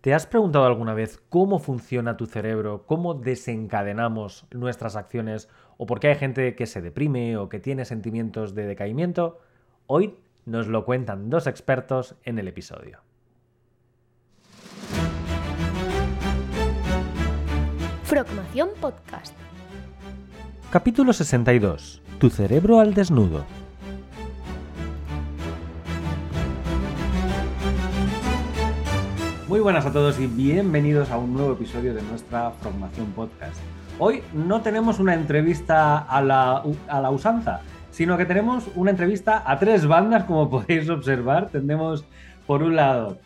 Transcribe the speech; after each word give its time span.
¿Te 0.00 0.14
has 0.14 0.26
preguntado 0.26 0.64
alguna 0.64 0.94
vez 0.94 1.22
cómo 1.28 1.58
funciona 1.58 2.16
tu 2.16 2.24
cerebro, 2.24 2.86
cómo 2.86 3.12
desencadenamos 3.12 4.46
nuestras 4.50 4.96
acciones 4.96 5.50
o 5.76 5.84
por 5.84 6.00
qué 6.00 6.08
hay 6.08 6.14
gente 6.14 6.54
que 6.54 6.64
se 6.64 6.80
deprime 6.80 7.36
o 7.36 7.50
que 7.50 7.60
tiene 7.60 7.84
sentimientos 7.84 8.54
de 8.54 8.64
decaimiento? 8.64 9.40
Hoy 9.86 10.16
nos 10.46 10.68
lo 10.68 10.86
cuentan 10.86 11.28
dos 11.28 11.46
expertos 11.46 12.16
en 12.24 12.38
el 12.38 12.48
episodio. 12.48 13.00
Frogmación 18.04 18.70
Podcast. 18.80 19.36
Capítulo 20.72 21.12
62. 21.12 22.00
Tu 22.18 22.30
cerebro 22.30 22.80
al 22.80 22.94
desnudo. 22.94 23.44
Muy 29.50 29.58
buenas 29.58 29.84
a 29.84 29.92
todos 29.92 30.20
y 30.20 30.28
bienvenidos 30.28 31.10
a 31.10 31.18
un 31.18 31.34
nuevo 31.34 31.54
episodio 31.54 31.92
de 31.92 32.02
nuestra 32.02 32.52
Formación 32.52 33.10
Podcast. 33.10 33.60
Hoy 33.98 34.22
no 34.32 34.62
tenemos 34.62 35.00
una 35.00 35.12
entrevista 35.12 35.98
a 35.98 36.22
la, 36.22 36.62
a 36.86 37.00
la 37.00 37.10
usanza, 37.10 37.60
sino 37.90 38.16
que 38.16 38.26
tenemos 38.26 38.70
una 38.76 38.92
entrevista 38.92 39.42
a 39.44 39.58
tres 39.58 39.88
bandas, 39.88 40.22
como 40.22 40.48
podéis 40.50 40.88
observar. 40.88 41.50
Tendremos, 41.50 42.04
por 42.46 42.62
un 42.62 42.76
lado, 42.76 43.18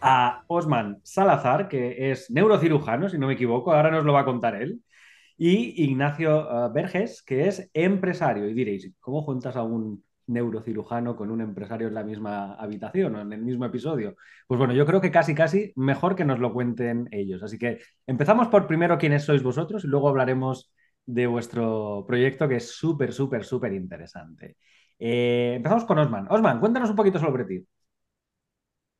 a 0.00 0.42
Osman 0.48 0.98
Salazar, 1.04 1.68
que 1.68 2.10
es 2.10 2.28
neurocirujano, 2.28 3.08
si 3.08 3.16
no 3.16 3.28
me 3.28 3.34
equivoco, 3.34 3.72
ahora 3.72 3.92
nos 3.92 4.04
lo 4.04 4.14
va 4.14 4.22
a 4.22 4.24
contar 4.24 4.60
él, 4.60 4.82
y 5.38 5.80
Ignacio 5.84 6.40
uh, 6.40 6.72
Verges, 6.72 7.22
que 7.22 7.46
es 7.46 7.70
empresario. 7.72 8.48
Y 8.48 8.52
diréis, 8.52 8.90
¿cómo 8.98 9.22
juntas 9.22 9.54
a 9.54 9.62
un 9.62 10.02
neurocirujano 10.26 11.16
con 11.16 11.30
un 11.30 11.40
empresario 11.40 11.88
en 11.88 11.94
la 11.94 12.02
misma 12.04 12.54
habitación 12.54 13.14
o 13.16 13.20
en 13.20 13.32
el 13.32 13.42
mismo 13.42 13.64
episodio? 13.64 14.16
Pues 14.46 14.58
bueno, 14.58 14.74
yo 14.74 14.86
creo 14.86 15.00
que 15.00 15.10
casi, 15.10 15.34
casi 15.34 15.72
mejor 15.76 16.16
que 16.16 16.24
nos 16.24 16.38
lo 16.38 16.52
cuenten 16.52 17.08
ellos. 17.10 17.42
Así 17.42 17.58
que 17.58 17.78
empezamos 18.06 18.48
por 18.48 18.66
primero 18.66 18.98
quiénes 18.98 19.24
sois 19.24 19.42
vosotros 19.42 19.84
y 19.84 19.88
luego 19.88 20.08
hablaremos 20.08 20.72
de 21.04 21.26
vuestro 21.26 22.04
proyecto 22.06 22.48
que 22.48 22.56
es 22.56 22.70
súper, 22.70 23.12
súper, 23.12 23.44
súper 23.44 23.72
interesante. 23.72 24.56
Eh, 24.98 25.54
empezamos 25.56 25.84
con 25.84 25.98
Osman. 25.98 26.26
Osman, 26.30 26.60
cuéntanos 26.60 26.90
un 26.90 26.96
poquito 26.96 27.18
sobre 27.18 27.44
ti. 27.44 27.66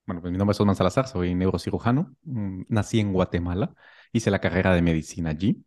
Bueno, 0.06 0.20
pues 0.20 0.30
mi 0.30 0.38
nombre 0.38 0.52
es 0.52 0.60
Osman 0.60 0.76
Salazar, 0.76 1.08
soy 1.08 1.34
neurocirujano. 1.34 2.14
Mm, 2.22 2.62
nací 2.68 3.00
en 3.00 3.12
Guatemala, 3.12 3.74
hice 4.12 4.30
la 4.30 4.38
carrera 4.40 4.72
de 4.74 4.82
medicina 4.82 5.30
allí 5.30 5.64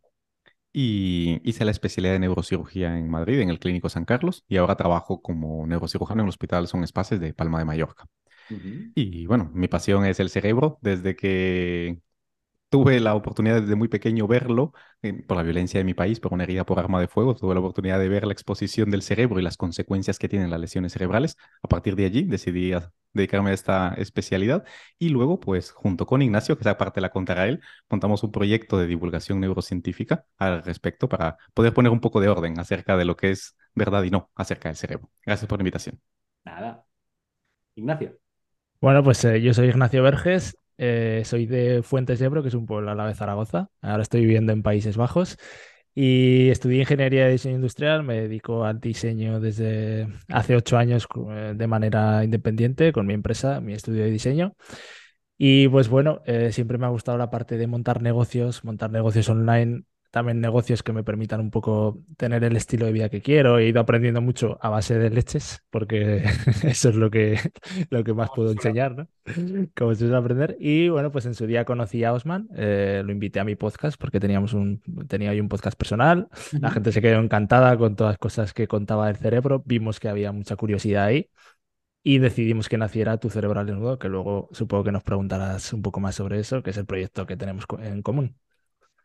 y 0.72 1.40
hice 1.48 1.64
la 1.64 1.70
especialidad 1.70 2.14
de 2.14 2.20
neurocirugía 2.20 2.96
en 2.98 3.08
Madrid, 3.08 3.40
en 3.40 3.50
el 3.50 3.58
Clínico 3.58 3.88
San 3.88 4.04
Carlos, 4.04 4.44
y 4.48 4.56
ahora 4.56 4.76
trabajo 4.76 5.22
como 5.22 5.66
neurocirujano 5.66 6.22
en 6.22 6.26
el 6.26 6.30
Hospital 6.30 6.68
Son 6.68 6.84
Espaces 6.84 7.20
de 7.20 7.34
Palma 7.34 7.58
de 7.58 7.64
Mallorca. 7.64 8.06
Y 8.94 9.26
bueno, 9.26 9.50
mi 9.54 9.68
pasión 9.68 10.04
es 10.04 10.20
el 10.20 10.30
cerebro. 10.30 10.78
Desde 10.82 11.14
que 11.16 12.00
tuve 12.70 13.00
la 13.00 13.14
oportunidad 13.14 13.60
desde 13.60 13.74
muy 13.74 13.88
pequeño 13.88 14.26
verlo 14.26 14.72
por 15.26 15.36
la 15.36 15.42
violencia 15.42 15.78
de 15.78 15.84
mi 15.84 15.94
país, 15.94 16.20
por 16.20 16.32
una 16.32 16.44
herida 16.44 16.64
por 16.64 16.78
arma 16.78 17.00
de 17.00 17.08
fuego, 17.08 17.34
tuve 17.34 17.54
la 17.54 17.60
oportunidad 17.60 17.98
de 17.98 18.08
ver 18.08 18.26
la 18.26 18.32
exposición 18.32 18.90
del 18.90 19.02
cerebro 19.02 19.40
y 19.40 19.42
las 19.42 19.56
consecuencias 19.56 20.18
que 20.18 20.28
tienen 20.28 20.50
las 20.50 20.60
lesiones 20.60 20.92
cerebrales. 20.92 21.36
A 21.62 21.68
partir 21.68 21.96
de 21.96 22.06
allí 22.06 22.22
decidí 22.24 22.72
dedicarme 23.12 23.50
a 23.50 23.54
esta 23.54 23.94
especialidad 23.94 24.64
y 24.98 25.08
luego, 25.08 25.40
pues, 25.40 25.72
junto 25.72 26.06
con 26.06 26.22
Ignacio, 26.22 26.56
que 26.56 26.62
esa 26.62 26.78
parte 26.78 27.00
la 27.00 27.10
contará 27.10 27.48
él, 27.48 27.60
montamos 27.88 28.22
un 28.22 28.30
proyecto 28.30 28.78
de 28.78 28.86
divulgación 28.86 29.40
neurocientífica 29.40 30.24
al 30.38 30.62
respecto 30.62 31.08
para 31.08 31.38
poder 31.54 31.74
poner 31.74 31.90
un 31.92 32.00
poco 32.00 32.20
de 32.20 32.28
orden 32.28 32.58
acerca 32.60 32.96
de 32.96 33.04
lo 33.04 33.16
que 33.16 33.30
es 33.32 33.56
verdad 33.74 34.02
y 34.04 34.10
no 34.10 34.30
acerca 34.36 34.68
del 34.68 34.76
cerebro. 34.76 35.10
Gracias 35.26 35.48
por 35.48 35.58
la 35.58 35.62
invitación. 35.62 36.00
Nada. 36.44 36.84
Ignacio. 37.74 38.18
Bueno, 38.80 39.02
pues 39.02 39.24
eh, 39.24 39.42
yo 39.42 39.52
soy 39.52 39.68
Ignacio 39.68 40.02
Verges, 40.02 40.56
eh, 40.82 41.22
soy 41.26 41.44
de 41.44 41.82
Fuentes 41.82 42.18
de 42.18 42.24
Ebro, 42.24 42.42
que 42.42 42.48
es 42.48 42.54
un 42.54 42.64
pueblo 42.64 42.90
al 42.90 42.96
lado 42.96 43.10
de 43.10 43.14
Zaragoza. 43.14 43.68
Ahora 43.82 44.02
estoy 44.02 44.22
viviendo 44.22 44.52
en 44.52 44.62
Países 44.62 44.96
Bajos 44.96 45.36
y 45.94 46.48
estudié 46.48 46.80
ingeniería 46.80 47.26
de 47.26 47.32
diseño 47.32 47.56
industrial. 47.56 48.02
Me 48.02 48.22
dedico 48.22 48.64
al 48.64 48.80
diseño 48.80 49.40
desde 49.40 50.08
hace 50.28 50.56
ocho 50.56 50.78
años 50.78 51.06
eh, 51.32 51.52
de 51.54 51.66
manera 51.66 52.24
independiente 52.24 52.92
con 52.92 53.06
mi 53.06 53.12
empresa, 53.12 53.60
mi 53.60 53.74
estudio 53.74 54.04
de 54.04 54.10
diseño. 54.10 54.54
Y 55.36 55.68
pues 55.68 55.88
bueno, 55.88 56.22
eh, 56.26 56.50
siempre 56.52 56.78
me 56.78 56.86
ha 56.86 56.90
gustado 56.90 57.18
la 57.18 57.30
parte 57.30 57.58
de 57.58 57.66
montar 57.66 58.00
negocios, 58.02 58.64
montar 58.64 58.90
negocios 58.90 59.28
online 59.28 59.84
también 60.10 60.40
negocios 60.40 60.82
que 60.82 60.92
me 60.92 61.04
permitan 61.04 61.40
un 61.40 61.50
poco 61.50 62.02
tener 62.16 62.42
el 62.44 62.56
estilo 62.56 62.86
de 62.86 62.92
vida 62.92 63.08
que 63.08 63.22
quiero. 63.22 63.58
He 63.58 63.68
ido 63.68 63.80
aprendiendo 63.80 64.20
mucho 64.20 64.58
a 64.60 64.68
base 64.68 64.98
de 64.98 65.10
leches, 65.10 65.64
porque 65.70 66.24
eso 66.64 66.88
es 66.88 66.96
lo 66.96 67.10
que, 67.10 67.38
lo 67.90 68.02
que 68.02 68.12
más 68.12 68.30
puedo 68.34 68.50
enseñar, 68.50 68.96
¿no? 68.96 69.08
Como 69.76 69.94
se 69.94 70.00
suele 70.00 70.16
aprender. 70.16 70.56
Y 70.58 70.88
bueno, 70.88 71.12
pues 71.12 71.26
en 71.26 71.34
su 71.34 71.46
día 71.46 71.64
conocí 71.64 72.02
a 72.04 72.12
Osman, 72.12 72.48
eh, 72.56 73.02
lo 73.04 73.12
invité 73.12 73.40
a 73.40 73.44
mi 73.44 73.56
podcast 73.56 74.00
porque 74.00 74.20
teníamos 74.20 74.52
un, 74.52 74.82
tenía 75.08 75.30
ahí 75.30 75.40
un 75.40 75.48
podcast 75.48 75.78
personal. 75.78 76.28
La 76.60 76.70
gente 76.70 76.92
se 76.92 77.00
quedó 77.00 77.20
encantada 77.20 77.76
con 77.76 77.96
todas 77.96 78.12
las 78.12 78.18
cosas 78.18 78.52
que 78.52 78.66
contaba 78.66 79.06
del 79.06 79.16
cerebro. 79.16 79.62
Vimos 79.64 80.00
que 80.00 80.08
había 80.08 80.32
mucha 80.32 80.56
curiosidad 80.56 81.04
ahí. 81.04 81.30
Y 82.02 82.18
decidimos 82.18 82.68
que 82.68 82.78
naciera 82.78 83.18
Tu 83.18 83.28
Cerebro 83.28 83.60
al 83.60 83.66
Desnudo, 83.66 83.98
que 83.98 84.08
luego 84.08 84.48
supongo 84.52 84.84
que 84.84 84.92
nos 84.92 85.02
preguntarás 85.02 85.72
un 85.74 85.82
poco 85.82 86.00
más 86.00 86.14
sobre 86.14 86.40
eso, 86.40 86.62
que 86.62 86.70
es 86.70 86.76
el 86.78 86.86
proyecto 86.86 87.26
que 87.26 87.36
tenemos 87.36 87.66
en 87.82 88.00
común. 88.02 88.36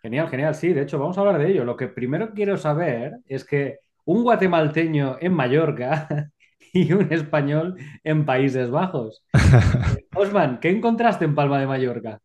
Genial, 0.05 0.29
genial, 0.29 0.53
sí, 0.53 0.71
de 0.71 0.83
hecho 0.83 0.99
vamos 0.99 1.17
a 1.17 1.21
hablar 1.21 1.39
de 1.39 1.49
ello. 1.49 1.65
Lo 1.65 1.75
que 1.75 1.87
primero 1.87 2.31
quiero 2.35 2.57
saber 2.57 3.17
es 3.25 3.43
que 3.43 3.79
un 4.03 4.21
guatemalteño 4.21 5.17
en 5.19 5.33
Mallorca 5.33 6.29
y 6.73 6.93
un 6.93 7.11
español 7.11 7.75
en 8.03 8.23
Países 8.23 8.69
Bajos. 8.69 9.25
Osman, 10.15 10.59
¿qué 10.59 10.69
encontraste 10.69 11.25
en 11.25 11.33
Palma 11.33 11.59
de 11.59 11.65
Mallorca? 11.65 12.19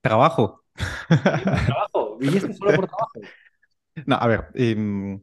Trabajo. 0.00 0.62
¿Trabajo? 1.08 2.18
¿Viniste 2.20 2.52
solo 2.52 2.76
por 2.76 2.86
trabajo? 2.86 3.20
No, 4.06 4.14
a 4.14 4.28
ver, 4.28 4.44
eh, 4.54 5.18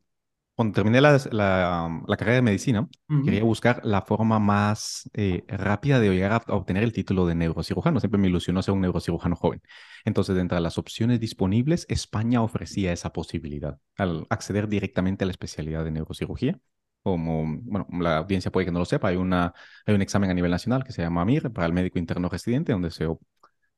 cuando 0.55 0.73
terminé 0.73 1.01
la, 1.01 1.19
la, 1.31 2.17
carrera 2.17 2.37
de 2.37 2.41
medicina, 2.41 2.87
quería 3.25 3.43
buscar 3.43 3.81
la 3.83 4.01
forma 4.01 4.39
más 4.39 5.09
eh, 5.13 5.43
rápida 5.49 5.99
de 5.99 6.09
llegar 6.09 6.31
a, 6.31 6.53
obtener 6.53 6.83
el 6.83 6.93
título 6.93 7.25
de 7.25 7.35
neurocirujano. 7.35 7.99
Siempre 7.99 8.19
me 8.19 8.29
ilusionó 8.29 8.61
ser 8.61 8.73
un 8.73 8.79
neurocirujano 8.79 9.35
joven. 9.35 9.61
Entonces, 10.05 10.33
dentro 10.33 10.55
de 10.55 10.61
las 10.61 10.77
opciones 10.77 11.19
disponibles, 11.19 11.85
España 11.89 12.41
ofrecía 12.41 12.93
esa 12.93 13.11
posibilidad 13.11 13.77
al 13.97 14.27
acceder 14.29 14.69
directamente 14.69 15.25
a 15.25 15.27
la 15.27 15.31
especialidad 15.31 15.83
de 15.83 15.91
neurocirugía. 15.91 16.57
Como, 17.03 17.45
bueno, 17.63 17.87
la 17.91 18.17
audiencia 18.17 18.49
puede 18.49 18.65
que 18.65 18.71
no 18.71 18.79
lo 18.79 18.85
sepa, 18.85 19.09
hay, 19.09 19.17
una, 19.17 19.53
hay 19.85 19.93
un 19.93 20.01
examen 20.01 20.29
a 20.31 20.33
nivel 20.33 20.51
nacional 20.51 20.83
que 20.85 20.93
se 20.93 21.01
llama 21.01 21.25
MIR 21.25 21.51
para 21.51 21.67
el 21.67 21.73
médico 21.73 21.99
interno 21.99 22.29
residente, 22.29 22.71
donde 22.71 22.91
se, 22.91 23.05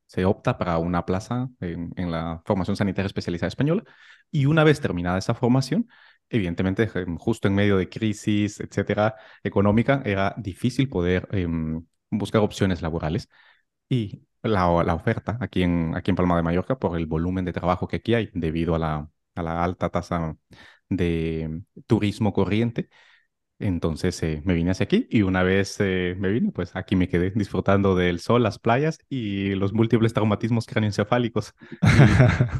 se 0.06 0.24
opta 0.24 0.56
para 0.56 0.78
una 0.78 1.04
plaza 1.04 1.48
en, 1.60 1.92
en 1.96 2.10
la 2.10 2.40
formación 2.46 2.76
sanitaria 2.76 3.08
especializada 3.08 3.48
española. 3.48 3.82
Y 4.30 4.46
una 4.46 4.64
vez 4.64 4.80
terminada 4.80 5.18
esa 5.18 5.34
formación, 5.34 5.88
evidentemente, 6.30 6.88
justo 7.18 7.48
en 7.48 7.54
medio 7.54 7.76
de 7.76 7.88
crisis, 7.88 8.60
etcétera, 8.60 9.16
económica, 9.42 10.02
era 10.04 10.34
difícil 10.38 10.88
poder 10.88 11.28
em, 11.32 11.84
buscar 12.10 12.42
opciones 12.42 12.82
laborales. 12.82 13.28
Y 13.88 14.22
la, 14.42 14.82
la, 14.84 14.94
oferta 14.94 15.38
aquí 15.40 15.62
en, 15.62 15.96
aquí 15.96 16.10
en 16.10 16.16
Palma 16.16 16.36
de 16.36 16.42
Mallorca, 16.42 16.78
por 16.78 16.96
el 16.98 17.06
volumen 17.06 17.44
de 17.44 17.52
trabajo 17.52 17.88
que 17.88 17.96
aquí 17.96 18.14
hay, 18.14 18.30
debido 18.34 18.74
a 18.74 18.78
la, 18.78 19.10
a 19.34 19.42
la 19.42 19.64
alta 19.64 19.90
tasa 19.90 20.36
de 20.88 21.62
turismo 21.86 22.32
corriente, 22.32 22.88
entonces 23.60 24.22
eh, 24.22 24.40
me 24.44 24.54
vine 24.54 24.70
hacia 24.70 24.84
aquí 24.84 25.08
y 25.10 25.22
una 25.22 25.42
vez 25.42 25.76
eh, 25.80 26.14
me 26.18 26.28
vine, 26.30 26.52
pues 26.52 26.76
aquí 26.76 26.94
me 26.94 27.08
quedé 27.08 27.30
disfrutando 27.32 27.96
del 27.96 28.20
sol, 28.20 28.42
las 28.42 28.58
playas 28.58 28.98
y 29.08 29.54
los 29.56 29.72
múltiples 29.72 30.14
traumatismos 30.14 30.66
craneoencefálicos 30.66 31.54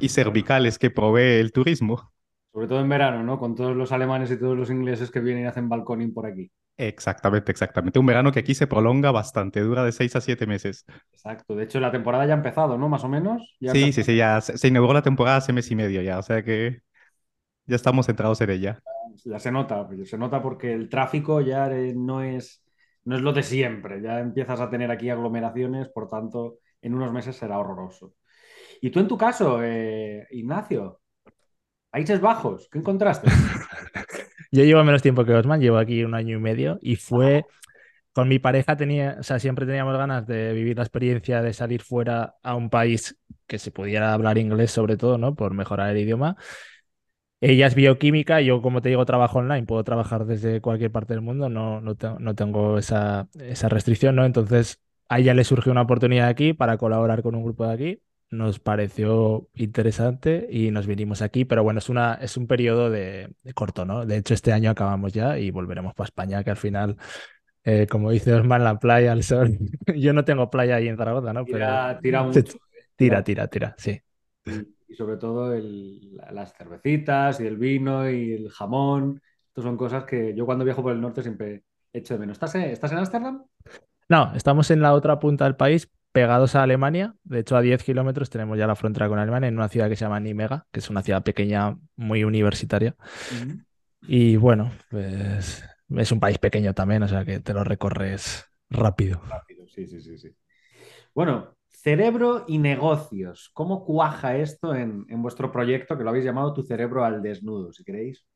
y 0.00 0.08
cervicales 0.08 0.78
que 0.78 0.90
provee 0.90 1.38
el 1.40 1.52
turismo. 1.52 2.12
Sobre 2.58 2.66
todo 2.66 2.80
en 2.80 2.88
verano, 2.88 3.22
¿no? 3.22 3.38
Con 3.38 3.54
todos 3.54 3.76
los 3.76 3.92
alemanes 3.92 4.32
y 4.32 4.36
todos 4.36 4.56
los 4.56 4.68
ingleses 4.68 5.12
que 5.12 5.20
vienen 5.20 5.44
y 5.44 5.46
hacen 5.46 5.68
balconing 5.68 6.12
por 6.12 6.26
aquí. 6.26 6.50
Exactamente, 6.76 7.52
exactamente. 7.52 8.00
Un 8.00 8.06
verano 8.06 8.32
que 8.32 8.40
aquí 8.40 8.52
se 8.52 8.66
prolonga 8.66 9.12
bastante, 9.12 9.60
dura 9.60 9.84
de 9.84 9.92
seis 9.92 10.16
a 10.16 10.20
siete 10.20 10.44
meses. 10.44 10.84
Exacto. 11.12 11.54
De 11.54 11.62
hecho, 11.62 11.78
la 11.78 11.92
temporada 11.92 12.26
ya 12.26 12.32
ha 12.32 12.36
empezado, 12.36 12.76
¿no? 12.76 12.88
Más 12.88 13.04
o 13.04 13.08
menos. 13.08 13.56
sí, 13.60 13.92
sí, 13.92 14.02
sí, 14.02 14.16
ya 14.16 14.40
se, 14.40 14.66
inauguró 14.66 14.94
la 14.94 15.02
temporada 15.02 15.36
hace 15.36 15.52
mes 15.52 15.70
y 15.70 15.76
medio 15.76 16.02
ya, 16.02 16.18
o 16.18 16.22
sea 16.22 16.42
que 16.42 16.80
ya 17.66 17.76
estamos 17.76 18.06
centrados 18.06 18.40
en 18.40 18.50
ella. 18.50 18.80
Ya 19.24 19.38
se 19.38 19.52
nota, 19.52 19.88
se 20.04 20.18
nota 20.18 20.42
porque 20.42 20.72
el 20.72 20.88
tráfico 20.88 21.40
ya 21.40 21.68
no 21.94 22.24
es, 22.24 22.64
no 23.04 23.14
es 23.14 23.22
lo 23.22 23.32
de 23.32 23.44
siempre. 23.44 24.02
Ya 24.02 24.18
empiezas 24.18 24.58
a 24.60 24.68
tener 24.68 24.90
aquí 24.90 25.10
aglomeraciones, 25.10 25.90
por 25.90 26.08
tanto, 26.08 26.58
en 26.82 26.96
unos 26.96 27.12
meses 27.12 27.36
será 27.36 27.56
horroroso. 27.56 28.14
Y 28.80 28.90
tú 28.90 28.98
en 28.98 29.06
tu 29.06 29.16
caso, 29.16 29.62
eh, 29.62 30.26
Ignacio, 30.32 30.98
Países 31.90 32.20
Bajos, 32.20 32.68
¿qué 32.70 32.78
encontraste? 32.78 33.28
Yo 34.52 34.64
llevo 34.64 34.82
menos 34.84 35.02
tiempo 35.02 35.24
que 35.24 35.34
Osman, 35.34 35.60
llevo 35.60 35.78
aquí 35.78 36.04
un 36.04 36.14
año 36.14 36.36
y 36.36 36.40
medio 36.40 36.78
y 36.80 36.96
fue 36.96 37.44
con 38.12 38.28
mi 38.28 38.40
pareja 38.40 38.76
tenía, 38.76 39.16
o 39.20 39.22
sea, 39.22 39.38
siempre 39.38 39.64
teníamos 39.64 39.96
ganas 39.96 40.26
de 40.26 40.52
vivir 40.52 40.76
la 40.76 40.82
experiencia 40.82 41.40
de 41.40 41.52
salir 41.52 41.82
fuera 41.82 42.34
a 42.42 42.56
un 42.56 42.68
país 42.68 43.16
que 43.46 43.60
se 43.60 43.70
pudiera 43.70 44.12
hablar 44.12 44.38
inglés 44.38 44.72
sobre 44.72 44.96
todo, 44.96 45.18
¿no? 45.18 45.36
Por 45.36 45.54
mejorar 45.54 45.90
el 45.90 45.98
idioma. 45.98 46.36
Ella 47.40 47.68
es 47.68 47.76
bioquímica, 47.76 48.40
yo 48.40 48.60
como 48.60 48.82
te 48.82 48.88
digo 48.88 49.04
trabajo 49.06 49.38
online, 49.38 49.64
puedo 49.64 49.84
trabajar 49.84 50.26
desde 50.26 50.60
cualquier 50.60 50.90
parte 50.90 51.14
del 51.14 51.20
mundo, 51.20 51.48
no, 51.48 51.80
no, 51.80 52.34
tengo 52.34 52.78
esa, 52.78 53.28
esa 53.38 53.68
restricción, 53.68 54.16
¿no? 54.16 54.24
Entonces 54.24 54.80
a 55.08 55.20
ella 55.20 55.34
le 55.34 55.44
surgió 55.44 55.70
una 55.70 55.82
oportunidad 55.82 56.26
aquí 56.28 56.52
para 56.52 56.76
colaborar 56.78 57.22
con 57.22 57.36
un 57.36 57.44
grupo 57.44 57.66
de 57.66 57.72
aquí. 57.72 58.02
Nos 58.30 58.58
pareció 58.58 59.48
interesante 59.54 60.46
y 60.50 60.70
nos 60.70 60.86
vinimos 60.86 61.22
aquí, 61.22 61.44
pero 61.44 61.62
bueno, 61.62 61.78
es, 61.78 61.88
una, 61.88 62.14
es 62.14 62.36
un 62.36 62.46
periodo 62.46 62.90
de, 62.90 63.32
corto, 63.54 63.86
¿no? 63.86 64.04
De 64.04 64.18
hecho, 64.18 64.34
este 64.34 64.52
año 64.52 64.70
acabamos 64.70 65.14
ya 65.14 65.38
y 65.38 65.50
volveremos 65.50 65.94
para 65.94 66.06
España, 66.06 66.44
que 66.44 66.50
al 66.50 66.56
final 66.56 66.96
eh, 67.64 67.86
como 67.86 68.10
dice 68.10 68.32
Osman, 68.32 68.64
la 68.64 68.78
playa, 68.78 69.12
el 69.12 69.22
sol. 69.22 69.58
Yo 69.94 70.12
no 70.12 70.24
tengo 70.24 70.50
playa 70.50 70.76
ahí 70.76 70.88
en 70.88 70.96
Zaragoza, 70.96 71.32
¿no? 71.32 71.44
Tira, 71.44 71.98
tira 72.00 72.22
mucho. 72.22 72.42
Tira, 72.96 73.22
tira, 73.22 73.46
tira, 73.48 73.74
sí. 73.76 74.00
Y, 74.88 74.94
sobre 74.94 75.18
todo 75.18 75.54
las 76.32 76.54
cervecitas 76.54 77.40
y 77.40 77.46
el 77.46 77.58
vino 77.58 78.10
y 78.10 78.32
el 78.32 78.50
jamón. 78.50 79.20
Estas 79.48 79.64
son 79.64 79.76
cosas 79.76 80.04
que 80.04 80.34
yo 80.34 80.46
cuando 80.46 80.64
viajo 80.64 80.82
por 80.82 80.92
el 80.92 81.00
norte 81.00 81.22
siempre 81.22 81.62
echo 81.92 82.14
de 82.14 82.20
menos. 82.20 82.36
¿Estás 82.36 82.54
en, 82.54 82.62
¿estás 82.62 82.92
en 82.92 82.98
Ámsterdam? 82.98 83.44
No, 84.08 84.32
estamos 84.34 84.70
en 84.70 84.80
la 84.80 84.94
otra 84.94 85.18
punta 85.18 85.44
del 85.44 85.56
país, 85.56 85.90
pegados 86.12 86.54
a 86.54 86.62
Alemania. 86.62 87.14
De 87.24 87.40
hecho, 87.40 87.56
a 87.56 87.60
10 87.60 87.82
kilómetros 87.82 88.30
tenemos 88.30 88.58
ya 88.58 88.66
la 88.66 88.76
frontera 88.76 89.08
con 89.08 89.18
Alemania, 89.18 89.48
en 89.48 89.56
una 89.56 89.68
ciudad 89.68 89.88
que 89.88 89.96
se 89.96 90.04
llama 90.04 90.20
Nimega, 90.20 90.66
que 90.72 90.80
es 90.80 90.90
una 90.90 91.02
ciudad 91.02 91.22
pequeña, 91.22 91.76
muy 91.96 92.24
universitaria. 92.24 92.96
Y 94.02 94.36
bueno, 94.36 94.70
pues 94.90 95.64
es 95.96 96.12
un 96.12 96.20
país 96.20 96.38
pequeño 96.38 96.74
también, 96.74 97.02
o 97.02 97.08
sea 97.08 97.24
que 97.24 97.40
te 97.40 97.54
lo 97.54 97.64
recorres 97.64 98.46
rápido. 98.70 99.20
Rápido, 99.28 99.66
sí, 99.68 99.86
sí, 99.86 100.00
sí, 100.00 100.18
sí. 100.18 100.34
Bueno, 101.14 101.56
cerebro 101.68 102.44
y 102.46 102.58
negocios. 102.58 103.50
¿Cómo 103.54 103.84
cuaja 103.84 104.36
esto 104.36 104.74
en, 104.74 105.06
vuestro 105.22 105.50
proyecto 105.50 105.96
que 105.96 106.04
lo 106.04 106.10
habéis 106.10 106.24
llamado 106.24 106.52
Tu 106.52 106.62
cerebro 106.62 107.04
al 107.04 107.22
desnudo, 107.22 107.72
si 107.72 107.84
queréis? 107.84 108.26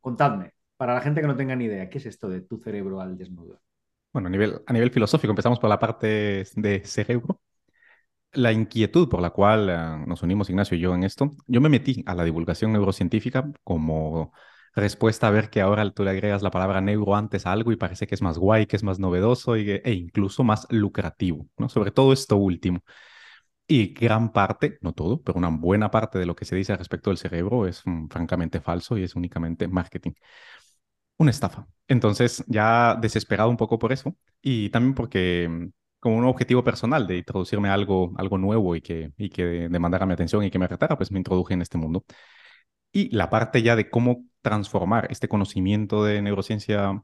Contadme, 0.00 0.52
para 0.76 0.94
la 0.94 1.00
gente 1.00 1.20
que 1.20 1.26
no 1.26 1.36
tenga 1.36 1.56
ni 1.56 1.64
idea, 1.64 1.88
¿qué 1.88 1.98
es 1.98 2.06
esto 2.06 2.28
de 2.28 2.42
Tu 2.42 2.58
cerebro 2.58 3.00
al 3.00 3.16
desnudo? 3.16 3.60
Bueno, 4.12 4.26
a 4.28 4.72
nivel, 4.72 4.90
filosófico, 4.90 5.30
empezamos 5.30 5.60
por 5.60 5.70
la 5.70 5.78
parte 5.78 6.44
de 6.56 6.82
cerebro. 6.84 7.40
La 8.32 8.52
inquietud 8.52 9.08
por 9.08 9.20
la 9.22 9.30
cual 9.30 9.70
eh, 9.70 10.04
nos 10.06 10.22
unimos 10.22 10.50
Ignacio 10.50 10.76
y 10.76 10.80
yo 10.80 10.94
en 10.94 11.04
esto, 11.04 11.30
yo 11.48 11.60
me 11.60 11.68
metí 11.68 12.02
a 12.06 12.14
la 12.14 12.24
divulgación 12.24 12.72
neurocientífica 12.72 13.50
como 13.64 14.32
respuesta 14.74 15.28
a 15.28 15.30
ver 15.30 15.50
que 15.50 15.60
ahora 15.60 15.90
tú 15.92 16.04
le 16.04 16.10
agregas 16.10 16.42
la 16.42 16.50
palabra 16.52 16.80
neuro 16.80 17.16
antes 17.16 17.46
a 17.46 17.52
algo 17.52 17.72
y 17.72 17.76
parece 17.76 18.06
que 18.06 18.14
es 18.14 18.22
más 18.22 18.38
guay, 18.38 18.66
que 18.66 18.76
es 18.76 18.84
más 18.84 18.98
novedoso 19.00 19.56
e 19.56 19.82
incluso 19.94 20.44
más 20.44 20.66
lucrativo, 20.70 21.48
¿no? 21.58 21.68
Sobre 21.68 21.90
todo 21.92 22.12
esto 22.12 22.36
último. 22.36 22.80
Y 23.68 23.94
gran 23.94 24.32
parte, 24.32 24.78
no 24.82 24.92
todo, 24.94 25.22
pero 25.22 25.38
una 25.38 25.48
buena 25.50 25.90
parte 25.90 26.18
de 26.18 26.26
lo 26.26 26.36
que 26.36 26.44
se 26.44 26.56
dice 26.56 26.76
respecto 26.76 27.10
del 27.10 27.18
cerebro 27.18 27.66
es 27.68 27.82
mm, 27.86 28.08
francamente 28.08 28.60
falso 28.60 28.98
y 28.98 29.04
es 29.04 29.16
únicamente 29.16 29.68
marketing. 29.68 30.12
Una 31.20 31.30
estafa. 31.32 31.66
Entonces, 31.86 32.42
ya 32.48 32.96
desesperado 32.98 33.50
un 33.50 33.58
poco 33.58 33.78
por 33.78 33.92
eso 33.92 34.16
y 34.40 34.70
también 34.70 34.94
porque 34.94 35.46
mm, 35.50 35.68
como 35.98 36.16
un 36.16 36.24
objetivo 36.24 36.64
personal 36.64 37.06
de 37.06 37.18
introducirme 37.18 37.68
a 37.68 37.74
algo, 37.74 38.14
algo 38.16 38.38
nuevo 38.38 38.74
y 38.74 38.80
que, 38.80 39.12
y 39.18 39.28
que 39.28 39.44
demandara 39.68 40.06
mi 40.06 40.14
atención 40.14 40.42
y 40.44 40.50
que 40.50 40.58
me 40.58 40.66
retara, 40.66 40.96
pues 40.96 41.12
me 41.12 41.18
introduje 41.18 41.52
en 41.52 41.60
este 41.60 41.76
mundo. 41.76 42.04
Y 42.92 43.14
la 43.14 43.30
parte 43.30 43.62
ya 43.62 43.76
de 43.76 43.90
cómo 43.90 44.24
transformar 44.42 45.08
este 45.10 45.28
conocimiento 45.28 46.04
de 46.04 46.22
neurociencia 46.22 47.02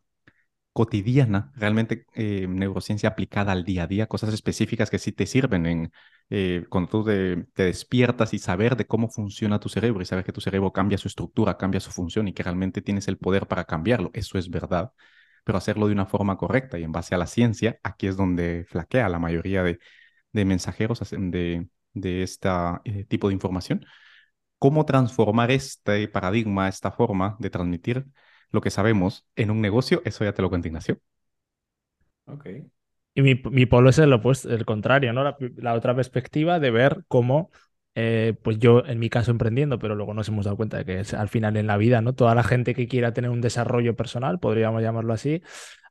cotidiana, 0.76 1.52
realmente 1.56 2.04
eh, 2.14 2.46
neurociencia 2.48 3.08
aplicada 3.08 3.52
al 3.52 3.64
día 3.64 3.84
a 3.84 3.86
día, 3.86 4.06
cosas 4.08 4.34
específicas 4.34 4.90
que 4.90 4.98
sí 4.98 5.10
te 5.10 5.26
sirven 5.26 5.64
en 5.64 5.92
eh, 6.28 6.66
cuando 6.68 6.90
tú 6.90 7.04
te, 7.04 7.46
despiertas 7.64 8.34
y 8.34 8.38
saber 8.38 8.76
de 8.76 8.86
cómo 8.86 9.08
funciona 9.08 9.58
tu 9.58 9.70
cerebro 9.70 10.02
y 10.02 10.04
saber 10.04 10.24
que 10.24 10.32
tu 10.32 10.42
cerebro 10.42 10.72
cambia 10.72 10.98
su 10.98 11.08
estructura, 11.08 11.56
cambia 11.56 11.80
su 11.80 11.90
función 11.92 12.28
y 12.28 12.34
que 12.34 12.42
realmente 12.42 12.82
tienes 12.82 13.08
el 13.08 13.16
poder 13.16 13.46
para 13.48 13.64
cambiarlo. 13.64 14.10
Eso 14.12 14.36
es 14.38 14.50
verdad, 14.50 14.92
pero 15.44 15.56
hacerlo 15.56 15.86
de 15.86 15.94
una 15.94 16.04
forma 16.06 16.36
correcta 16.36 16.78
y 16.78 16.84
en 16.84 16.92
base 16.92 17.14
a 17.14 17.18
la 17.18 17.26
ciencia, 17.26 17.78
aquí 17.82 18.06
es 18.06 18.16
donde 18.18 18.66
flaquea 18.68 19.08
la 19.08 19.18
mayoría 19.18 19.62
de, 19.62 19.78
de 20.32 20.44
mensajeros 20.44 21.00
de, 21.10 21.68
de 21.94 22.22
este 22.22 22.50
tipo 23.08 23.28
de 23.28 23.34
información 23.34 23.86
cómo 24.58 24.84
transformar 24.86 25.50
este 25.50 26.08
paradigma, 26.08 26.68
esta 26.68 26.90
forma 26.90 27.36
de 27.38 27.50
transmitir 27.50 28.06
lo 28.50 28.60
que 28.60 28.70
sabemos 28.70 29.26
en 29.36 29.50
un 29.50 29.60
negocio, 29.60 30.02
eso 30.04 30.24
ya 30.24 30.32
te 30.32 30.42
lo 30.42 30.48
cuento 30.48 30.68
Ignacio. 30.68 31.00
Ok. 32.26 32.46
Y 33.14 33.22
mi, 33.22 33.34
mi 33.50 33.66
polo 33.66 33.90
es 33.90 33.98
el 33.98 34.12
opuesto, 34.12 34.52
el 34.52 34.66
contrario, 34.66 35.12
¿no? 35.12 35.24
La, 35.56 35.74
otra 35.74 35.94
perspectiva 35.94 36.60
de 36.60 36.70
ver 36.70 37.04
cómo, 37.08 37.50
eh, 37.94 38.34
pues 38.42 38.58
yo 38.58 38.84
en 38.84 38.98
mi 38.98 39.08
caso 39.08 39.30
emprendiendo, 39.30 39.78
pero 39.78 39.94
luego 39.94 40.12
nos 40.12 40.28
hemos 40.28 40.44
dado 40.44 40.56
cuenta 40.56 40.76
de 40.78 40.84
que 40.84 41.00
es 41.00 41.14
al 41.14 41.28
final 41.30 41.56
en 41.56 41.66
la 41.66 41.78
vida, 41.78 42.02
¿no? 42.02 42.14
Toda 42.14 42.34
la 42.34 42.42
gente 42.42 42.74
que 42.74 42.88
quiera 42.88 43.12
tener 43.14 43.30
un 43.30 43.40
desarrollo 43.40 43.96
personal, 43.96 44.38
podríamos 44.38 44.82
llamarlo 44.82 45.14
así, 45.14 45.42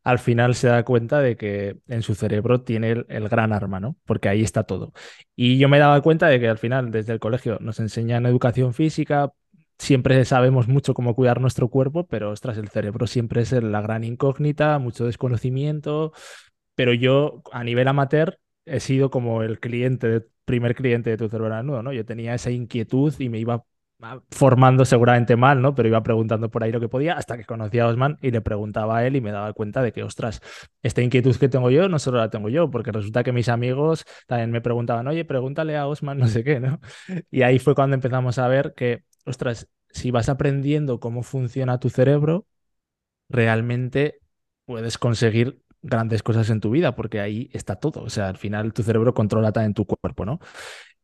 al 0.05 0.19
final 0.19 0.53
se 0.53 0.67
da 0.67 0.85
cuenta 0.85 1.19
de 1.19 1.35
que 1.35 1.77
en 1.87 2.03
su 2.03 2.13
cerebro 2.13 2.61
tiene 2.61 2.91
el, 3.07 3.27
gran 3.27 3.51
arma, 3.51 3.79
¿no? 3.79 3.97
Porque 4.05 4.29
ahí 4.29 4.43
está 4.43 4.63
todo. 4.63 4.93
Y 5.35 5.57
yo 5.57 5.67
me 5.67 5.79
daba 5.79 5.99
cuenta 6.01 6.27
de 6.27 6.39
que 6.39 6.47
al 6.47 6.59
final, 6.59 6.91
desde 6.91 7.11
el 7.13 7.19
colegio, 7.19 7.57
nos 7.59 7.79
enseñan 7.79 8.27
educación 8.27 8.75
física, 8.75 9.33
siempre 9.77 10.23
sabemos 10.25 10.67
mucho 10.67 10.93
cómo 10.93 11.15
cuidar 11.15 11.41
nuestro 11.41 11.69
cuerpo, 11.69 12.07
pero 12.07 12.31
ostras, 12.31 12.57
el 12.57 12.69
cerebro 12.69 13.07
siempre 13.07 13.41
es 13.41 13.51
la 13.51 13.81
gran 13.81 14.03
incógnita, 14.03 14.79
mucho 14.79 15.05
desconocimiento. 15.05 16.13
Pero 16.75 16.93
yo, 16.93 17.41
a 17.51 17.63
nivel 17.63 17.87
amateur, 17.87 18.39
he 18.65 18.79
sido 18.79 19.09
como 19.09 19.43
el 19.43 19.59
cliente, 19.59 20.25
primer 20.45 20.75
cliente 20.75 21.09
de 21.11 21.17
tu 21.17 21.29
cerebro 21.29 21.61
nudo, 21.63 21.83
¿no? 21.83 21.93
Yo 21.93 22.05
tenía 22.05 22.33
esa 22.35 22.51
inquietud 22.51 23.13
y 23.19 23.29
me 23.29 23.39
iba 23.39 23.65
formando 24.29 24.85
seguramente 24.85 25.35
mal, 25.35 25.61
¿no? 25.61 25.73
Pero 25.73 25.87
iba 25.87 26.03
preguntando 26.03 26.49
por 26.49 26.63
ahí 26.63 26.71
lo 26.71 26.79
que 26.79 26.89
podía 26.89 27.13
hasta 27.13 27.37
que 27.37 27.45
conocí 27.45 27.79
a 27.79 27.87
Osman 27.87 28.17
y 28.21 28.31
le 28.31 28.41
preguntaba 28.41 28.97
a 28.97 29.07
él 29.07 29.15
y 29.15 29.21
me 29.21 29.31
daba 29.31 29.53
cuenta 29.53 29.81
de 29.81 29.91
que, 29.91 30.03
ostras, 30.03 30.41
esta 30.83 31.01
inquietud 31.01 31.35
que 31.37 31.49
tengo 31.49 31.69
yo 31.69 31.87
no 31.89 31.99
solo 31.99 32.17
la 32.17 32.29
tengo 32.29 32.49
yo, 32.49 32.69
porque 32.69 32.91
resulta 32.91 33.23
que 33.23 33.31
mis 33.31 33.49
amigos 33.49 34.05
también 34.27 34.51
me 34.51 34.61
preguntaban, 34.61 35.07
oye, 35.07 35.25
pregúntale 35.25 35.77
a 35.77 35.87
Osman 35.87 36.17
no 36.17 36.27
sé 36.27 36.43
qué, 36.43 36.59
¿no? 36.59 36.79
Y 37.31 37.41
ahí 37.43 37.59
fue 37.59 37.75
cuando 37.75 37.95
empezamos 37.95 38.37
a 38.37 38.47
ver 38.47 38.73
que, 38.75 39.03
ostras, 39.25 39.67
si 39.89 40.11
vas 40.11 40.29
aprendiendo 40.29 40.99
cómo 40.99 41.23
funciona 41.23 41.79
tu 41.79 41.89
cerebro, 41.89 42.45
realmente 43.29 44.19
puedes 44.65 44.97
conseguir 44.97 45.61
grandes 45.81 46.23
cosas 46.23 46.49
en 46.49 46.59
tu 46.59 46.71
vida, 46.71 46.95
porque 46.95 47.21
ahí 47.21 47.49
está 47.53 47.75
todo. 47.75 48.01
O 48.03 48.09
sea, 48.09 48.27
al 48.27 48.37
final 48.37 48.73
tu 48.73 48.83
cerebro 48.83 49.13
controla 49.13 49.51
también 49.51 49.73
tu 49.73 49.85
cuerpo, 49.85 50.25
¿no? 50.25 50.39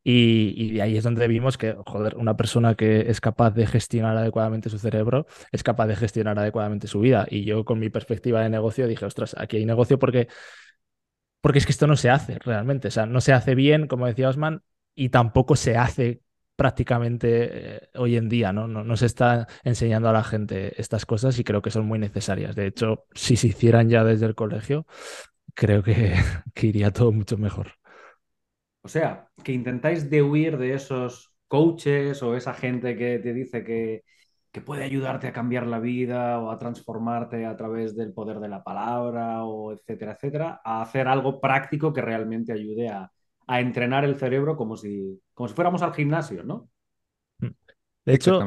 Y, 0.03 0.80
ahí 0.80 0.98
es 0.98 1.03
donde 1.03 1.27
vimos 1.27 1.57
que, 1.57 1.75
joder, 1.86 2.18
una 2.18 2.36
persona 2.36 2.75
que 2.75 3.01
es 3.09 3.21
capaz 3.21 3.51
de 3.51 3.68
gestionar 3.68 4.18
adecuadamente 4.18 4.69
su 4.69 4.80
cerebro 4.80 5.27
es 5.51 5.63
capaz 5.63 5.88
de 5.88 5.95
gestionar 5.95 6.39
adecuadamente 6.39 6.88
su 6.88 7.00
vida. 7.01 7.27
Y 7.30 7.45
yo 7.45 7.65
con 7.65 7.80
mi 7.80 7.89
perspectiva 7.89 8.42
de 8.42 8.50
negocio 8.50 8.88
dije, 8.88 9.06
ostras, 9.06 9.36
aquí 9.38 9.57
hay 9.57 9.65
negocio 9.65 10.00
porque, 10.00 10.27
porque 11.42 11.59
es 11.59 11.65
que 11.65 11.71
esto 11.71 11.88
no 11.88 11.95
se 11.98 12.09
hace 12.09 12.39
realmente. 12.39 12.88
O 12.88 12.92
sea, 12.92 13.06
no 13.06 13.21
se 13.21 13.33
hace 13.33 13.56
bien, 13.56 13.88
como 13.88 14.07
decía 14.07 14.30
Osman, 14.30 14.63
y 14.95 15.09
tampoco 15.09 15.55
se 15.55 15.77
hace 15.77 16.22
prácticamente 16.55 17.75
eh, 17.75 17.89
hoy 17.96 18.17
en 18.17 18.29
día, 18.29 18.53
¿no? 18.53 18.67
¿no? 18.67 18.84
¿no? 18.84 18.98
se 18.98 19.05
está 19.08 19.48
enseñando 19.63 20.10
a 20.10 20.13
la 20.13 20.24
gente 20.24 20.79
estas 20.79 21.05
cosas 21.05 21.38
y 21.39 21.43
creo 21.43 21.62
que 21.62 21.72
son 21.72 21.86
muy 21.86 22.00
necesarias. 22.00 22.55
De 22.55 22.67
hecho, 22.67 23.05
si 23.13 23.36
se 23.36 23.48
hicieran 23.48 23.89
ya 23.89 24.03
desde 24.03 24.25
el 24.27 24.36
colegio, 24.36 24.86
creo 25.53 25.84
que 25.84 26.15
iría 26.62 26.91
todo 26.91 27.12
mucho 27.12 27.38
mejor. 27.38 27.80
O 28.83 28.88
sea, 28.88 29.29
que 29.43 29.51
intentáis 29.51 30.09
de 30.09 30.21
huir 30.21 30.57
de 30.57 30.73
esos 30.73 31.33
coaches 31.47 32.23
o 32.23 32.35
esa 32.35 32.53
gente 32.53 32.95
que 32.95 33.19
te 33.19 33.33
dice 33.33 33.63
que, 33.63 34.03
puede 34.65 34.83
ayudarte 34.83 35.27
a 35.27 35.33
cambiar 35.33 35.65
la 35.65 35.79
vida 35.79 36.38
o 36.39 36.51
a 36.51 36.59
transformarte 36.59 37.45
a 37.45 37.55
través 37.55 37.95
del 37.95 38.11
poder 38.13 38.39
de 38.39 38.50
la 38.50 38.63
palabra 38.63 39.45
o 39.45 39.71
etcétera, 39.71 40.13
etcétera, 40.13 40.61
a 40.63 40.81
hacer 40.81 41.07
algo 41.07 41.39
práctico 41.39 41.93
que 41.93 42.01
realmente 42.01 42.51
ayude 42.51 42.89
a, 42.89 43.09
entrenar 43.47 44.05
el 44.05 44.15
cerebro 44.15 44.55
como 44.55 44.77
si, 44.77 45.21
como 45.33 45.50
si 45.50 45.55
fuéramos 45.55 45.81
al 45.81 45.93
gimnasio, 45.93 46.43
¿no? 46.43 46.69
De 48.05 48.13
hecho, 48.13 48.39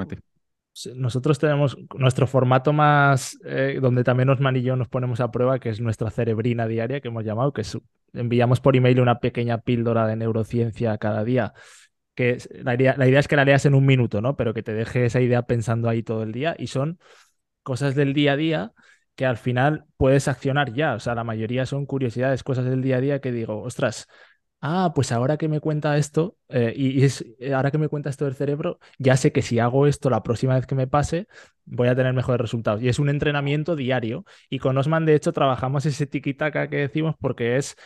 nosotros 0.95 1.39
tenemos 1.39 1.77
nuestro 1.97 2.27
formato 2.27 2.73
más, 2.73 3.39
eh, 3.45 3.79
donde 3.81 4.03
también 4.03 4.31
Osman 4.31 4.57
y 4.57 4.63
yo 4.63 4.77
nos 4.77 4.89
ponemos 4.89 5.21
a 5.21 5.31
prueba, 5.31 5.59
que 5.59 5.69
es 5.69 5.81
nuestra 5.81 6.11
cerebrina 6.11 6.67
diaria, 6.67 7.01
que 7.01 7.09
hemos 7.09 7.25
llamado, 7.25 7.53
que 7.53 7.63
enviamos 8.15 8.61
por 8.61 8.77
email 8.77 9.01
una 9.01 9.21
pequeña 9.21 9.59
píldora 9.59 10.07
de 10.07 10.17
neurociencia 10.17 10.97
cada 10.99 11.25
día, 11.25 11.53
que 12.15 12.39
la, 12.63 12.75
idea, 12.75 12.95
la 12.97 13.09
idea 13.09 13.21
es 13.21 13.29
que 13.29 13.37
la 13.37 13.45
leas 13.45 13.67
en 13.67 13.75
un 13.75 13.85
minuto, 13.87 14.21
¿no? 14.21 14.37
Pero 14.37 14.55
que 14.55 14.63
te 14.63 14.73
deje 14.73 15.07
esa 15.07 15.21
idea 15.21 15.43
pensando 15.43 15.89
ahí 15.89 16.03
todo 16.03 16.23
el 16.23 16.33
día 16.33 16.55
y 16.59 16.69
son 16.69 16.99
cosas 17.63 17.95
del 17.95 18.15
día 18.15 18.33
a 18.33 18.37
día 18.37 18.73
que 19.17 19.27
al 19.27 19.37
final 19.37 19.85
puedes 19.97 20.29
accionar 20.29 20.73
ya, 20.73 20.95
o 20.95 21.01
sea, 21.01 21.15
la 21.15 21.25
mayoría 21.25 21.67
son 21.67 21.87
curiosidades, 21.87 22.43
cosas 22.43 22.65
del 22.65 22.83
día 22.83 22.97
a 22.97 23.01
día 23.01 23.21
que 23.21 23.33
digo, 23.33 23.63
ostras, 23.63 24.09
ah, 24.65 24.93
pues 24.95 25.13
ahora 25.13 25.37
que 25.37 25.47
me 25.49 25.61
cuenta 25.61 25.97
esto, 25.99 26.37
eh, 26.49 26.73
y, 26.75 27.05
es, 27.05 27.25
eh, 27.39 27.53
ahora 27.53 27.71
que 27.71 27.79
me 27.79 27.89
cuenta 27.89 28.09
esto 28.11 28.25
del 28.25 28.35
cerebro, 28.35 28.79
ya 28.99 29.17
sé 29.17 29.31
que 29.31 29.43
si 29.43 29.59
hago 29.59 29.87
esto 29.87 30.09
la 30.09 30.23
próxima 30.23 30.55
vez 30.55 30.67
que 30.67 30.75
me 30.75 30.87
pase, 30.87 31.29
voy 31.67 31.89
a 31.89 31.95
tener 31.95 32.15
mejores 32.15 32.41
resultados. 32.41 32.83
Y 32.83 32.89
es 32.89 32.99
un 32.99 33.11
entrenamiento 33.11 33.77
diario. 33.77 34.25
Y 34.49 34.59
con 34.59 34.77
Osman, 34.79 35.05
de 35.05 35.15
hecho, 35.15 35.33
trabajamos 35.33 35.85
ese 35.87 36.07
tiquitaca 36.07 36.69
que 36.69 36.79
decimos 36.79 37.15
porque 37.21 37.57
es, 37.59 37.77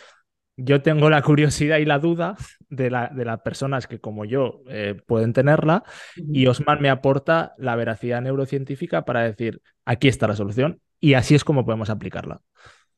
yo 0.59 0.83
tengo 0.83 1.09
la 1.09 1.23
curiosidad 1.23 1.79
y 1.79 1.85
la 1.85 2.01
duda 2.01 2.37
de, 2.69 2.91
la, 2.91 3.09
de 3.09 3.25
las 3.25 3.41
personas 3.41 3.87
que 3.87 4.01
como 4.01 4.25
yo 4.25 4.63
eh, 4.69 5.01
pueden 5.07 5.33
tenerla, 5.33 5.85
y 6.17 6.47
Osman 6.49 6.83
me 6.83 6.91
aporta 6.91 7.55
la 7.59 7.77
veracidad 7.77 8.21
neurocientífica 8.21 9.05
para 9.05 9.23
decir, 9.23 9.63
aquí 9.85 10.09
está 10.09 10.27
la 10.27 10.35
solución, 10.35 10.81
y 10.99 11.15
así 11.15 11.37
es 11.37 11.45
como 11.45 11.65
podemos 11.65 11.91
aplicarla. 11.91 12.41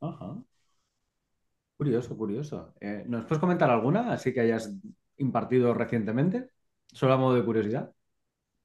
Ajá. 0.00 0.38
Curioso, 1.76 2.16
curioso. 2.16 2.74
Eh, 2.80 3.04
¿Nos 3.06 3.24
puedes 3.26 3.40
comentar 3.40 3.70
alguna 3.70 4.12
así 4.12 4.32
que 4.32 4.40
hayas 4.40 4.74
impartido 5.18 5.74
recientemente? 5.74 6.50
Solo 6.92 7.12
a 7.12 7.18
modo 7.18 7.34
de 7.34 7.44
curiosidad. 7.44 7.92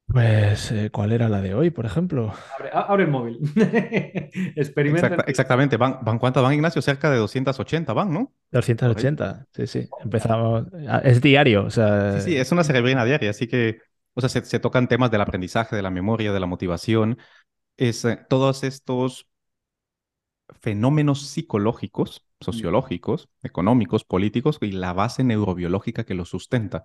Pues, 0.06 0.70
eh, 0.70 0.90
¿cuál 0.90 1.10
era 1.10 1.28
la 1.28 1.40
de 1.40 1.54
hoy, 1.54 1.70
por 1.70 1.84
ejemplo? 1.84 2.32
Abre, 2.72 3.04
el 3.04 3.10
móvil. 3.10 3.40
Experimenta. 4.56 5.24
exactamente. 5.26 5.76
¿Van, 5.76 5.98
¿Van 6.02 6.18
cuántas 6.18 6.42
van, 6.42 6.54
Ignacio? 6.54 6.80
Cerca 6.80 7.10
de 7.10 7.16
280 7.18 7.92
van, 7.92 8.12
¿no? 8.12 8.32
280, 8.52 9.46
sí, 9.52 9.66
sí. 9.66 9.88
Empezamos. 10.02 10.66
Ah, 10.88 11.00
es 11.04 11.20
diario, 11.20 11.64
o 11.64 11.70
sea. 11.70 12.20
Sí, 12.20 12.30
sí, 12.30 12.36
es 12.36 12.52
una 12.52 12.62
cerebrina 12.62 13.04
diaria, 13.04 13.30
así 13.30 13.48
que, 13.48 13.80
o 14.14 14.20
sea, 14.20 14.28
se, 14.28 14.60
tocan 14.60 14.86
temas 14.86 15.10
del 15.10 15.20
aprendizaje, 15.20 15.74
de 15.74 15.82
la 15.82 15.90
memoria, 15.90 16.32
de 16.32 16.40
la 16.40 16.46
motivación. 16.46 17.18
Es 17.76 18.04
eh, 18.04 18.18
todos 18.28 18.62
estos 18.62 19.28
fenómenos 20.60 21.26
psicológicos, 21.26 22.24
sociológicos, 22.40 23.28
económicos, 23.42 24.04
políticos 24.04 24.58
y 24.60 24.70
la 24.70 24.92
base 24.92 25.24
neurobiológica 25.24 26.04
que 26.04 26.14
los 26.14 26.28
sustenta. 26.28 26.84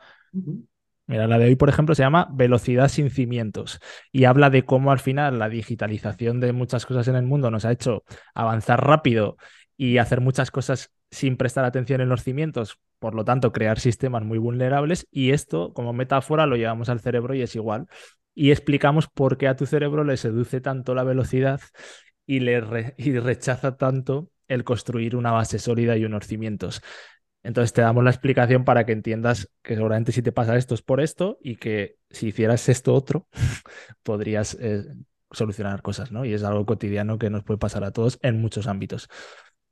Mira, 1.11 1.27
la 1.27 1.37
de 1.37 1.43
hoy, 1.43 1.57
por 1.57 1.67
ejemplo, 1.67 1.93
se 1.93 2.03
llama 2.03 2.29
Velocidad 2.31 2.87
sin 2.87 3.09
cimientos 3.09 3.81
y 4.13 4.23
habla 4.23 4.49
de 4.49 4.63
cómo 4.63 4.93
al 4.93 4.99
final 4.99 5.39
la 5.39 5.49
digitalización 5.49 6.39
de 6.39 6.53
muchas 6.53 6.85
cosas 6.85 7.05
en 7.09 7.17
el 7.17 7.23
mundo 7.23 7.51
nos 7.51 7.65
ha 7.65 7.71
hecho 7.73 8.05
avanzar 8.33 8.81
rápido 8.87 9.35
y 9.75 9.97
hacer 9.97 10.21
muchas 10.21 10.51
cosas 10.51 10.93
sin 11.09 11.35
prestar 11.35 11.65
atención 11.65 11.99
en 11.99 12.07
los 12.07 12.23
cimientos, 12.23 12.79
por 12.97 13.13
lo 13.13 13.25
tanto, 13.25 13.51
crear 13.51 13.77
sistemas 13.77 14.23
muy 14.23 14.37
vulnerables 14.37 15.05
y 15.11 15.31
esto, 15.31 15.73
como 15.73 15.91
metáfora, 15.91 16.45
lo 16.45 16.55
llevamos 16.55 16.87
al 16.87 17.01
cerebro 17.01 17.33
y 17.33 17.41
es 17.41 17.57
igual. 17.57 17.87
Y 18.33 18.51
explicamos 18.51 19.09
por 19.09 19.37
qué 19.37 19.49
a 19.49 19.57
tu 19.57 19.65
cerebro 19.65 20.05
le 20.05 20.15
seduce 20.15 20.61
tanto 20.61 20.95
la 20.95 21.03
velocidad 21.03 21.59
y, 22.25 22.39
le 22.39 22.93
y 22.95 23.19
rechaza 23.19 23.75
tanto 23.75 24.29
el 24.47 24.63
construir 24.63 25.17
una 25.17 25.33
base 25.33 25.59
sólida 25.59 25.97
y 25.97 26.05
unos 26.05 26.25
cimientos. 26.25 26.81
Entonces 27.43 27.73
te 27.73 27.81
damos 27.81 28.03
la 28.03 28.11
explicación 28.11 28.63
para 28.65 28.85
que 28.85 28.91
entiendas 28.91 29.49
que 29.63 29.75
seguramente 29.75 30.11
si 30.11 30.21
te 30.21 30.31
pasa 30.31 30.57
esto 30.57 30.75
es 30.75 30.81
por 30.81 31.01
esto 31.01 31.39
y 31.41 31.55
que 31.55 31.97
si 32.09 32.27
hicieras 32.27 32.69
esto 32.69 32.93
otro, 32.93 33.27
podrías 34.03 34.57
eh, 34.59 34.83
solucionar 35.31 35.81
cosas, 35.81 36.11
¿no? 36.11 36.25
Y 36.25 36.33
es 36.33 36.43
algo 36.43 36.65
cotidiano 36.65 37.17
que 37.17 37.29
nos 37.29 37.43
puede 37.43 37.57
pasar 37.57 37.83
a 37.83 37.91
todos 37.91 38.19
en 38.21 38.39
muchos 38.39 38.67
ámbitos. 38.67 39.09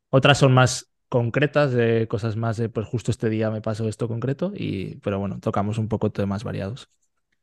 Otras 0.10 0.38
son 0.38 0.54
más 0.54 0.92
concretas, 1.10 1.72
de 1.74 2.08
cosas 2.08 2.36
más 2.36 2.58
de, 2.58 2.70
pues 2.70 2.88
justo 2.88 3.12
este 3.12 3.30
día 3.30 3.50
me 3.52 3.62
pasó 3.62 3.88
esto 3.88 4.08
concreto, 4.08 4.52
y, 4.56 4.96
pero 4.98 5.20
bueno, 5.20 5.40
tocamos 5.40 5.78
un 5.78 5.88
poco 5.88 6.12
temas 6.12 6.44
variados. 6.44 6.90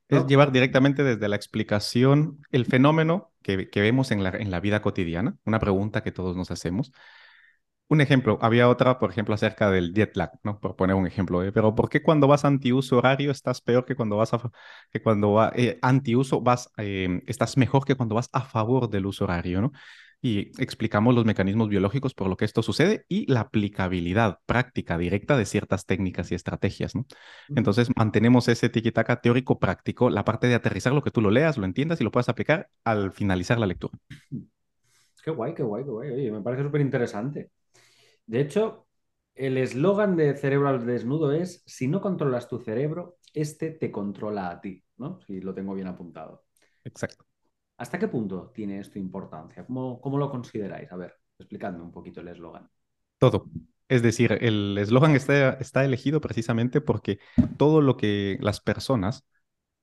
Es 0.08 0.24
llevar 0.26 0.52
directamente 0.52 1.02
desde 1.02 1.28
la 1.28 1.34
explicación 1.34 2.38
el 2.52 2.64
fenómeno 2.64 3.32
que, 3.42 3.68
vemos 3.74 4.12
en 4.12 4.22
la, 4.22 4.30
en 4.30 4.52
la 4.52 4.60
vida 4.60 4.80
cotidiana, 4.80 5.36
una 5.44 5.58
pregunta 5.58 6.04
que 6.04 6.12
todos 6.12 6.36
nos 6.36 6.52
hacemos, 6.52 6.92
un 7.88 8.00
ejemplo, 8.00 8.38
había 8.42 8.68
otra, 8.68 8.98
por 8.98 9.10
ejemplo, 9.10 9.34
acerca 9.34 9.70
del 9.70 9.94
jet 9.94 10.16
lag, 10.16 10.32
¿no? 10.42 10.58
Por 10.58 10.74
poner 10.74 10.96
un 10.96 11.06
ejemplo, 11.06 11.42
¿eh? 11.44 11.52
pero 11.52 11.74
¿por 11.74 11.88
qué 11.88 12.02
cuando 12.02 12.26
vas 12.26 12.44
antiuso 12.44 12.98
horario 12.98 13.30
estás 13.30 13.60
peor 13.60 13.84
que 13.84 13.94
cuando 13.94 14.16
vas 14.16 14.34
a, 14.34 14.50
que 14.90 15.00
cuando 15.02 15.32
va, 15.32 15.52
eh, 15.54 15.78
antiuso 15.82 16.40
vas, 16.40 16.72
em, 16.78 17.22
estás 17.26 17.56
mejor 17.56 17.84
que 17.84 17.94
cuando 17.94 18.16
vas 18.16 18.28
a 18.32 18.40
favor 18.42 18.90
del 18.90 19.06
uso 19.06 19.24
horario, 19.24 19.60
¿no? 19.60 19.72
Y 20.20 20.50
explicamos 20.60 21.14
los 21.14 21.24
mecanismos 21.26 21.68
biológicos 21.68 22.14
por 22.14 22.28
lo 22.28 22.36
que 22.36 22.46
esto 22.46 22.62
sucede 22.62 23.04
y 23.08 23.30
la 23.30 23.40
aplicabilidad 23.40 24.40
práctica 24.46 24.98
directa 24.98 25.36
de 25.36 25.44
ciertas 25.46 25.86
técnicas 25.86 26.32
y 26.32 26.34
estrategias, 26.34 26.96
¿no? 26.96 27.06
Entonces 27.50 27.88
mantenemos 27.94 28.48
ese 28.48 28.68
tiquitaca 28.68 29.20
teórico 29.20 29.60
práctico, 29.60 30.10
la 30.10 30.24
parte 30.24 30.48
de 30.48 30.54
aterrizar 30.54 30.92
lo 30.92 31.02
que 31.02 31.12
tú 31.12 31.20
lo 31.20 31.30
leas, 31.30 31.58
lo 31.58 31.66
entiendas 31.66 32.00
y 32.00 32.04
lo 32.04 32.10
puedas 32.10 32.28
aplicar 32.28 32.68
al 32.82 33.12
finalizar 33.12 33.60
la 33.60 33.66
lectura. 33.66 33.96
Qué 35.22 35.30
guay, 35.30 35.54
qué 35.54 35.62
guay, 35.62 35.84
qué 35.84 35.90
guay. 35.90 36.10
Oye, 36.10 36.32
me 36.32 36.40
parece 36.40 36.64
súper 36.64 36.80
interesante. 36.80 37.50
De 38.26 38.40
hecho, 38.40 38.86
el 39.34 39.58
eslogan 39.58 40.16
de 40.16 40.34
Cerebro 40.36 40.68
al 40.68 40.84
Desnudo 40.84 41.32
es, 41.32 41.62
si 41.66 41.88
no 41.88 42.00
controlas 42.00 42.48
tu 42.48 42.58
cerebro, 42.58 43.18
este 43.34 43.70
te 43.70 43.90
controla 43.90 44.50
a 44.50 44.60
ti, 44.60 44.84
¿no? 44.96 45.20
Si 45.20 45.40
lo 45.40 45.54
tengo 45.54 45.74
bien 45.74 45.88
apuntado. 45.88 46.44
Exacto. 46.84 47.24
¿Hasta 47.76 47.98
qué 47.98 48.08
punto 48.08 48.50
tiene 48.54 48.80
esto 48.80 48.98
importancia? 48.98 49.66
¿Cómo, 49.66 50.00
cómo 50.00 50.18
lo 50.18 50.30
consideráis? 50.30 50.90
A 50.90 50.96
ver, 50.96 51.14
explicadme 51.38 51.82
un 51.82 51.92
poquito 51.92 52.20
el 52.20 52.28
eslogan. 52.28 52.68
Todo. 53.18 53.46
Es 53.88 54.02
decir, 54.02 54.38
el 54.40 54.76
eslogan 54.78 55.14
está, 55.14 55.50
está 55.54 55.84
elegido 55.84 56.20
precisamente 56.20 56.80
porque 56.80 57.18
todo 57.56 57.80
lo 57.82 57.96
que 57.96 58.38
las 58.40 58.60
personas 58.60 59.26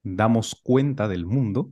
damos 0.02 0.56
cuenta 0.56 1.08
del 1.08 1.26
mundo 1.26 1.72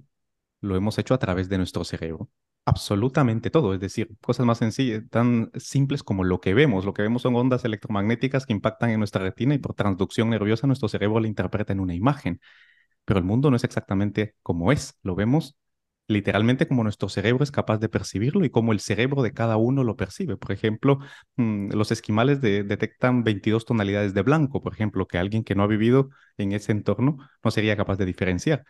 lo 0.62 0.76
hemos 0.76 0.98
hecho 1.00 1.14
a 1.14 1.20
través 1.20 1.50
de 1.50 1.58
nuestro 1.58 1.84
cerebro 1.84 2.30
absolutamente 2.72 3.50
todo, 3.50 3.74
es 3.74 3.80
decir, 3.80 4.10
cosas 4.22 4.46
más 4.46 4.58
sencillas, 4.60 5.04
tan 5.10 5.52
simples 5.56 6.04
como 6.04 6.24
lo 6.24 6.40
que 6.42 6.54
vemos. 6.54 6.86
Lo 6.86 6.94
que 6.94 7.02
vemos 7.02 7.22
son 7.22 7.36
ondas 7.36 7.66
electromagnéticas 7.66 8.46
que 8.46 8.54
impactan 8.54 8.92
en 8.92 9.00
nuestra 9.00 9.24
retina 9.24 9.54
y 9.56 9.60
por 9.60 9.76
transducción 9.76 10.30
nerviosa 10.30 10.68
nuestro 10.68 10.88
cerebro 10.90 11.20
la 11.20 11.28
interpreta 11.28 11.74
en 11.74 11.80
una 11.82 11.94
imagen. 11.96 12.42
Pero 13.06 13.20
el 13.20 13.26
mundo 13.26 13.50
no 13.52 13.58
es 13.58 13.64
exactamente 13.64 14.36
como 14.44 14.72
es, 14.72 14.98
lo 15.04 15.16
vemos 15.16 15.58
literalmente 16.08 16.68
como 16.68 16.84
nuestro 16.84 17.10
cerebro 17.10 17.44
es 17.44 17.52
capaz 17.52 17.78
de 17.80 17.90
percibirlo 17.90 18.44
y 18.46 18.50
como 18.50 18.74
el 18.74 18.80
cerebro 18.82 19.22
de 19.24 19.34
cada 19.34 19.58
uno 19.58 19.84
lo 19.84 19.96
percibe. 19.96 20.38
Por 20.38 20.52
ejemplo, 20.52 21.00
mm, 21.38 21.72
los 21.74 21.92
esquimales 21.92 22.42
detectan 22.42 23.24
22 23.24 23.66
tonalidades 23.66 24.14
de 24.14 24.22
blanco, 24.22 24.62
por 24.62 24.74
ejemplo, 24.74 25.08
que 25.08 25.18
alguien 25.18 25.44
que 25.44 25.56
no 25.56 25.64
ha 25.64 25.68
vivido 25.68 26.10
en 26.38 26.52
ese 26.52 26.74
entorno 26.74 27.18
no 27.44 27.52
sería 27.52 27.78
capaz 27.78 27.98
de 27.98 28.06
diferenciar 28.06 28.66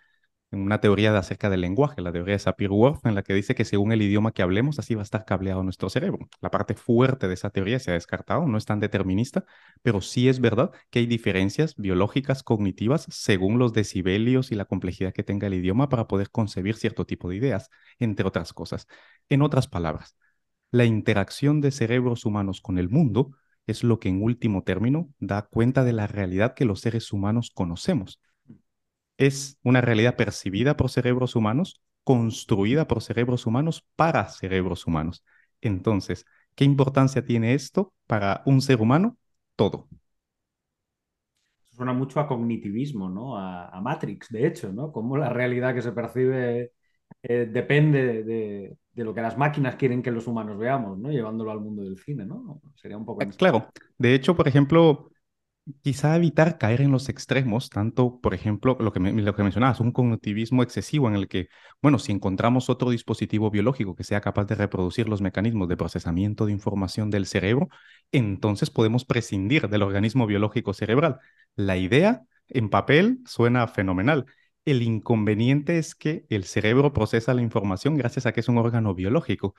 una 0.51 0.81
teoría 0.81 1.11
de 1.11 1.17
acerca 1.17 1.49
del 1.49 1.61
lenguaje, 1.61 2.01
la 2.01 2.11
teoría 2.11 2.33
de 2.33 2.39
Sapir-Whorf, 2.39 3.05
en 3.05 3.15
la 3.15 3.23
que 3.23 3.33
dice 3.33 3.55
que 3.55 3.63
según 3.65 3.91
el 3.91 4.01
idioma 4.01 4.33
que 4.33 4.41
hablemos, 4.41 4.79
así 4.79 4.95
va 4.95 5.01
a 5.01 5.03
estar 5.03 5.23
cableado 5.25 5.63
nuestro 5.63 5.89
cerebro. 5.89 6.27
La 6.41 6.51
parte 6.51 6.75
fuerte 6.75 7.27
de 7.27 7.33
esa 7.35 7.49
teoría 7.51 7.79
se 7.79 7.91
ha 7.91 7.93
descartado, 7.93 8.45
no 8.47 8.57
es 8.57 8.65
tan 8.65 8.79
determinista, 8.79 9.45
pero 9.81 10.01
sí 10.01 10.27
es 10.27 10.41
verdad 10.41 10.71
que 10.89 10.99
hay 10.99 11.05
diferencias 11.05 11.75
biológicas 11.75 12.43
cognitivas 12.43 13.05
según 13.09 13.59
los 13.59 13.73
decibelios 13.73 14.51
y 14.51 14.55
la 14.55 14.65
complejidad 14.65 15.13
que 15.13 15.23
tenga 15.23 15.47
el 15.47 15.53
idioma 15.53 15.89
para 15.89 16.07
poder 16.07 16.29
concebir 16.31 16.75
cierto 16.75 17.05
tipo 17.05 17.29
de 17.29 17.37
ideas, 17.37 17.69
entre 17.99 18.27
otras 18.27 18.53
cosas. 18.53 18.87
En 19.29 19.41
otras 19.41 19.67
palabras, 19.67 20.17
la 20.71 20.85
interacción 20.85 21.61
de 21.61 21.71
cerebros 21.71 22.25
humanos 22.25 22.61
con 22.61 22.77
el 22.77 22.89
mundo 22.89 23.31
es 23.67 23.83
lo 23.83 23.99
que 23.99 24.09
en 24.09 24.21
último 24.21 24.63
término 24.63 25.09
da 25.19 25.43
cuenta 25.43 25.83
de 25.83 25.93
la 25.93 26.07
realidad 26.07 26.55
que 26.55 26.65
los 26.65 26.81
seres 26.81 27.13
humanos 27.13 27.51
conocemos 27.53 28.19
es 29.21 29.59
una 29.61 29.81
realidad 29.81 30.15
percibida 30.15 30.75
por 30.75 30.89
cerebros 30.89 31.35
humanos, 31.35 31.79
construida 32.03 32.87
por 32.87 33.03
cerebros 33.03 33.45
humanos 33.45 33.85
para 33.95 34.27
cerebros 34.27 34.87
humanos. 34.87 35.23
Entonces, 35.61 36.25
¿qué 36.55 36.65
importancia 36.65 37.23
tiene 37.23 37.53
esto 37.53 37.93
para 38.07 38.41
un 38.47 38.61
ser 38.61 38.81
humano? 38.81 39.17
Todo. 39.55 39.87
Suena 41.69 41.93
mucho 41.93 42.19
a 42.19 42.27
cognitivismo, 42.27 43.09
¿no? 43.09 43.37
A, 43.37 43.79
Matrix, 43.79 44.29
de 44.29 44.47
hecho, 44.47 44.73
¿no? 44.73 44.91
Cómo 44.91 45.15
la 45.17 45.29
realidad 45.29 45.75
que 45.75 45.83
se 45.83 45.91
percibe 45.91 46.71
eh, 47.21 47.45
depende 47.45 48.23
de, 48.23 48.75
lo 48.95 49.13
que 49.13 49.21
las 49.21 49.37
máquinas 49.37 49.75
quieren 49.75 50.01
que 50.01 50.09
los 50.09 50.25
humanos 50.25 50.57
veamos, 50.57 50.97
¿no? 50.97 51.11
Llevándolo 51.11 51.51
al 51.51 51.59
mundo 51.59 51.83
del 51.83 51.99
cine, 51.99 52.25
¿no? 52.25 52.59
Sería 52.75 52.97
un 52.97 53.05
poco... 53.05 53.23
Claro. 53.37 53.67
De 53.99 54.15
hecho, 54.15 54.35
por 54.35 54.47
ejemplo, 54.47 55.10
quizá 55.81 56.15
evitar 56.15 56.57
caer 56.57 56.81
en 56.81 56.91
los 56.91 57.09
extremos, 57.09 57.69
tanto, 57.69 58.19
por 58.21 58.33
ejemplo, 58.33 58.77
lo 58.79 58.91
que, 58.91 58.99
lo 58.99 59.35
que 59.35 59.43
mencionabas, 59.43 59.79
un 59.79 59.91
cognitivismo 59.91 60.63
excesivo 60.63 61.07
en 61.07 61.15
el 61.15 61.27
que, 61.27 61.49
bueno, 61.81 61.99
si 61.99 62.11
encontramos 62.11 62.69
otro 62.69 62.89
dispositivo 62.89 63.49
biológico 63.51 63.95
que 63.95 64.03
sea 64.03 64.21
capaz 64.21 64.45
de 64.45 64.55
reproducir 64.55 65.09
los 65.09 65.21
mecanismos 65.21 65.67
de 65.67 65.77
procesamiento 65.77 66.45
de 66.45 66.51
información 66.51 67.09
del 67.09 67.25
cerebro, 67.25 67.69
entonces 68.11 68.69
podemos 68.69 69.05
prescindir 69.05 69.69
del 69.69 69.83
organismo 69.83 70.27
biológico 70.27 70.73
cerebral. 70.73 71.19
La 71.55 71.77
idea 71.77 72.23
en 72.47 72.69
papel 72.69 73.19
suena 73.25 73.67
fenomenal. 73.67 74.25
El 74.65 74.81
inconveniente 74.83 75.77
es 75.77 75.95
que 75.95 76.25
el 76.29 76.43
cerebro 76.43 76.93
procesa 76.93 77.33
la 77.33 77.41
información 77.41 77.97
gracias 77.97 78.25
a 78.25 78.31
que 78.31 78.41
es 78.41 78.47
un 78.47 78.57
órgano 78.57 78.93
biológico. 78.93 79.55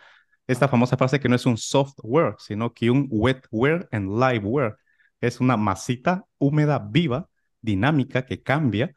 Esta 0.46 0.68
famosa 0.68 0.96
frase 0.96 1.20
que 1.20 1.28
no 1.28 1.36
es 1.36 1.46
un 1.46 1.56
software, 1.56 2.34
sino 2.38 2.72
que 2.72 2.90
un 2.90 3.08
wetware 3.10 3.88
and 3.92 4.10
liveware 4.10 4.76
es 5.22 5.40
una 5.40 5.56
masita 5.56 6.26
húmeda 6.38 6.78
viva, 6.80 7.30
dinámica, 7.62 8.26
que 8.26 8.42
cambia 8.42 8.94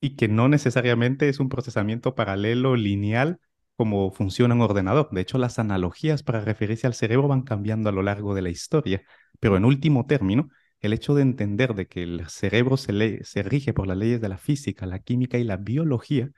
y 0.00 0.16
que 0.16 0.28
no 0.28 0.48
necesariamente 0.48 1.28
es 1.28 1.40
un 1.40 1.48
procesamiento 1.48 2.14
paralelo 2.14 2.76
lineal 2.76 3.40
como 3.76 4.10
funciona 4.10 4.54
un 4.54 4.60
ordenador. 4.60 5.08
De 5.12 5.20
hecho, 5.20 5.38
las 5.38 5.58
analogías 5.58 6.22
para 6.22 6.40
referirse 6.40 6.86
al 6.86 6.94
cerebro 6.94 7.28
van 7.28 7.42
cambiando 7.42 7.88
a 7.88 7.92
lo 7.92 8.02
largo 8.02 8.34
de 8.34 8.42
la 8.42 8.50
historia, 8.50 9.02
pero 9.40 9.56
en 9.56 9.64
último 9.64 10.06
término, 10.06 10.50
el 10.80 10.92
hecho 10.92 11.14
de 11.14 11.22
entender 11.22 11.74
de 11.74 11.86
que 11.86 12.02
el 12.02 12.28
cerebro 12.28 12.76
se, 12.76 13.24
se 13.24 13.42
rige 13.44 13.72
por 13.72 13.86
las 13.86 13.96
leyes 13.96 14.20
de 14.20 14.28
la 14.28 14.38
física, 14.38 14.86
la 14.86 14.98
química 14.98 15.38
y 15.38 15.44
la 15.44 15.56
biología 15.56 16.30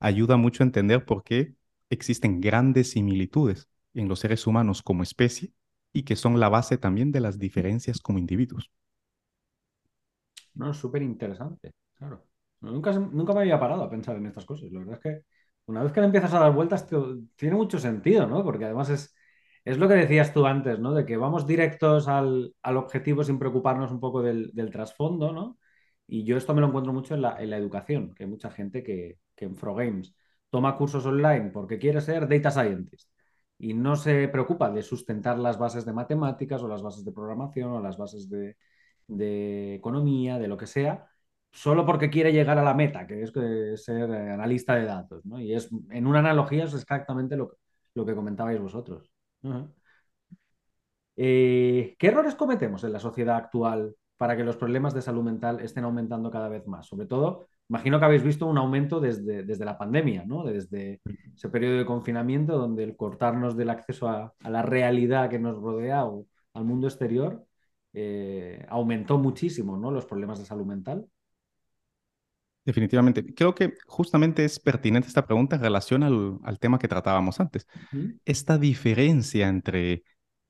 ayuda 0.00 0.36
mucho 0.36 0.62
a 0.62 0.66
entender 0.66 1.04
por 1.04 1.22
qué 1.24 1.54
existen 1.90 2.40
grandes 2.40 2.90
similitudes 2.90 3.68
en 3.94 4.08
los 4.08 4.20
seres 4.20 4.46
humanos 4.46 4.82
como 4.82 5.02
especie 5.02 5.52
y 5.94 6.02
que 6.02 6.16
son 6.16 6.38
la 6.40 6.50
base 6.50 6.76
también 6.76 7.12
de 7.12 7.20
las 7.20 7.38
diferencias 7.38 8.00
como 8.00 8.18
individuos. 8.18 8.70
No, 10.54 10.74
súper 10.74 11.02
interesante, 11.02 11.72
claro. 11.94 12.26
Nunca, 12.60 12.92
nunca 12.92 13.32
me 13.32 13.40
había 13.40 13.60
parado 13.60 13.82
a 13.82 13.90
pensar 13.90 14.16
en 14.16 14.26
estas 14.26 14.44
cosas. 14.44 14.70
La 14.72 14.80
verdad 14.80 14.94
es 14.96 15.00
que 15.00 15.24
una 15.66 15.82
vez 15.82 15.92
que 15.92 16.00
le 16.00 16.06
empiezas 16.06 16.34
a 16.34 16.40
dar 16.40 16.52
vueltas, 16.52 16.86
tiene 17.36 17.54
mucho 17.56 17.78
sentido, 17.78 18.26
¿no? 18.26 18.42
Porque 18.44 18.64
además 18.64 18.90
es, 18.90 19.14
es 19.64 19.78
lo 19.78 19.88
que 19.88 19.94
decías 19.94 20.32
tú 20.34 20.46
antes, 20.46 20.78
¿no? 20.80 20.94
De 20.94 21.06
que 21.06 21.16
vamos 21.16 21.46
directos 21.46 22.08
al, 22.08 22.54
objetivo 22.62 23.22
sin 23.22 23.38
preocuparnos 23.38 23.92
un 23.92 24.00
poco 24.00 24.22
del, 24.22 24.52
trasfondo, 24.72 25.32
¿no? 25.32 25.58
Y 26.06 26.24
yo 26.24 26.36
esto 26.36 26.54
me 26.54 26.60
lo 26.60 26.68
encuentro 26.68 26.92
mucho 26.92 27.14
en 27.14 27.22
la, 27.22 27.38
educación, 27.56 28.14
que 28.14 28.24
hay 28.24 28.30
mucha 28.30 28.50
gente 28.50 28.82
que, 28.82 29.18
que 29.36 29.44
en 29.46 29.56
Frogames 29.56 30.14
toma 30.50 30.76
cursos 30.76 31.06
online 31.06 31.50
porque 31.50 31.78
quiere 31.78 32.00
ser 32.00 32.28
data 32.28 32.50
scientist 32.50 33.08
y 33.64 33.72
no 33.72 33.96
se 33.96 34.28
preocupa 34.28 34.70
de 34.70 34.82
sustentar 34.82 35.38
las 35.38 35.58
bases 35.58 35.86
de 35.86 35.92
matemáticas 35.94 36.62
o 36.62 36.68
las 36.68 36.82
bases 36.82 37.02
de 37.02 37.12
programación 37.12 37.70
o 37.72 37.80
las 37.80 37.96
bases 37.96 38.28
de, 38.28 38.56
economía, 39.74 40.38
de 40.38 40.48
lo 40.48 40.58
que 40.58 40.66
sea, 40.66 41.06
solo 41.50 41.86
porque 41.86 42.10
quiere 42.10 42.32
llegar 42.32 42.58
a 42.58 42.62
la 42.62 42.74
meta, 42.74 43.06
que 43.06 43.22
es 43.22 43.32
ser 43.82 44.10
eh, 44.10 44.30
analista 44.30 44.74
de 44.74 44.84
datos. 44.84 45.22
Y 45.38 45.54
es, 45.54 45.70
en 45.90 46.06
una 46.06 46.18
analogía 46.18 46.64
es 46.64 46.74
exactamente 46.74 47.36
lo, 47.36 47.56
lo 47.94 48.04
que 48.04 48.14
comentabais 48.14 48.60
vosotros. 48.60 49.10
Eh, 51.16 51.96
¿Qué 51.98 52.06
errores 52.08 52.34
cometemos 52.34 52.84
en 52.84 52.92
la 52.92 53.00
sociedad 53.00 53.36
actual 53.36 53.96
para 54.18 54.36
que 54.36 54.44
los 54.44 54.56
problemas 54.58 54.92
de 54.92 55.00
salud 55.00 55.22
mental 55.22 55.60
estén 55.60 55.84
aumentando 55.84 56.30
cada 56.30 56.48
vez 56.50 56.66
más? 56.66 56.86
Sobre 56.86 57.06
todo, 57.06 57.48
imagino 57.68 57.98
que 57.98 58.04
habéis 58.04 58.22
visto 58.22 58.46
un 58.46 58.58
aumento 58.58 59.00
desde, 59.00 59.42
desde 59.42 59.64
la 59.64 59.78
pandemia, 59.78 60.24
¿no? 60.26 60.44
desde 60.44 61.00
ese 61.34 61.48
periodo 61.48 61.78
de 61.78 61.86
confinamiento 61.86 62.56
donde 62.58 62.84
el 62.84 62.96
cortarnos 62.96 63.56
del 63.56 63.70
acceso 63.70 64.08
a, 64.08 64.34
a 64.40 64.50
la 64.50 64.62
realidad 64.62 65.30
que 65.30 65.38
nos 65.38 65.56
rodea 65.60 66.04
o 66.04 66.26
al 66.52 66.64
mundo 66.64 66.86
exterior 66.86 67.44
eh, 67.92 68.66
aumentó 68.68 69.18
muchísimo 69.18 69.76
¿no? 69.76 69.90
los 69.90 70.04
problemas 70.04 70.38
de 70.40 70.44
salud 70.44 70.66
mental. 70.66 71.06
Definitivamente. 72.64 73.34
Creo 73.34 73.54
que 73.54 73.74
justamente 73.86 74.44
es 74.44 74.58
pertinente 74.58 75.06
esta 75.06 75.26
pregunta 75.26 75.56
en 75.56 75.62
relación 75.62 76.02
al, 76.02 76.58
tema 76.58 76.78
que 76.78 76.88
tratábamos 76.88 77.38
antes. 77.38 77.66
Esta 78.24 78.58
diferencia 78.58 79.48
entre 79.48 80.02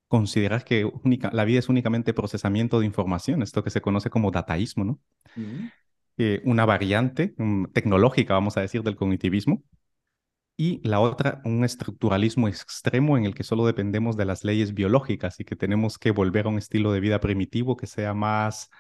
considerar 0.07 0.65
que 0.65 0.89
la 1.33 1.45
vida 1.45 1.59
es 1.59 1.69
únicamente 1.69 2.15
procesamiento 2.15 2.79
de 2.79 2.87
información, 2.87 3.43
esto 3.43 3.65
que 3.65 3.71
se 3.71 3.81
conoce 3.81 4.11
como 4.11 4.31
dataísmo, 4.31 4.85
¿no? 4.85 5.01
Eh, 6.17 6.41
una 6.45 6.65
variante 6.65 7.35
tecnológica, 7.73 8.35
vamos 8.35 8.57
a 8.57 8.61
decir, 8.61 8.83
del 8.83 8.97
cognitivismo, 8.97 9.63
y 10.57 10.81
la 10.89 11.01
otra, 11.01 11.41
un 11.45 11.65
estructuralismo 11.65 12.47
extremo 12.49 13.19
en 13.19 13.25
el 13.25 13.35
que 13.35 13.43
solo 13.43 13.67
dependemos 13.67 14.17
de 14.17 14.25
las 14.25 14.45
leyes 14.45 14.73
biológicas 14.75 15.41
y 15.41 15.45
que 15.45 15.57
tenemos 15.57 15.99
que 15.99 16.13
volver 16.13 16.47
a 16.47 16.51
un 16.51 16.59
estilo 16.59 16.93
de 16.93 17.01
vida 17.01 17.21
primitivo 17.21 17.77
que 17.77 17.89
sea 17.89 18.15
más 18.15 18.71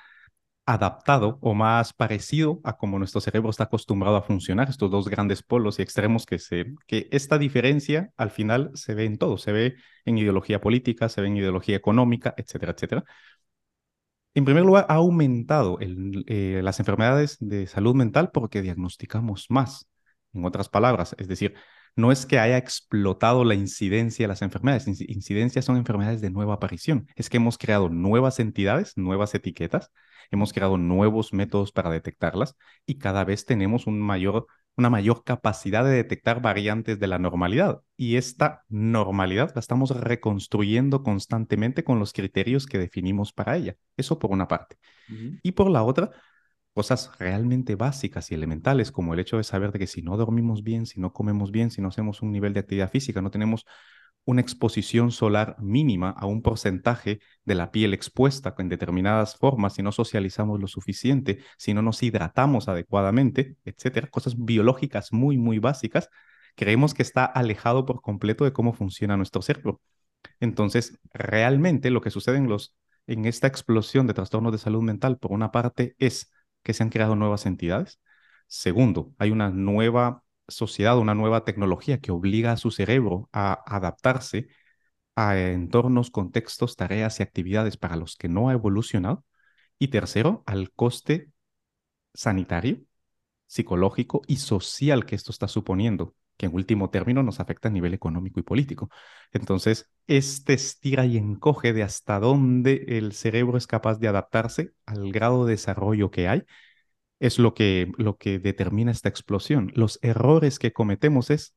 adaptado 0.66 1.38
o 1.42 1.52
más 1.54 1.92
parecido 1.92 2.60
a 2.64 2.76
como 2.78 2.98
nuestro 2.98 3.20
cerebro 3.20 3.50
está 3.50 3.64
acostumbrado 3.64 4.16
a 4.16 4.22
funcionar, 4.22 4.70
estos 4.70 4.90
dos 4.90 5.08
grandes 5.08 5.42
polos 5.42 5.78
y 5.78 5.82
extremos 5.82 6.24
que 6.26 6.38
se 6.38 6.74
que 6.86 7.08
esta 7.10 7.38
diferencia 7.38 8.10
al 8.16 8.30
final 8.30 8.70
se 8.74 8.94
ve 8.94 9.04
en 9.04 9.18
todo, 9.18 9.36
se 9.36 9.52
ve 9.52 9.76
en 10.06 10.16
ideología 10.16 10.60
política, 10.60 11.08
se 11.08 11.20
ve 11.20 11.26
en 11.28 11.36
ideología 11.36 11.76
económica, 11.76 12.34
etcétera, 12.36 12.72
etcétera. 12.72 13.04
En 14.34 14.44
primer 14.44 14.64
lugar, 14.64 14.86
ha 14.88 14.94
aumentado 14.94 15.78
eh, 15.80 16.60
las 16.62 16.80
enfermedades 16.80 17.36
de 17.40 17.66
salud 17.66 17.94
mental 17.94 18.30
porque 18.32 18.62
diagnosticamos 18.62 19.46
más 19.48 19.88
en 20.32 20.44
otras 20.44 20.68
palabras. 20.68 21.14
Es 21.18 21.28
decir, 21.28 21.54
no 21.96 22.10
es 22.10 22.26
que 22.26 22.40
haya 22.40 22.56
explotado 22.58 23.44
la 23.44 23.54
incidencia 23.54 24.24
de 24.24 24.28
las 24.28 24.42
enfermedades. 24.42 24.88
Incidencias 24.88 25.64
son 25.64 25.76
enfermedades 25.76 26.20
de 26.20 26.30
nueva 26.30 26.54
aparición. 26.54 27.06
Es 27.14 27.30
que 27.30 27.36
hemos 27.36 27.58
creado 27.58 27.88
nuevas 27.88 28.40
entidades, 28.40 28.96
nuevas 28.96 29.34
etiquetas, 29.34 29.92
hemos 30.32 30.52
creado 30.52 30.78
nuevos 30.78 31.32
métodos 31.32 31.70
para 31.70 31.90
detectarlas 31.90 32.56
y 32.86 32.98
cada 32.98 33.24
vez 33.24 33.44
tenemos 33.44 33.86
un 33.86 34.00
mayor, 34.00 34.46
una 34.76 34.90
mayor 34.90 35.24
capacidad 35.24 35.84
de 35.84 35.90
detectar 35.90 36.40
variantes 36.42 36.98
de 36.98 37.06
la 37.06 37.18
normalidad. 37.18 37.82
Y 37.96 38.16
esta 38.16 38.64
normalidad 38.68 39.52
la 39.54 39.60
estamos 39.60 39.90
reconstruyendo 39.90 41.02
constantemente 41.02 41.84
con 41.84 41.98
los 41.98 42.12
criterios 42.12 42.66
que 42.66 42.78
definimos 42.78 43.32
para 43.32 43.56
ella. 43.56 43.76
Eso 43.96 44.18
por 44.18 44.30
una 44.30 44.48
parte. 44.48 44.76
Y 45.42 45.52
por 45.52 45.70
la 45.70 45.82
otra, 45.82 46.10
cosas 46.72 47.12
realmente 47.18 47.76
básicas 47.76 48.30
y 48.30 48.34
elementales, 48.34 48.90
como 48.90 49.14
el 49.14 49.20
hecho 49.20 49.36
de 49.36 49.44
saber 49.44 49.70
de 49.70 49.78
que 49.78 49.86
si 49.86 50.02
no 50.02 50.16
dormimos 50.16 50.64
bien, 50.64 50.86
si 50.86 51.00
no 51.00 51.12
comemos 51.12 51.52
bien, 51.52 51.70
si 51.70 51.80
no 51.80 51.88
hacemos 51.88 52.20
un 52.20 52.32
nivel 52.32 52.52
de 52.52 52.60
actividad 52.60 52.90
física, 52.90 53.22
no 53.22 53.30
tenemos 53.30 53.64
una 54.24 54.40
exposición 54.40 55.10
solar 55.10 55.56
mínima 55.60 56.10
a 56.10 56.26
un 56.26 56.42
porcentaje 56.42 57.20
de 57.44 57.54
la 57.54 57.70
piel 57.70 57.92
expuesta 57.94 58.54
en 58.58 58.68
determinadas 58.68 59.36
formas, 59.36 59.74
si 59.74 59.82
no 59.82 59.92
socializamos 59.92 60.60
lo 60.60 60.66
suficiente, 60.66 61.40
si 61.58 61.74
no 61.74 61.82
nos 61.82 62.02
hidratamos 62.02 62.68
adecuadamente, 62.68 63.56
etcétera, 63.64 64.08
cosas 64.08 64.34
biológicas 64.38 65.12
muy, 65.12 65.36
muy 65.36 65.58
básicas, 65.58 66.08
creemos 66.56 66.94
que 66.94 67.02
está 67.02 67.24
alejado 67.24 67.84
por 67.86 68.00
completo 68.00 68.44
de 68.44 68.52
cómo 68.52 68.72
funciona 68.72 69.16
nuestro 69.16 69.42
cerebro. 69.42 69.80
Entonces, 70.40 70.98
realmente 71.12 71.90
lo 71.90 72.00
que 72.00 72.10
sucede 72.10 72.38
en, 72.38 72.48
los, 72.48 72.76
en 73.06 73.26
esta 73.26 73.46
explosión 73.46 74.06
de 74.06 74.14
trastornos 74.14 74.52
de 74.52 74.58
salud 74.58 74.82
mental, 74.82 75.18
por 75.18 75.32
una 75.32 75.52
parte, 75.52 75.94
es 75.98 76.32
que 76.62 76.72
se 76.74 76.82
han 76.82 76.90
creado 76.90 77.16
nuevas 77.16 77.46
entidades. 77.46 78.00
Segundo, 78.46 79.12
hay 79.18 79.30
una 79.30 79.50
nueva 79.50 80.23
sociedad, 80.48 80.98
una 80.98 81.14
nueva 81.14 81.44
tecnología 81.44 81.98
que 82.00 82.12
obliga 82.12 82.52
a 82.52 82.56
su 82.56 82.70
cerebro 82.70 83.28
a 83.32 83.62
adaptarse 83.66 84.48
a 85.16 85.38
entornos, 85.38 86.10
contextos, 86.10 86.76
tareas 86.76 87.20
y 87.20 87.22
actividades 87.22 87.76
para 87.76 87.96
los 87.96 88.16
que 88.16 88.28
no 88.28 88.48
ha 88.48 88.52
evolucionado. 88.52 89.24
Y 89.78 89.88
tercero, 89.88 90.42
al 90.46 90.72
coste 90.72 91.30
sanitario, 92.14 92.80
psicológico 93.46 94.22
y 94.26 94.36
social 94.36 95.06
que 95.06 95.14
esto 95.16 95.30
está 95.32 95.48
suponiendo, 95.48 96.14
que 96.36 96.46
en 96.46 96.54
último 96.54 96.90
término 96.90 97.22
nos 97.22 97.40
afecta 97.40 97.68
a 97.68 97.72
nivel 97.72 97.94
económico 97.94 98.40
y 98.40 98.42
político. 98.42 98.90
Entonces, 99.32 99.90
este 100.06 100.54
estira 100.54 101.06
y 101.06 101.16
encoge 101.16 101.72
de 101.72 101.82
hasta 101.82 102.18
dónde 102.20 102.84
el 102.88 103.12
cerebro 103.12 103.58
es 103.58 103.66
capaz 103.66 103.98
de 103.98 104.08
adaptarse 104.08 104.72
al 104.86 105.12
grado 105.12 105.46
de 105.46 105.52
desarrollo 105.52 106.10
que 106.10 106.28
hay, 106.28 106.44
es 107.20 107.38
lo 107.38 107.54
que, 107.54 107.92
lo 107.96 108.16
que 108.16 108.38
determina 108.38 108.90
esta 108.90 109.08
explosión. 109.08 109.72
Los 109.74 109.98
errores 110.02 110.58
que 110.58 110.72
cometemos 110.72 111.30
es 111.30 111.54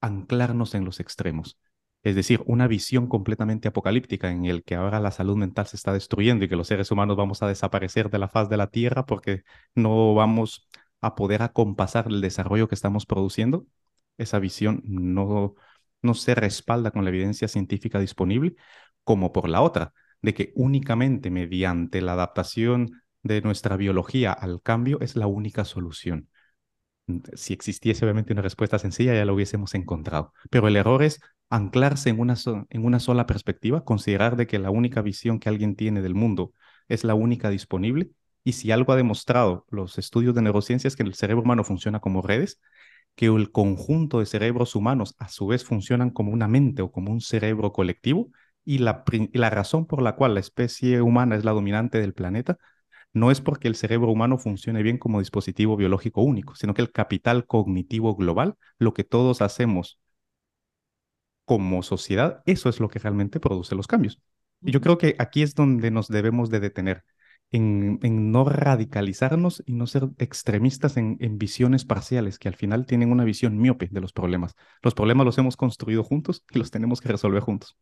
anclarnos 0.00 0.74
en 0.74 0.84
los 0.84 1.00
extremos. 1.00 1.58
Es 2.02 2.16
decir, 2.16 2.42
una 2.46 2.66
visión 2.66 3.06
completamente 3.06 3.68
apocalíptica 3.68 4.30
en 4.30 4.44
el 4.44 4.64
que 4.64 4.74
ahora 4.74 5.00
la 5.00 5.12
salud 5.12 5.36
mental 5.36 5.66
se 5.66 5.76
está 5.76 5.92
destruyendo 5.92 6.44
y 6.44 6.48
que 6.48 6.56
los 6.56 6.66
seres 6.66 6.90
humanos 6.90 7.16
vamos 7.16 7.42
a 7.42 7.48
desaparecer 7.48 8.10
de 8.10 8.18
la 8.18 8.28
faz 8.28 8.48
de 8.48 8.56
la 8.56 8.68
Tierra 8.68 9.06
porque 9.06 9.44
no 9.74 10.14
vamos 10.14 10.68
a 11.00 11.14
poder 11.14 11.42
acompasar 11.42 12.06
el 12.08 12.20
desarrollo 12.20 12.68
que 12.68 12.74
estamos 12.74 13.06
produciendo, 13.06 13.66
esa 14.18 14.38
visión 14.38 14.82
no, 14.84 15.54
no 16.02 16.14
se 16.14 16.34
respalda 16.34 16.90
con 16.90 17.04
la 17.04 17.10
evidencia 17.10 17.48
científica 17.48 17.98
disponible, 17.98 18.54
como 19.04 19.32
por 19.32 19.48
la 19.48 19.62
otra, 19.62 19.92
de 20.22 20.34
que 20.34 20.52
únicamente 20.54 21.30
mediante 21.30 22.00
la 22.00 22.12
adaptación 22.14 23.01
de 23.22 23.40
nuestra 23.42 23.76
biología 23.76 24.32
al 24.32 24.62
cambio 24.62 25.00
es 25.00 25.16
la 25.16 25.26
única 25.26 25.64
solución. 25.64 26.28
Si 27.34 27.52
existiese 27.52 28.04
obviamente 28.04 28.32
una 28.32 28.42
respuesta 28.42 28.78
sencilla, 28.78 29.14
ya 29.14 29.24
lo 29.24 29.34
hubiésemos 29.34 29.74
encontrado. 29.74 30.32
Pero 30.50 30.68
el 30.68 30.76
error 30.76 31.02
es 31.02 31.20
anclarse 31.50 32.10
en 32.10 32.20
una, 32.20 32.36
en 32.70 32.84
una 32.84 33.00
sola 33.00 33.26
perspectiva, 33.26 33.84
considerar 33.84 34.36
de 34.36 34.46
que 34.46 34.58
la 34.58 34.70
única 34.70 35.02
visión 35.02 35.38
que 35.38 35.48
alguien 35.48 35.76
tiene 35.76 36.00
del 36.00 36.14
mundo 36.14 36.52
es 36.88 37.04
la 37.04 37.14
única 37.14 37.50
disponible. 37.50 38.10
Y 38.44 38.52
si 38.52 38.70
algo 38.70 38.92
ha 38.92 38.96
demostrado 38.96 39.66
los 39.70 39.98
estudios 39.98 40.34
de 40.34 40.42
neurociencia 40.42 40.88
es 40.88 40.96
que 40.96 41.02
el 41.02 41.14
cerebro 41.14 41.42
humano 41.42 41.64
funciona 41.64 42.00
como 42.00 42.22
redes, 42.22 42.60
que 43.14 43.26
el 43.26 43.52
conjunto 43.52 44.20
de 44.20 44.26
cerebros 44.26 44.74
humanos 44.74 45.14
a 45.18 45.28
su 45.28 45.46
vez 45.46 45.64
funcionan 45.64 46.10
como 46.10 46.32
una 46.32 46.48
mente 46.48 46.82
o 46.82 46.90
como 46.90 47.12
un 47.12 47.20
cerebro 47.20 47.72
colectivo 47.72 48.30
y 48.64 48.78
la, 48.78 49.04
la 49.32 49.50
razón 49.50 49.86
por 49.86 50.02
la 50.02 50.16
cual 50.16 50.34
la 50.34 50.40
especie 50.40 51.02
humana 51.02 51.36
es 51.36 51.44
la 51.44 51.52
dominante 51.52 52.00
del 52.00 52.14
planeta 52.14 52.58
no 53.12 53.30
es 53.30 53.40
porque 53.40 53.68
el 53.68 53.76
cerebro 53.76 54.10
humano 54.10 54.38
funcione 54.38 54.82
bien 54.82 54.98
como 54.98 55.18
dispositivo 55.20 55.76
biológico 55.76 56.22
único, 56.22 56.54
sino 56.54 56.74
que 56.74 56.82
el 56.82 56.92
capital 56.92 57.46
cognitivo 57.46 58.16
global, 58.16 58.56
lo 58.78 58.94
que 58.94 59.04
todos 59.04 59.42
hacemos 59.42 60.00
como 61.44 61.82
sociedad, 61.82 62.42
eso 62.46 62.68
es 62.68 62.80
lo 62.80 62.88
que 62.88 62.98
realmente 62.98 63.40
produce 63.40 63.74
los 63.74 63.86
cambios. 63.86 64.20
Y 64.62 64.72
yo 64.72 64.80
creo 64.80 64.98
que 64.98 65.16
aquí 65.18 65.42
es 65.42 65.54
donde 65.54 65.90
nos 65.90 66.08
debemos 66.08 66.50
de 66.50 66.60
detener 66.60 67.04
en, 67.50 67.98
no 68.32 68.44
radicalizarnos 68.44 69.62
y 69.66 69.74
no 69.74 69.86
ser 69.86 70.08
extremistas 70.18 70.96
en, 70.96 71.16
en, 71.20 71.38
visiones 71.38 71.84
parciales, 71.84 72.38
que 72.38 72.48
al 72.48 72.54
final 72.54 72.86
tienen 72.86 73.12
una 73.12 73.24
visión 73.24 73.58
miope 73.58 73.88
de 73.90 74.00
los 74.00 74.12
problemas. 74.12 74.54
Los 74.82 74.94
problemas 74.94 75.26
los 75.26 75.38
hemos 75.38 75.56
construido 75.56 76.02
juntos 76.04 76.44
y 76.50 76.58
los 76.58 76.70
tenemos 76.70 77.00
que 77.00 77.08
resolver 77.10 77.42
juntos. 77.42 77.76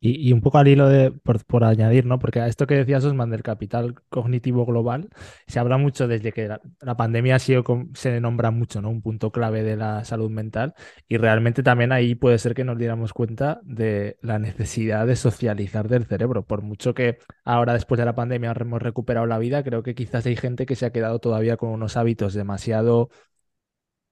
Y, 0.00 0.32
un 0.32 0.40
poco 0.42 0.58
al 0.58 0.68
hilo 0.68 0.88
de, 0.88 1.10
por, 1.10 1.64
añadir, 1.64 2.06
¿no? 2.06 2.20
Porque 2.20 2.40
a 2.40 2.46
esto 2.46 2.68
que 2.68 2.76
decías, 2.76 3.04
Osman, 3.04 3.30
del 3.30 3.42
capital 3.42 3.96
cognitivo 4.08 4.64
global, 4.64 5.08
se 5.48 5.58
habla 5.58 5.76
mucho 5.76 6.06
desde 6.06 6.32
que 6.32 6.46
la, 6.46 6.96
pandemia 6.96 7.34
ha 7.34 7.38
sido, 7.40 7.64
se 7.94 8.20
nombra 8.20 8.52
mucho, 8.52 8.80
¿no? 8.80 8.90
Un 8.90 9.02
punto 9.02 9.32
clave 9.32 9.64
de 9.64 9.76
la 9.76 10.04
salud 10.04 10.30
mental. 10.30 10.74
Y 11.08 11.16
realmente 11.16 11.64
también 11.64 11.90
ahí 11.90 12.14
puede 12.14 12.38
ser 12.38 12.54
que 12.54 12.62
nos 12.62 12.78
diéramos 12.78 13.12
cuenta 13.12 13.60
de 13.64 14.18
la 14.22 14.38
necesidad 14.38 15.04
de 15.04 15.16
socializar 15.16 15.88
del 15.88 16.06
cerebro. 16.06 16.46
Por 16.46 16.62
mucho 16.62 16.94
que 16.94 17.18
ahora, 17.44 17.72
después 17.72 17.98
de 17.98 18.04
la 18.04 18.14
pandemia, 18.14 18.52
hemos 18.58 18.80
recuperado 18.80 19.26
la 19.26 19.38
vida, 19.38 19.64
creo 19.64 19.82
que 19.82 19.96
quizás 19.96 20.26
hay 20.26 20.36
gente 20.36 20.64
que 20.64 20.76
se 20.76 20.86
ha 20.86 20.92
quedado 20.92 21.18
todavía 21.18 21.56
con 21.56 21.70
unos 21.70 21.96
hábitos 21.96 22.34
demasiado 22.34 23.10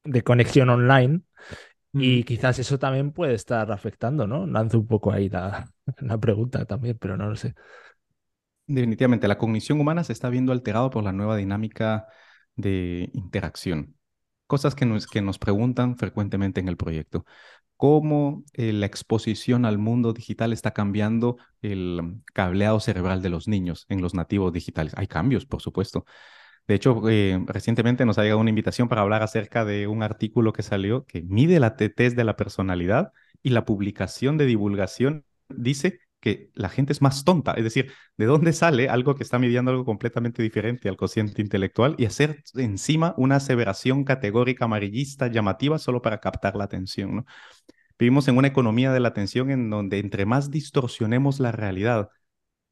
de 0.04 0.22
conexión 0.22 0.70
online 0.70 1.22
Y 1.92 2.24
quizás 2.24 2.58
eso 2.58 2.78
también 2.78 3.12
puede 3.12 3.34
estar 3.34 3.72
afectando, 3.72 4.26
¿no? 4.26 4.46
Lanzo 4.46 4.78
un 4.80 4.86
poco 4.86 5.12
ahí 5.12 5.28
la, 5.28 5.72
la 6.00 6.18
pregunta 6.18 6.64
también, 6.66 6.98
pero 6.98 7.16
no 7.16 7.28
lo 7.28 7.36
sé. 7.36 7.54
Definitivamente, 8.68 9.28
la 9.28 9.38
cognición 9.38 9.80
humana 9.80 10.02
se 10.02 10.12
está 10.12 10.28
viendo 10.28 10.52
alterada 10.52 10.90
por 10.90 11.04
la 11.04 11.12
nueva 11.12 11.36
dinámica 11.36 12.06
de 12.56 13.10
interacción. 13.14 13.96
Cosas 14.48 14.74
que 14.74 14.86
nos, 14.86 15.06
que 15.06 15.22
nos 15.22 15.38
preguntan 15.38 15.96
frecuentemente 15.96 16.60
en 16.60 16.68
el 16.68 16.76
proyecto. 16.76 17.24
¿Cómo 17.76 18.44
eh, 18.54 18.72
la 18.72 18.86
exposición 18.86 19.64
al 19.66 19.78
mundo 19.78 20.12
digital 20.12 20.52
está 20.52 20.72
cambiando 20.72 21.36
el 21.62 22.22
cableado 22.34 22.80
cerebral 22.80 23.22
de 23.22 23.28
los 23.28 23.46
niños 23.48 23.86
en 23.88 24.00
los 24.02 24.14
nativos 24.14 24.52
digitales? 24.52 24.94
Hay 24.96 25.06
cambios, 25.06 25.46
por 25.46 25.62
supuesto. 25.62 26.04
De 26.68 26.74
hecho, 26.74 27.08
eh, 27.08 27.40
recientemente 27.46 28.04
nos 28.04 28.18
ha 28.18 28.22
llegado 28.22 28.40
una 28.40 28.50
invitación 28.50 28.88
para 28.88 29.02
hablar 29.02 29.22
acerca 29.22 29.64
de 29.64 29.86
un 29.86 30.02
artículo 30.02 30.52
que 30.52 30.62
salió 30.62 31.04
que 31.04 31.22
mide 31.22 31.60
la 31.60 31.76
test 31.76 32.16
de 32.16 32.24
la 32.24 32.36
personalidad 32.36 33.12
y 33.42 33.50
la 33.50 33.64
publicación 33.64 34.36
de 34.36 34.46
divulgación 34.46 35.24
dice 35.48 36.00
que 36.18 36.50
la 36.54 36.68
gente 36.68 36.92
es 36.92 37.02
más 37.02 37.24
tonta. 37.24 37.52
Es 37.52 37.62
decir, 37.62 37.92
¿de 38.16 38.24
dónde 38.24 38.52
sale 38.52 38.88
algo 38.88 39.14
que 39.14 39.22
está 39.22 39.38
midiendo 39.38 39.70
algo 39.70 39.84
completamente 39.84 40.42
diferente 40.42 40.88
al 40.88 40.96
cociente 40.96 41.40
intelectual 41.40 41.94
y 41.98 42.06
hacer 42.06 42.42
encima 42.54 43.14
una 43.16 43.36
aseveración 43.36 44.02
categórica 44.02 44.64
amarillista 44.64 45.28
llamativa 45.28 45.78
solo 45.78 46.02
para 46.02 46.18
captar 46.18 46.56
la 46.56 46.64
atención? 46.64 47.26
Vivimos 47.98 48.26
en 48.28 48.36
una 48.36 48.48
economía 48.48 48.92
de 48.92 49.00
la 49.00 49.08
atención 49.08 49.50
en 49.50 49.70
donde 49.70 49.98
entre 50.00 50.26
más 50.26 50.50
distorsionemos 50.50 51.38
la 51.38 51.52
realidad 51.52 52.10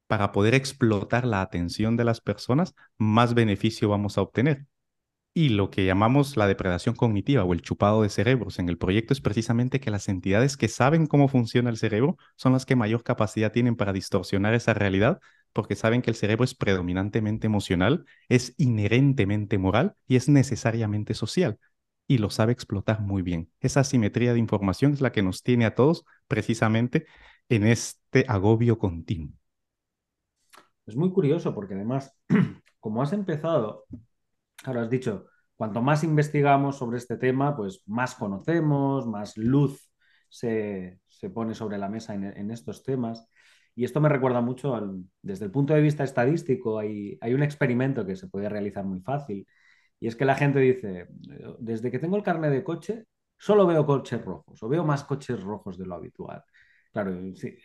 para 0.06 0.32
poder 0.32 0.54
explotar 0.54 1.26
la 1.26 1.40
atención 1.40 1.96
de 1.96 2.04
las 2.04 2.20
personas, 2.20 2.74
más 2.98 3.34
beneficio 3.34 3.88
vamos 3.88 4.18
a 4.18 4.22
obtener. 4.22 4.66
Y 5.36 5.48
lo 5.48 5.68
que 5.68 5.84
llamamos 5.84 6.36
la 6.36 6.46
depredación 6.46 6.94
cognitiva 6.94 7.42
o 7.42 7.52
el 7.54 7.62
chupado 7.62 8.02
de 8.02 8.08
cerebros 8.08 8.60
en 8.60 8.68
el 8.68 8.78
proyecto 8.78 9.12
es 9.12 9.20
precisamente 9.20 9.80
que 9.80 9.90
las 9.90 10.08
entidades 10.08 10.56
que 10.56 10.68
saben 10.68 11.08
cómo 11.08 11.26
funciona 11.26 11.70
el 11.70 11.76
cerebro 11.76 12.16
son 12.36 12.52
las 12.52 12.64
que 12.64 12.76
mayor 12.76 13.02
capacidad 13.02 13.50
tienen 13.50 13.74
para 13.74 13.92
distorsionar 13.92 14.54
esa 14.54 14.74
realidad, 14.74 15.18
porque 15.52 15.74
saben 15.74 16.02
que 16.02 16.10
el 16.10 16.16
cerebro 16.16 16.44
es 16.44 16.54
predominantemente 16.54 17.48
emocional, 17.48 18.04
es 18.28 18.54
inherentemente 18.58 19.58
moral 19.58 19.96
y 20.06 20.16
es 20.16 20.28
necesariamente 20.28 21.14
social. 21.14 21.58
Y 22.06 22.18
lo 22.18 22.30
sabe 22.30 22.52
explotar 22.52 23.00
muy 23.00 23.22
bien. 23.22 23.50
Esa 23.60 23.80
asimetría 23.80 24.34
de 24.34 24.38
información 24.38 24.92
es 24.92 25.00
la 25.00 25.10
que 25.10 25.22
nos 25.22 25.42
tiene 25.42 25.64
a 25.64 25.74
todos 25.74 26.04
precisamente 26.28 27.06
en 27.48 27.66
este 27.66 28.24
agobio 28.28 28.78
continuo. 28.78 29.32
Es 30.86 30.96
muy 30.96 31.12
curioso 31.12 31.54
porque 31.54 31.74
además, 31.74 32.16
como 32.80 33.02
has 33.02 33.12
empezado 33.12 33.86
Claro, 34.64 34.80
has 34.80 34.90
dicho, 34.90 35.26
cuanto 35.56 35.82
más 35.82 36.04
investigamos 36.04 36.78
sobre 36.78 36.96
este 36.98 37.18
tema, 37.18 37.54
pues 37.54 37.82
más 37.86 38.14
conocemos, 38.14 39.06
más 39.06 39.36
luz 39.36 39.90
se, 40.30 41.00
pone 41.34 41.54
sobre 41.54 41.76
la 41.78 41.88
mesa 41.90 42.14
en, 42.14 42.50
estos 42.50 42.82
temas. 42.82 43.28
Y 43.74 43.84
esto 43.84 44.00
me 44.00 44.08
recuerda 44.08 44.40
mucho, 44.40 44.74
desde 45.20 45.44
el 45.44 45.50
punto 45.50 45.74
de 45.74 45.82
vista 45.82 46.02
estadístico, 46.04 46.78
hay, 46.78 47.18
hay 47.20 47.34
un 47.34 47.42
experimento 47.42 48.06
que 48.06 48.16
se 48.16 48.28
puede 48.28 48.48
realizar 48.48 48.84
muy 48.86 49.00
fácil. 49.00 49.46
Y 50.00 50.06
es 50.08 50.16
que 50.16 50.24
la 50.24 50.34
gente 50.34 50.60
dice, 50.60 51.08
desde 51.58 51.90
que 51.90 51.98
tengo 51.98 52.16
el 52.16 52.22
carnet 52.22 52.50
de 52.50 52.64
coche, 52.64 53.04
solo 53.36 53.66
veo 53.66 53.84
coches 53.84 54.24
rojos 54.24 54.62
o 54.62 54.68
veo 54.68 54.84
más 54.84 55.04
coches 55.04 55.42
rojos 55.42 55.76
de 55.76 55.86
lo 55.86 55.96
habitual. 55.96 56.42
Claro, 56.92 57.14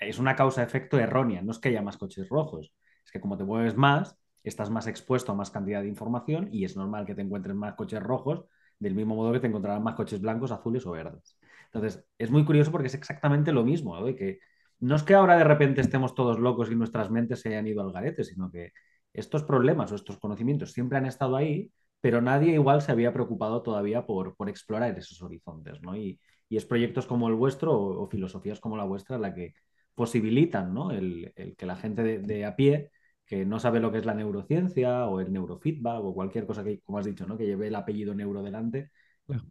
es 0.01 0.19
una 0.19 0.35
causa-efecto 0.35 0.99
errónea, 0.99 1.41
no 1.41 1.51
es 1.51 1.59
que 1.59 1.69
haya 1.69 1.81
más 1.81 1.97
coches 1.97 2.27
rojos, 2.27 2.73
es 3.09 3.13
que 3.13 3.19
como 3.19 3.37
te 3.37 3.43
mueves 3.43 3.75
más, 3.75 4.15
estás 4.43 4.69
más 4.69 4.87
expuesto 4.87 5.31
a 5.31 5.35
más 5.35 5.49
cantidad 5.49 5.81
de 5.81 5.87
información 5.87 6.47
y 6.51 6.63
es 6.63 6.77
normal 6.77 7.05
que 7.05 7.15
te 7.15 7.21
encuentres 7.21 7.55
más 7.55 7.73
coches 7.73 8.01
rojos, 8.01 8.45
del 8.77 8.93
mismo 8.95 9.15
modo 9.15 9.33
que 9.33 9.39
te 9.39 9.47
encontrarán 9.47 9.83
más 9.83 9.95
coches 9.95 10.21
blancos, 10.21 10.51
azules 10.51 10.85
o 10.85 10.91
verdes. 10.91 11.37
Entonces, 11.65 12.05
es 12.17 12.31
muy 12.31 12.45
curioso 12.45 12.71
porque 12.71 12.87
es 12.87 12.93
exactamente 12.93 13.51
lo 13.51 13.63
mismo, 13.63 13.97
que 14.15 14.39
no 14.79 14.95
es 14.95 15.03
que 15.03 15.15
ahora 15.15 15.37
de 15.37 15.43
repente 15.43 15.81
estemos 15.81 16.13
todos 16.15 16.39
locos 16.39 16.71
y 16.71 16.75
nuestras 16.75 17.09
mentes 17.09 17.41
se 17.41 17.49
hayan 17.49 17.67
ido 17.67 17.81
al 17.81 17.91
garete, 17.91 18.23
sino 18.23 18.49
que 18.49 18.71
estos 19.11 19.43
problemas 19.43 19.91
o 19.91 19.95
estos 19.95 20.17
conocimientos 20.19 20.71
siempre 20.71 20.97
han 20.97 21.05
estado 21.05 21.35
ahí, 21.35 21.71
pero 21.99 22.21
nadie 22.21 22.53
igual 22.53 22.81
se 22.81 22.91
había 22.91 23.11
preocupado 23.11 23.61
todavía 23.63 24.05
por, 24.05 24.35
por 24.35 24.49
explorar 24.49 24.97
esos 24.97 25.21
horizontes, 25.21 25.81
¿no? 25.81 25.97
Y, 25.97 26.19
es 26.49 26.65
proyectos 26.65 27.05
como 27.05 27.27
el 27.29 27.35
vuestro 27.35 27.79
o, 27.79 28.07
filosofías 28.07 28.59
como 28.59 28.75
la 28.75 28.83
vuestra 28.83 29.19
la 29.19 29.35
que 29.35 29.53
posibilitan, 29.93 30.73
¿no? 30.73 30.89
El, 30.89 31.31
que 31.55 31.65
la 31.67 31.75
gente 31.75 32.19
de 32.19 32.45
a 32.45 32.55
pie 32.55 32.89
que 33.29 33.45
no 33.45 33.59
sabe 33.59 33.79
lo 33.79 33.91
que 33.91 33.99
es 33.99 34.05
la 34.05 34.15
neurociencia 34.15 35.05
o 35.05 35.19
el 35.19 35.31
neurofeedback 35.31 36.03
o 36.03 36.15
cualquier 36.15 36.47
cosa 36.47 36.63
que, 36.63 36.79
como 36.81 36.97
has 36.97 37.05
dicho, 37.05 37.27
¿no? 37.27 37.37
que 37.37 37.45
lleve 37.45 37.67
el 37.67 37.75
apellido 37.75 38.15
neuro 38.15 38.41
delante, 38.41 38.89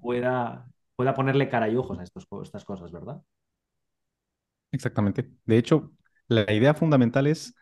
pueda, 0.01 0.69
pueda 0.97 1.15
ponerle 1.15 1.49
cara 1.49 1.69
y 1.69 1.77
ojos 1.77 1.97
a 2.01 2.03
estos, 2.03 2.27
estas 2.43 2.65
cosas, 2.65 2.91
¿verdad? 2.91 3.23
Exactamente. 4.73 5.31
De 5.45 5.59
hecho, 5.59 5.93
la 6.27 6.53
idea 6.53 6.75
fundamental 6.75 7.29
es 7.29 7.55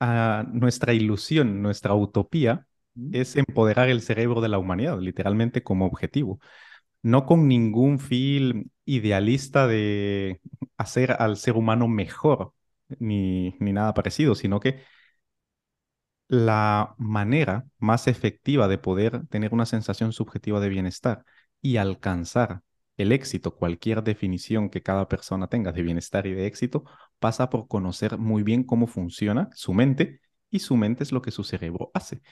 ah, 0.00 0.44
nuestra 0.52 0.94
ilusión, 0.94 1.62
nuestra 1.62 1.94
utopía, 1.94 2.66
es 3.12 3.36
empoderar 3.36 3.88
el 3.88 4.02
cerebro 4.02 4.40
de 4.40 4.48
la 4.48 4.58
humanidad, 4.58 4.98
literalmente 4.98 5.62
como 5.62 5.86
objetivo. 5.86 6.40
No 7.02 7.24
con 7.24 7.46
ningún 7.46 8.00
fin 8.00 8.72
idealista 8.84 9.68
de 9.68 10.40
hacer 10.76 11.12
al 11.12 11.36
ser 11.36 11.54
humano 11.56 11.86
mejor, 11.86 12.52
ni, 12.98 13.54
ni 13.60 13.72
nada 13.72 13.94
parecido, 13.94 14.34
sino 14.34 14.58
que 14.58 14.82
la 16.28 16.94
manera 16.98 17.66
más 17.78 18.08
efectiva 18.08 18.68
de 18.68 18.78
poder 18.78 19.26
tener 19.28 19.54
una 19.54 19.66
sensación 19.66 20.12
subjetiva 20.12 20.60
de 20.60 20.68
bienestar 20.68 21.24
y 21.60 21.76
alcanzar 21.76 22.62
el 22.96 23.12
éxito, 23.12 23.54
cualquier 23.54 24.02
definición 24.02 24.70
que 24.70 24.82
cada 24.82 25.08
persona 25.08 25.48
tenga 25.48 25.72
de 25.72 25.82
bienestar 25.82 26.26
y 26.26 26.32
de 26.32 26.46
éxito, 26.46 26.84
pasa 27.18 27.50
por 27.50 27.68
conocer 27.68 28.18
muy 28.18 28.42
bien 28.42 28.64
cómo 28.64 28.86
funciona 28.86 29.50
su 29.54 29.74
mente 29.74 30.20
y 30.50 30.60
su 30.60 30.76
mente 30.76 31.04
es 31.04 31.12
lo 31.12 31.22
que 31.22 31.30
su 31.30 31.44
cerebro 31.44 31.90
hace. 31.94 32.22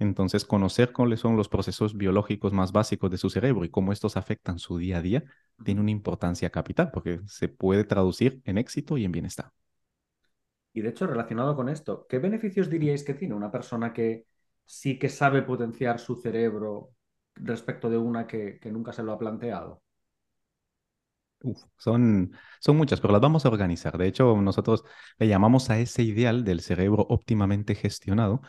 Entonces, 0.00 0.44
conocer 0.44 0.92
cuáles 0.92 1.20
son 1.20 1.36
los 1.36 1.48
procesos 1.48 1.96
biológicos 1.96 2.52
más 2.52 2.72
básicos 2.72 3.10
de 3.10 3.18
su 3.18 3.30
cerebro 3.30 3.64
y 3.64 3.70
cómo 3.70 3.92
estos 3.92 4.16
afectan 4.16 4.58
su 4.58 4.78
día 4.78 4.98
a 4.98 5.02
día 5.02 5.24
tiene 5.64 5.80
una 5.80 5.90
importancia 5.90 6.50
capital 6.50 6.90
porque 6.92 7.20
se 7.26 7.48
puede 7.48 7.84
traducir 7.84 8.40
en 8.44 8.58
éxito 8.58 8.96
y 8.96 9.04
en 9.04 9.12
bienestar. 9.12 9.52
Y 10.78 10.80
de 10.80 10.90
hecho, 10.90 11.08
relacionado 11.08 11.56
con 11.56 11.68
esto, 11.68 12.06
¿qué 12.08 12.20
beneficios 12.20 12.70
diríais 12.70 13.02
que 13.02 13.14
tiene 13.14 13.34
una 13.34 13.50
persona 13.50 13.92
que 13.92 14.26
sí 14.64 14.96
que 14.96 15.08
sabe 15.08 15.42
potenciar 15.42 15.98
su 15.98 16.14
cerebro 16.14 16.92
respecto 17.34 17.90
de 17.90 17.98
una 17.98 18.28
que, 18.28 18.60
nunca 18.66 18.92
se 18.92 19.02
lo 19.02 19.10
ha 19.12 19.18
planteado? 19.18 19.82
son, 21.76 22.32
son 22.60 22.76
muchas, 22.76 23.00
pero 23.00 23.12
las 23.12 23.20
vamos 23.20 23.44
a 23.44 23.48
organizar. 23.48 23.98
De 23.98 24.06
hecho, 24.06 24.40
nosotros 24.40 24.84
le 25.18 25.26
llamamos 25.26 25.68
a 25.68 25.80
ese 25.80 26.04
ideal 26.04 26.44
del 26.44 26.60
cerebro 26.60 27.04
óptimamente 27.08 27.74
gestionado 27.74 28.40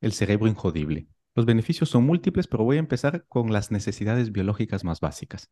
el 0.00 0.14
cerebro 0.14 0.48
injodible. 0.48 1.08
Los 1.34 1.44
beneficios 1.44 1.90
son 1.90 2.06
múltiples, 2.06 2.46
pero 2.46 2.64
voy 2.64 2.76
a 2.76 2.80
empezar 2.80 3.26
con 3.28 3.52
las 3.52 3.70
necesidades 3.70 4.32
biológicas 4.32 4.84
más 4.84 5.00
básicas, 5.00 5.50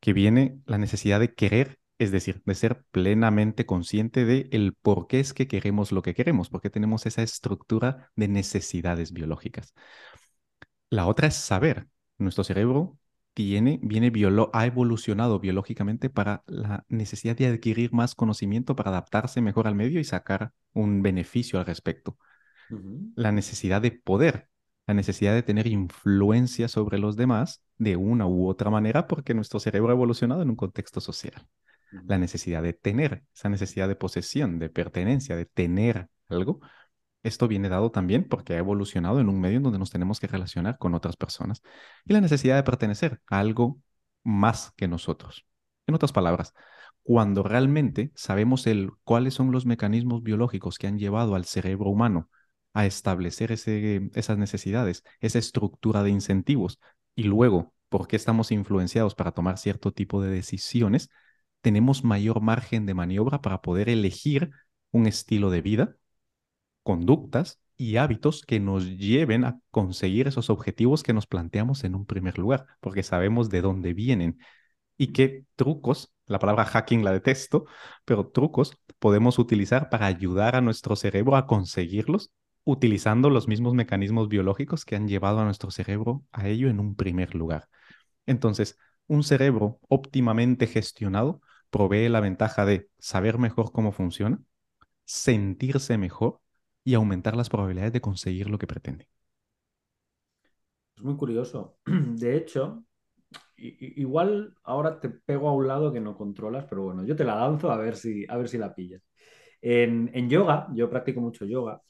que 0.00 0.12
viene 0.12 0.60
la 0.66 0.78
necesidad 0.78 1.20
de 1.20 1.32
querer 1.32 1.78
es 1.98 2.12
decir, 2.12 2.42
de 2.44 2.54
ser 2.54 2.84
plenamente 2.92 3.66
consciente 3.66 4.24
de 4.24 4.48
el 4.52 4.74
por 4.74 5.08
qué 5.08 5.20
es 5.20 5.34
que 5.34 5.48
queremos 5.48 5.90
lo 5.92 6.02
que 6.02 6.14
queremos, 6.14 6.48
porque 6.48 6.70
tenemos 6.70 7.06
esa 7.06 7.22
estructura 7.22 8.10
de 8.14 8.28
necesidades 8.28 9.12
biológicas. 9.12 9.74
La 10.90 11.06
otra 11.06 11.28
es 11.28 11.34
saber. 11.34 11.88
Nuestro 12.18 12.44
cerebro 12.44 12.98
tiene, 13.34 13.80
viene 13.82 14.12
ha 14.52 14.66
evolucionado 14.66 15.40
biológicamente 15.40 16.08
para 16.08 16.42
la 16.46 16.84
necesidad 16.88 17.36
de 17.36 17.48
adquirir 17.48 17.92
más 17.92 18.14
conocimiento 18.14 18.76
para 18.76 18.90
adaptarse 18.90 19.40
mejor 19.40 19.66
al 19.66 19.74
medio 19.74 20.00
y 20.00 20.04
sacar 20.04 20.52
un 20.72 21.02
beneficio 21.02 21.58
al 21.58 21.66
respecto. 21.66 22.16
La 23.16 23.32
necesidad 23.32 23.82
de 23.82 23.92
poder, 23.92 24.48
la 24.86 24.94
necesidad 24.94 25.34
de 25.34 25.42
tener 25.42 25.66
influencia 25.66 26.68
sobre 26.68 26.98
los 26.98 27.16
demás 27.16 27.62
de 27.76 27.96
una 27.96 28.26
u 28.26 28.48
otra 28.48 28.70
manera 28.70 29.06
porque 29.06 29.34
nuestro 29.34 29.58
cerebro 29.60 29.90
ha 29.90 29.94
evolucionado 29.94 30.42
en 30.42 30.50
un 30.50 30.56
contexto 30.56 31.00
social 31.00 31.48
la 31.90 32.18
necesidad 32.18 32.62
de 32.62 32.72
tener, 32.72 33.24
esa 33.34 33.48
necesidad 33.48 33.88
de 33.88 33.96
posesión, 33.96 34.58
de 34.58 34.70
pertenencia, 34.70 35.36
de 35.36 35.46
tener 35.46 36.08
algo. 36.28 36.60
Esto 37.22 37.48
viene 37.48 37.68
dado 37.68 37.90
también 37.90 38.28
porque 38.28 38.54
ha 38.54 38.58
evolucionado 38.58 39.20
en 39.20 39.28
un 39.28 39.40
medio 39.40 39.58
en 39.58 39.62
donde 39.64 39.78
nos 39.78 39.90
tenemos 39.90 40.20
que 40.20 40.26
relacionar 40.26 40.78
con 40.78 40.94
otras 40.94 41.16
personas. 41.16 41.62
Y 42.04 42.12
la 42.12 42.20
necesidad 42.20 42.56
de 42.56 42.62
pertenecer 42.62 43.20
a 43.26 43.38
algo 43.40 43.80
más 44.22 44.72
que 44.76 44.88
nosotros. 44.88 45.46
En 45.86 45.94
otras 45.94 46.12
palabras, 46.12 46.54
cuando 47.02 47.42
realmente 47.42 48.12
sabemos 48.14 48.66
el, 48.66 48.90
cuáles 49.04 49.34
son 49.34 49.50
los 49.50 49.66
mecanismos 49.66 50.22
biológicos 50.22 50.78
que 50.78 50.86
han 50.86 50.98
llevado 50.98 51.34
al 51.34 51.46
cerebro 51.46 51.90
humano 51.90 52.28
a 52.74 52.86
establecer 52.86 53.52
ese, 53.52 54.10
esas 54.14 54.38
necesidades, 54.38 55.02
esa 55.20 55.38
estructura 55.38 56.02
de 56.02 56.10
incentivos, 56.10 56.78
y 57.14 57.24
luego 57.24 57.74
por 57.88 58.06
qué 58.06 58.16
estamos 58.16 58.52
influenciados 58.52 59.14
para 59.14 59.32
tomar 59.32 59.58
cierto 59.58 59.92
tipo 59.92 60.22
de 60.22 60.30
decisiones, 60.30 61.08
tenemos 61.60 62.04
mayor 62.04 62.40
margen 62.40 62.86
de 62.86 62.94
maniobra 62.94 63.40
para 63.42 63.62
poder 63.62 63.88
elegir 63.88 64.50
un 64.90 65.06
estilo 65.06 65.50
de 65.50 65.62
vida, 65.62 65.96
conductas 66.82 67.60
y 67.76 67.96
hábitos 67.96 68.42
que 68.42 68.60
nos 68.60 68.86
lleven 68.98 69.44
a 69.44 69.60
conseguir 69.70 70.28
esos 70.28 70.50
objetivos 70.50 71.02
que 71.02 71.12
nos 71.12 71.26
planteamos 71.26 71.84
en 71.84 71.94
un 71.94 72.06
primer 72.06 72.38
lugar, 72.38 72.66
porque 72.80 73.02
sabemos 73.02 73.50
de 73.50 73.62
dónde 73.62 73.94
vienen. 73.94 74.38
y 74.98 75.12
qué 75.12 75.44
trucos, 75.56 76.12
la 76.26 76.38
palabra 76.40 76.64
hacking 76.64 77.04
la 77.04 77.12
detesto, 77.12 77.66
pero 78.04 78.28
trucos 78.28 78.78
podemos 78.98 79.38
utilizar 79.38 79.90
para 79.90 80.06
ayudar 80.06 80.56
a 80.56 80.60
nuestro 80.60 80.96
cerebro 80.96 81.36
a 81.36 81.46
conseguirlos 81.46 82.32
utilizando 82.64 83.30
los 83.30 83.48
mismos 83.48 83.72
mecanismos 83.72 84.28
biológicos 84.28 84.84
que 84.84 84.94
han 84.94 85.08
llevado 85.08 85.40
a 85.40 85.44
nuestro 85.44 85.70
cerebro 85.70 86.24
a 86.32 86.48
ello 86.48 86.68
en 86.68 86.80
un 86.80 86.96
primer 86.96 87.34
lugar. 87.34 87.68
Entonces, 88.26 88.76
un 89.06 89.22
cerebro 89.24 89.80
óptimamente 89.88 90.66
gestionado 90.66 91.40
provee 91.70 92.08
la 92.08 92.20
ventaja 92.20 92.64
de 92.64 92.88
saber 92.98 93.38
mejor 93.38 93.72
cómo 93.72 93.92
funciona, 93.92 94.40
sentirse 95.04 95.98
mejor 95.98 96.40
y 96.84 96.94
aumentar 96.94 97.36
las 97.36 97.48
probabilidades 97.48 97.92
de 97.92 98.00
conseguir 98.00 98.48
lo 98.50 98.58
que 98.58 98.66
pretende. 98.66 99.08
Es 100.96 101.02
muy 101.02 101.16
curioso. 101.16 101.78
De 101.86 102.36
hecho, 102.36 102.84
igual 103.56 104.54
ahora 104.62 105.00
te 105.00 105.10
pego 105.10 105.48
a 105.48 105.54
un 105.54 105.68
lado 105.68 105.92
que 105.92 106.00
no 106.00 106.16
controlas, 106.16 106.64
pero 106.68 106.84
bueno, 106.84 107.04
yo 107.04 107.16
te 107.16 107.24
la 107.24 107.36
lanzo 107.36 107.70
a 107.70 107.76
ver 107.76 107.96
si, 107.96 108.24
a 108.28 108.36
ver 108.36 108.48
si 108.48 108.58
la 108.58 108.74
pillas. 108.74 109.02
En, 109.60 110.28
yoga, 110.28 110.68
yo 110.74 110.88
practico 110.88 111.20
mucho 111.20 111.44
yoga, 111.44 111.82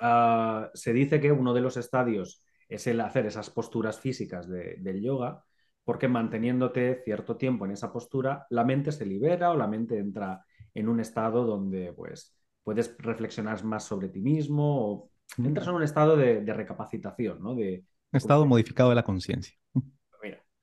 ah, 0.00 0.70
se 0.74 0.92
dice 0.92 1.20
que 1.20 1.32
uno 1.32 1.52
de 1.52 1.60
los 1.60 1.76
estadios 1.76 2.42
es 2.68 2.86
el 2.86 3.00
hacer 3.00 3.26
esas 3.26 3.50
posturas 3.50 4.00
físicas 4.00 4.48
del 4.48 5.02
yoga, 5.02 5.44
porque 5.84 6.08
manteniéndote 6.08 7.02
cierto 7.04 7.36
tiempo 7.36 7.64
en 7.64 7.72
esa 7.72 7.92
postura, 7.92 8.46
la 8.50 8.64
mente 8.64 8.92
se 8.92 9.06
libera 9.06 9.50
o 9.50 9.56
la 9.56 9.66
mente 9.66 9.98
entra 9.98 10.44
en 10.72 10.88
un 10.88 11.00
estado 11.00 11.44
donde 11.44 11.92
pues, 11.92 12.34
puedes 12.62 12.96
reflexionar 12.98 13.62
más 13.64 13.84
sobre 13.84 14.08
ti 14.08 14.20
mismo 14.20 14.92
o 14.92 15.10
entras 15.38 15.68
en 15.68 15.74
un 15.74 15.82
estado 15.82 16.16
de, 16.16 16.40
recapacitación, 16.52 17.42
¿no? 17.42 17.54
De, 17.54 17.84
un 18.12 18.16
estado 18.16 18.46
modificado 18.46 18.90
de 18.90 18.96
la 18.96 19.02
conciencia. 19.02 19.54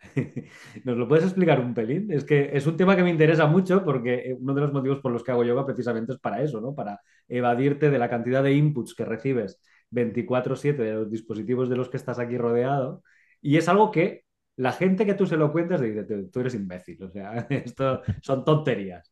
¿Nos 0.83 0.97
lo 0.97 1.07
puedes 1.07 1.25
explicar 1.25 1.59
un 1.59 1.73
pelín? 1.73 2.11
Es 2.11 2.23
que 2.23 2.49
es 2.53 2.65
un 2.65 2.75
tema 2.75 2.95
que 2.95 3.03
me 3.03 3.09
interesa 3.09 3.45
mucho 3.45 3.83
porque 3.83 4.15
eh, 4.15 4.37
uno 4.39 4.53
de 4.53 4.61
los 4.61 4.73
motivos 4.73 4.99
por 4.99 5.11
los 5.11 5.23
que 5.23 5.31
hago 5.31 5.43
yoga 5.43 5.65
precisamente 5.65 6.13
es 6.13 6.19
para 6.19 6.41
eso, 6.41 6.59
¿no? 6.59 6.73
Para 6.73 7.01
evadirte 7.27 7.89
de 7.89 7.99
la 7.99 8.09
cantidad 8.09 8.43
de 8.43 8.53
inputs 8.53 8.95
que 8.95 9.05
recibes 9.05 9.61
24/7 9.91 10.83
de 10.83 10.93
los 10.93 11.11
dispositivos 11.11 11.69
de 11.69 11.75
los 11.75 11.89
que 11.89 11.97
estás 11.97 12.19
aquí 12.19 12.37
rodeado. 12.37 13.03
Y 13.41 13.57
es 13.57 13.69
algo 13.69 13.91
que 13.91 14.25
la 14.57 14.71
gente 14.71 15.05
que 15.05 15.13
tú 15.13 15.25
se 15.25 15.37
lo 15.37 15.51
cuentas 15.51 15.81
dice, 15.81 16.03
tú 16.03 16.39
eres 16.39 16.55
imbécil, 16.55 17.03
o 17.03 17.09
sea, 17.09 17.33
esto 17.49 18.01
son 18.21 18.43
tonterías. 18.43 19.11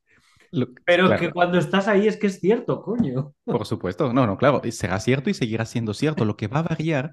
Pero 0.85 1.15
que 1.17 1.31
cuando 1.31 1.59
estás 1.59 1.87
ahí 1.87 2.07
es 2.07 2.17
que 2.17 2.27
es 2.27 2.39
cierto, 2.39 2.81
coño. 2.81 3.33
Por 3.43 3.65
supuesto, 3.65 4.11
no, 4.13 4.25
no, 4.25 4.37
claro, 4.37 4.61
será 4.71 4.99
cierto 4.99 5.29
y 5.29 5.33
seguirá 5.33 5.65
siendo 5.65 5.93
cierto. 5.93 6.25
Lo 6.25 6.37
que 6.37 6.47
va 6.47 6.59
a 6.59 6.63
variar 6.63 7.11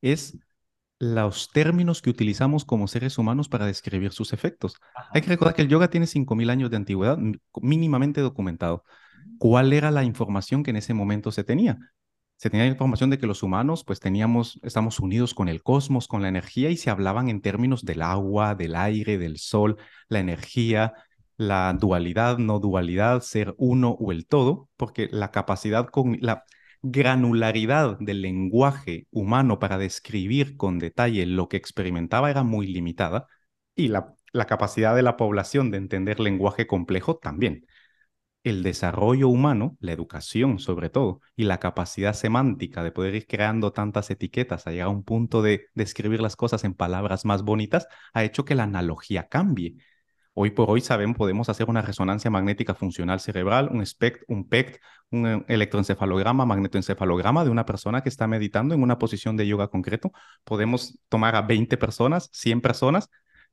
es 0.00 0.38
los 0.98 1.50
términos 1.50 2.00
que 2.00 2.10
utilizamos 2.10 2.64
como 2.64 2.88
seres 2.88 3.18
humanos 3.18 3.48
para 3.48 3.66
describir 3.66 4.12
sus 4.12 4.32
efectos. 4.32 4.76
Hay 5.12 5.20
que 5.20 5.28
recordar 5.28 5.54
que 5.54 5.62
el 5.62 5.68
yoga 5.68 5.88
tiene 5.88 6.06
5.000 6.06 6.48
años 6.48 6.70
de 6.70 6.76
antigüedad, 6.76 7.18
mínimamente 7.60 8.20
documentado. 8.20 8.84
¿Cuál 9.38 9.72
era 9.72 9.90
la 9.90 10.04
información 10.04 10.62
que 10.62 10.70
en 10.70 10.76
ese 10.76 10.94
momento 10.94 11.32
se 11.32 11.44
tenía? 11.44 11.78
Se 12.36 12.50
tenía 12.50 12.66
información 12.66 13.08
de 13.10 13.18
que 13.18 13.26
los 13.26 13.42
humanos, 13.42 13.82
pues 13.84 13.98
teníamos, 13.98 14.60
estamos 14.62 15.00
unidos 15.00 15.32
con 15.34 15.48
el 15.48 15.62
cosmos, 15.62 16.06
con 16.06 16.22
la 16.22 16.28
energía, 16.28 16.70
y 16.70 16.76
se 16.76 16.90
hablaban 16.90 17.28
en 17.28 17.40
términos 17.40 17.84
del 17.84 18.02
agua, 18.02 18.54
del 18.54 18.74
aire, 18.76 19.16
del 19.16 19.38
sol, 19.38 19.78
la 20.08 20.20
energía, 20.20 20.92
la 21.38 21.72
dualidad, 21.72 22.38
no 22.38 22.58
dualidad, 22.60 23.22
ser 23.22 23.54
uno 23.56 23.90
o 23.98 24.12
el 24.12 24.26
todo, 24.26 24.68
porque 24.76 25.08
la 25.10 25.30
capacidad 25.30 25.86
con 25.86 26.18
la 26.20 26.44
granularidad 26.82 27.98
del 28.00 28.22
lenguaje 28.22 29.06
humano 29.10 29.58
para 29.58 29.78
describir 29.78 30.56
con 30.56 30.78
detalle 30.78 31.26
lo 31.26 31.48
que 31.48 31.56
experimentaba 31.56 32.30
era 32.30 32.42
muy 32.42 32.66
limitada 32.66 33.26
y 33.74 33.88
la, 33.88 34.14
la 34.32 34.46
capacidad 34.46 34.94
de 34.94 35.02
la 35.02 35.16
población 35.16 35.70
de 35.70 35.78
entender 35.78 36.20
lenguaje 36.20 36.66
complejo 36.66 37.16
también. 37.16 37.66
El 38.46 38.62
desarrollo 38.62 39.28
humano, 39.28 39.76
la 39.80 39.90
educación 39.90 40.60
sobre 40.60 40.88
todo, 40.88 41.20
y 41.34 41.44
la 41.44 41.58
capacidad 41.58 42.14
semántica 42.14 42.84
de 42.84 42.92
poder 42.92 43.14
ir 43.16 43.26
creando 43.26 43.72
tantas 43.72 44.08
etiquetas 44.10 44.66
a 44.66 44.70
llegar 44.70 44.86
a 44.86 44.90
un 44.90 45.02
punto 45.02 45.42
de 45.42 45.66
describir 45.74 46.20
las 46.20 46.36
cosas 46.36 46.62
en 46.62 46.74
palabras 46.74 47.24
más 47.24 47.42
bonitas, 47.42 47.88
ha 48.14 48.22
hecho 48.22 48.44
que 48.44 48.54
la 48.54 48.62
analogía 48.62 49.28
cambie 49.28 49.76
Hoy 50.38 50.50
por 50.50 50.70
hoy 50.70 50.82
sabemos, 50.82 51.16
podemos 51.16 51.48
hacer 51.48 51.68
una 51.70 51.80
resonancia 51.80 52.30
magnética 52.30 52.74
funcional 52.74 53.20
cerebral, 53.20 53.70
un 53.72 53.84
SPECT, 53.84 54.24
un 54.28 54.46
PECT, 54.46 54.80
un 55.10 55.26
eh, 55.26 55.44
electroencefalograma, 55.48 56.44
magnetoencefalograma 56.44 57.42
de 57.42 57.50
una 57.50 57.64
persona 57.64 58.02
que 58.02 58.10
está 58.10 58.26
meditando 58.26 58.74
en 58.74 58.82
una 58.82 58.98
posición 58.98 59.38
de 59.38 59.46
yoga 59.46 59.68
concreto. 59.68 60.12
Podemos 60.44 60.98
tomar 61.08 61.36
a 61.36 61.42
20 61.42 61.78
personas, 61.78 62.28
100 62.32 62.60
personas 62.60 63.08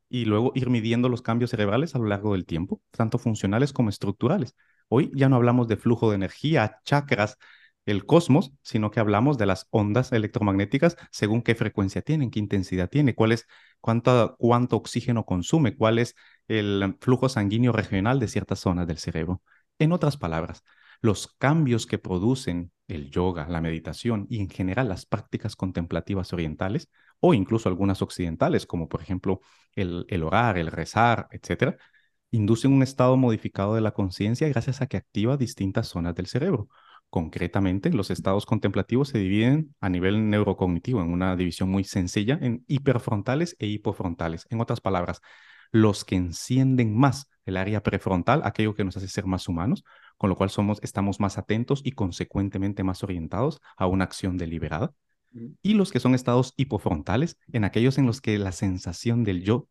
y 0.09 0.25
luego 0.25 0.51
ir 0.55 0.69
midiendo 0.69 1.07
los 1.07 1.21
cambios 1.21 1.51
cerebrales 1.51 1.95
a 1.95 1.99
lo 1.99 2.05
largo 2.05 2.33
del 2.33 2.45
tiempo, 2.45 2.81
tanto 2.91 3.17
funcionales 3.17 3.71
como 3.71 3.89
estructurales. 3.89 4.53
Hoy 4.87 5.11
ya 5.15 5.29
no 5.29 5.35
hablamos 5.35 5.67
de 5.67 5.77
flujo 5.77 6.09
de 6.09 6.15
energía, 6.15 6.79
chakras, 6.85 7.37
el 7.85 8.05
cosmos, 8.05 8.53
sino 8.61 8.91
que 8.91 8.99
hablamos 8.99 9.37
de 9.37 9.45
las 9.45 9.67
ondas 9.71 10.11
electromagnéticas 10.11 10.95
según 11.11 11.41
qué 11.41 11.55
frecuencia 11.55 12.01
tienen, 12.01 12.31
qué 12.31 12.39
intensidad 12.39 12.89
tiene, 12.89 13.15
cuál 13.15 13.33
es, 13.33 13.45
cuánto, 13.81 14.35
cuánto 14.39 14.77
oxígeno 14.77 15.25
consume, 15.25 15.75
cuál 15.75 15.99
es 15.99 16.15
el 16.47 16.95
flujo 17.01 17.29
sanguíneo 17.29 17.71
regional 17.71 18.19
de 18.19 18.27
ciertas 18.27 18.59
zonas 18.59 18.87
del 18.87 18.99
cerebro. 18.99 19.41
En 19.79 19.91
otras 19.91 20.17
palabras, 20.17 20.63
los 21.01 21.27
cambios 21.37 21.85
que 21.85 21.97
producen 21.97 22.71
el 22.87 23.09
yoga, 23.09 23.47
la 23.49 23.59
meditación 23.61 24.25
y 24.29 24.39
en 24.39 24.49
general 24.49 24.87
las 24.87 25.05
prácticas 25.05 25.55
contemplativas 25.55 26.31
orientales 26.31 26.89
o 27.19 27.33
incluso 27.33 27.67
algunas 27.67 28.01
occidentales, 28.01 28.65
como 28.65 28.87
por 28.87 29.01
ejemplo 29.01 29.41
el, 29.75 30.05
el 30.07 30.23
orar, 30.23 30.57
el 30.57 30.67
rezar, 30.67 31.27
etcétera, 31.31 31.77
inducen 32.33 32.73
un 32.73 32.81
estado 32.81 33.15
modificado 33.15 33.75
de 33.75 33.81
la 33.81 33.91
conciencia 33.91 34.49
gracias 34.49 34.81
a 34.81 34.87
que 34.87 34.97
activa 34.97 35.37
distintas 35.37 35.87
zonas 35.87 36.15
del 36.15 36.25
cerebro. 36.25 36.67
Concretamente, 37.11 37.91
los 37.91 38.09
estados 38.09 38.47
contemplativos 38.47 39.09
se 39.09 39.19
dividen 39.19 39.75
a 39.79 39.89
nivel 39.89 40.31
neurocognitivo 40.31 40.99
en 41.01 41.11
una 41.11 41.35
división 41.35 41.69
muy 41.69 41.83
sencilla 41.83 42.39
en 42.41 42.65
hiperfrontales 42.67 43.55
e 43.59 43.67
hipofrontales. 43.67 44.47
En 44.49 44.61
otras 44.61 44.81
palabras, 44.81 45.21
los 45.71 46.05
que 46.05 46.15
encienden 46.15 46.97
más 46.97 47.29
el 47.45 47.55
área 47.55 47.83
prefrontal, 47.83 48.41
aquello 48.43 48.73
que 48.73 48.83
nos 48.83 48.97
hace 48.97 49.07
ser 49.07 49.27
más 49.27 49.47
humanos, 49.47 49.83
con 50.17 50.31
lo 50.31 50.35
cual 50.35 50.49
somos, 50.49 50.79
estamos 50.81 51.19
más 51.19 51.37
atentos 51.37 51.81
y 51.83 51.91
consecuentemente 51.91 52.83
más 52.83 53.03
orientados 53.03 53.61
a 53.77 53.85
una 53.85 54.05
acción 54.05 54.37
deliberada. 54.37 54.91
Y 55.61 55.75
los 55.75 55.91
que 55.91 55.99
son 55.99 56.15
estados 56.15 56.53
hipofrontales, 56.57 57.37
en 57.51 57.63
aquellos 57.63 57.99
en 57.99 58.07
los 58.07 58.21
que 58.21 58.39
la 58.39 58.51
sensación 58.51 59.23
del 59.23 59.43
yo 59.43 59.67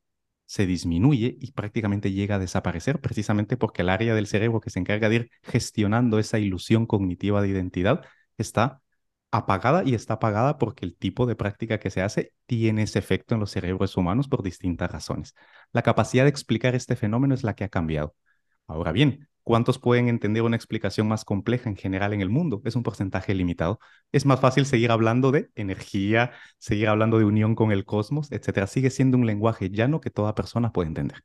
se 0.53 0.67
disminuye 0.67 1.39
y 1.41 1.53
prácticamente 1.53 2.13
llega 2.13 2.35
a 2.35 2.39
desaparecer 2.39 3.01
precisamente 3.01 3.57
porque 3.57 3.81
el 3.81 3.89
área 3.89 4.15
del 4.15 4.27
cerebro 4.27 4.61
que 4.61 4.69
se 4.69 4.81
encarga 4.81 5.09
de 5.09 5.15
ir 5.17 5.31
gestionando 5.43 6.19
esa 6.19 6.39
ilusión 6.39 6.85
cognitiva 6.85 7.41
de 7.41 7.49
identidad 7.49 8.05
está 8.37 8.83
apagada 9.31 9.83
y 9.83 9.95
está 9.95 10.15
apagada 10.15 10.59
porque 10.59 10.85
el 10.85 10.95
tipo 10.95 11.25
de 11.25 11.37
práctica 11.37 11.81
que 11.81 11.89
se 11.91 12.03
hace 12.03 12.35
tiene 12.45 12.83
ese 12.83 12.99
efecto 12.99 13.35
en 13.35 13.41
los 13.41 13.51
cerebros 13.51 13.97
humanos 13.97 14.29
por 14.29 14.43
distintas 14.43 14.91
razones. 14.93 15.35
La 15.73 15.81
capacidad 15.81 16.25
de 16.25 16.31
explicar 16.31 16.75
este 16.75 16.97
fenómeno 16.97 17.33
es 17.35 17.45
la 17.45 17.55
que 17.55 17.65
ha 17.65 17.71
cambiado. 17.71 18.15
Ahora 18.67 18.93
bien, 18.93 19.29
¿Cuántos 19.45 19.79
pueden 19.79 20.09
entender 20.09 20.43
una 20.43 20.55
explicación 20.55 21.09
más 21.09 21.25
compleja 21.25 21.69
en 21.69 21.77
general 21.77 22.13
en 22.13 22.21
el 22.21 22.31
mundo? 22.31 22.63
Es 22.65 22.77
un 22.77 22.85
porcentaje 22.85 23.35
limitado. 23.35 23.81
Es 24.13 24.25
más 24.25 24.39
fácil 24.39 24.67
seguir 24.67 24.93
hablando 24.93 25.33
de 25.33 25.51
energía, 25.57 26.31
seguir 26.59 26.89
hablando 26.89 27.19
de 27.19 27.25
unión 27.25 27.57
con 27.57 27.73
el 27.73 27.85
cosmos, 27.85 28.31
etcétera. 28.31 28.69
Sigue 28.69 28.91
siendo 28.91 29.17
un 29.17 29.27
lenguaje 29.27 29.71
llano 29.71 30.01
que 30.01 30.11
toda 30.11 30.37
persona 30.37 30.73
puede 30.73 30.89
entender. 30.89 31.25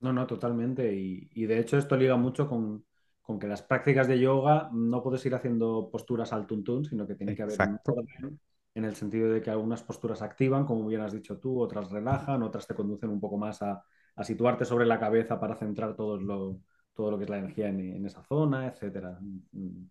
No, 0.00 0.12
no, 0.12 0.26
totalmente. 0.26 0.94
Y, 0.94 1.44
de 1.46 1.58
hecho 1.58 1.76
esto 1.76 1.96
liga 1.96 2.16
mucho 2.16 2.48
con, 2.48 2.84
con, 3.20 3.38
que 3.38 3.46
las 3.46 3.62
prácticas 3.62 4.08
de 4.08 4.18
yoga 4.18 4.70
no 4.72 5.02
puedes 5.02 5.24
ir 5.26 5.34
haciendo 5.34 5.90
posturas 5.92 6.32
al 6.32 6.46
tuntún, 6.46 6.86
sino 6.86 7.06
que 7.06 7.14
tiene 7.14 7.36
que 7.36 7.42
haber 7.42 7.60
un 7.60 7.78
orden 7.84 8.40
en 8.74 8.84
el 8.86 8.96
sentido 8.96 9.30
de 9.30 9.42
que 9.42 9.50
algunas 9.50 9.82
posturas 9.82 10.22
activan, 10.22 10.64
como 10.64 10.86
bien 10.86 11.02
has 11.02 11.12
dicho 11.12 11.38
tú, 11.38 11.60
otras 11.60 11.90
relajan, 11.90 12.42
otras 12.42 12.66
te 12.66 12.74
conducen 12.74 13.10
un 13.10 13.20
poco 13.20 13.36
más 13.36 13.60
a, 13.60 13.84
a 14.16 14.24
situarte 14.24 14.64
sobre 14.64 14.86
la 14.86 14.98
cabeza 14.98 15.38
para 15.38 15.56
centrar 15.56 15.94
todos 15.94 16.22
los 16.22 16.56
todo 16.94 17.10
lo 17.10 17.18
que 17.18 17.24
es 17.24 17.30
la 17.30 17.38
energía 17.38 17.68
en, 17.68 18.04
esa 18.04 18.22
zona, 18.22 18.66
etcétera. 18.66 19.18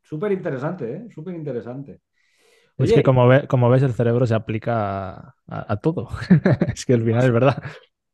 Súper 0.03 0.31
interesante, 0.31 0.93
¿eh? 0.93 1.07
Súper 1.09 1.35
interesante. 1.35 2.01
es 2.77 2.93
que 2.93 3.03
como, 3.03 3.29
como, 3.47 3.69
ves, 3.69 3.83
el 3.83 3.93
cerebro 3.93 4.25
se 4.25 4.35
aplica 4.35 5.35
a, 5.47 5.77
todo. 5.77 6.09
es 6.73 6.85
que 6.85 6.93
al 6.93 7.03
final 7.03 7.25
es 7.25 7.31
verdad. 7.31 7.63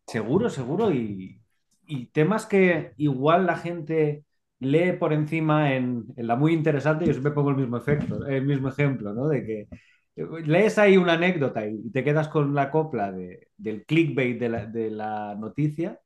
Seguro, 0.05 0.49
seguro. 0.49 0.91
Y, 0.91 1.41
temas 2.11 2.45
que 2.45 2.93
igual 2.97 3.45
la 3.45 3.55
gente 3.55 4.25
lee 4.59 4.93
por 4.93 5.13
encima 5.13 5.73
en, 5.73 6.05
la 6.17 6.35
muy 6.35 6.53
interesante, 6.53 7.05
yo 7.05 7.13
siempre 7.13 7.31
pongo 7.31 7.51
el 7.51 7.55
mismo 7.55 7.77
efecto, 7.77 8.25
el 8.25 8.45
mismo 8.45 8.69
ejemplo, 8.69 9.13
¿no? 9.13 9.27
De 9.27 9.45
que 9.45 9.67
lees 10.45 10.77
ahí 10.79 10.97
una 10.97 11.13
anécdota 11.13 11.65
y 11.65 11.91
te 11.91 12.03
quedas 12.03 12.27
con 12.27 12.53
la 12.55 12.71
copla 12.71 13.11
del 13.11 13.85
clickbait 13.85 14.39
de 14.39 14.49
la, 14.49 14.65
de 14.65 14.89
la 14.89 15.35
noticia 15.35 16.01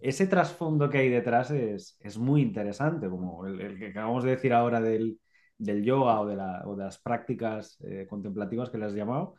ese 0.00 0.26
trasfondo 0.26 0.88
que 0.90 0.98
hay 0.98 1.08
detrás 1.08 1.50
es, 1.50 1.98
muy 2.18 2.42
interesante, 2.42 3.08
como 3.08 3.46
el, 3.46 3.78
que 3.78 3.88
acabamos 3.88 4.24
de 4.24 4.30
decir 4.30 4.52
ahora 4.52 4.80
del, 4.80 5.18
yoga 5.58 6.20
o 6.20 6.26
de, 6.26 6.36
las 6.84 6.98
prácticas 6.98 7.78
eh, 7.82 8.06
contemplativas 8.08 8.70
que 8.70 8.78
le 8.78 8.86
has 8.86 8.94
llamado, 8.94 9.34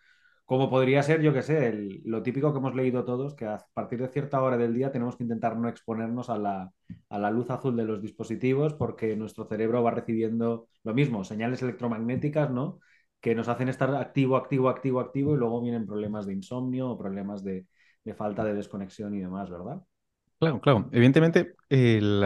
como 0.46 0.70
podría 0.70 1.04
ser, 1.04 1.22
yo 1.22 1.32
que 1.32 1.44
sé, 1.44 1.72
lo 2.06 2.24
típico 2.24 2.52
que 2.52 2.58
hemos 2.58 2.76
leído 2.76 3.06
todos, 3.06 3.36
que 3.36 3.46
a 3.46 3.60
partir 3.74 4.00
de 4.02 4.08
cierta 4.10 4.42
hora 4.42 4.58
del 4.58 4.74
día 4.74 4.92
tenemos 4.92 5.16
que 5.16 5.24
intentar 5.24 5.56
no 5.56 5.70
exponernos 5.70 6.30
a 6.30 6.38
la, 6.40 6.72
a 7.10 7.20
la, 7.20 7.30
luz 7.32 7.52
azul 7.52 7.76
de 7.78 7.84
los 7.84 8.02
dispositivos 8.02 8.74
porque 8.74 9.16
nuestro 9.16 9.46
cerebro 9.46 9.84
va 9.84 9.92
recibiendo 9.92 10.68
lo 10.84 10.94
mismo, 10.96 11.24
señales 11.24 11.62
electromagnéticas, 11.62 12.50
¿no? 12.50 12.80
Que 13.22 13.36
nos 13.36 13.48
hacen 13.48 13.70
estar 13.70 13.94
activo, 13.96 14.38
activo, 14.38 14.70
activo, 14.70 15.00
activo 15.02 15.36
y 15.36 15.38
luego 15.38 15.62
vienen 15.62 15.86
problemas 15.86 16.26
de 16.26 16.34
insomnio 16.34 16.90
o 16.90 16.98
problemas 16.98 17.44
de, 17.44 17.68
de 18.04 18.14
falta 18.16 18.44
de 18.44 18.56
desconexión 18.56 19.14
y 19.14 19.20
demás, 19.20 19.50
¿verdad? 19.52 19.82
Claro, 20.40 20.62
claro. 20.62 20.90
Evidentemente, 20.94 21.56
el, 21.70 22.24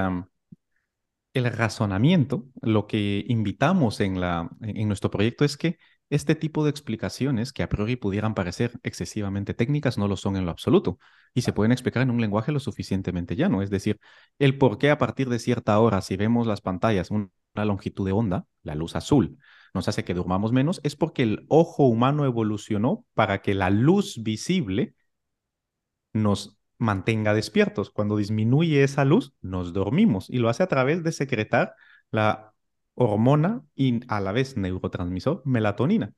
razonamiento, 1.34 2.45
lo 2.62 2.86
que 2.86 3.26
invitamos 3.28 3.99
en, 4.02 4.19
la, 4.19 4.49
en 4.62 4.88
nuestro 4.88 5.10
proyecto 5.10 5.45
es 5.45 5.58
que 5.58 5.78
este 6.12 6.36
tipo 6.36 6.63
de 6.63 6.69
explicaciones, 6.69 7.52
que 7.54 7.63
a 7.63 7.69
priori 7.69 7.95
pudieran 7.95 8.36
parecer 8.36 8.80
excesivamente 8.84 9.56
técnicas, 9.56 9.97
no 9.97 10.08
lo 10.08 10.15
son 10.15 10.38
en 10.38 10.45
lo 10.45 10.52
absoluto 10.52 10.99
y 11.34 11.41
se 11.41 11.54
pueden 11.54 11.71
explicar 11.71 12.04
en 12.04 12.12
un 12.12 12.21
lenguaje 12.21 12.52
lo 12.52 12.60
suficientemente 12.60 13.36
llano. 13.36 13.63
Es 13.63 13.71
decir, 13.71 13.99
el 14.38 14.60
por 14.60 14.78
qué 14.78 14.91
a 14.91 14.99
partir 14.99 15.28
de 15.30 15.39
cierta 15.39 15.80
hora, 15.80 16.02
si 16.02 16.15
vemos 16.15 16.45
las 16.45 16.62
pantallas, 16.62 17.10
una 17.10 17.30
longitud 17.56 18.06
de 18.06 18.12
onda, 18.12 18.45
la 18.62 18.76
luz 18.76 18.95
azul, 18.95 19.39
nos 19.73 19.88
hace 19.88 20.04
que 20.04 20.13
durmamos 20.13 20.52
menos, 20.52 20.82
es 20.84 20.95
porque 20.95 21.23
el 21.23 21.45
ojo 21.49 21.88
humano 21.88 22.26
evolucionó 22.26 23.06
para 23.15 23.41
que 23.41 23.56
la 23.56 23.71
luz 23.71 24.21
visible 24.21 24.93
nos 26.13 26.58
mantenga 26.84 27.34
despiertos. 27.34 27.89
Cuando 27.89 28.17
disminuye 28.17 28.84
esa 28.84 29.06
luz, 29.06 29.34
nos 29.41 29.74
dormimos 29.74 30.30
y 30.30 30.38
lo 30.38 30.50
hace 30.50 30.63
a 30.63 30.67
través 30.67 31.04
de 31.04 31.12
secretar 31.12 31.76
la 32.12 32.54
hormona 32.96 33.63
y 33.76 34.02
a 34.08 34.22
la 34.22 34.32
vez 34.32 34.58
neurotransmisor 34.58 35.41
melatonina. 35.46 36.13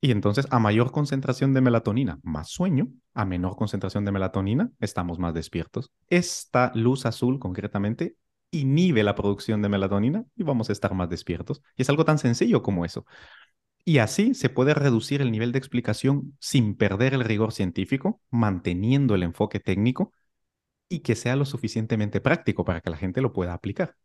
Y 0.00 0.10
entonces, 0.10 0.46
a 0.50 0.58
mayor 0.58 0.92
concentración 0.92 1.54
de 1.54 1.62
melatonina, 1.62 2.20
más 2.22 2.50
sueño, 2.50 2.88
a 3.14 3.24
menor 3.24 3.56
concentración 3.56 4.04
de 4.04 4.12
melatonina, 4.12 4.70
estamos 4.78 5.18
más 5.18 5.32
despiertos. 5.32 5.90
Esta 6.08 6.72
luz 6.74 7.06
azul, 7.06 7.38
concretamente, 7.38 8.16
inhibe 8.50 9.02
la 9.02 9.14
producción 9.14 9.62
de 9.62 9.70
melatonina 9.70 10.26
y 10.36 10.42
vamos 10.42 10.68
a 10.68 10.72
estar 10.72 10.92
más 10.94 11.08
despiertos. 11.08 11.62
Y 11.74 11.82
es 11.82 11.88
algo 11.88 12.04
tan 12.04 12.18
sencillo 12.18 12.62
como 12.62 12.84
eso. 12.84 13.06
Y 13.84 13.98
así 13.98 14.34
se 14.34 14.48
puede 14.48 14.72
reducir 14.74 15.20
el 15.20 15.30
nivel 15.30 15.52
de 15.52 15.58
explicación 15.58 16.36
sin 16.40 16.74
perder 16.76 17.12
el 17.14 17.24
rigor 17.24 17.52
científico, 17.52 18.20
manteniendo 18.30 19.14
el 19.14 19.22
enfoque 19.22 19.60
técnico 19.60 20.12
y 20.88 21.00
que 21.00 21.14
sea 21.16 21.36
lo 21.36 21.44
suficientemente 21.44 22.20
práctico 22.20 22.64
para 22.64 22.80
que 22.80 22.90
la 22.90 22.96
gente 22.96 23.20
lo 23.20 23.32
pueda 23.32 23.54
aplicar. 23.54 23.96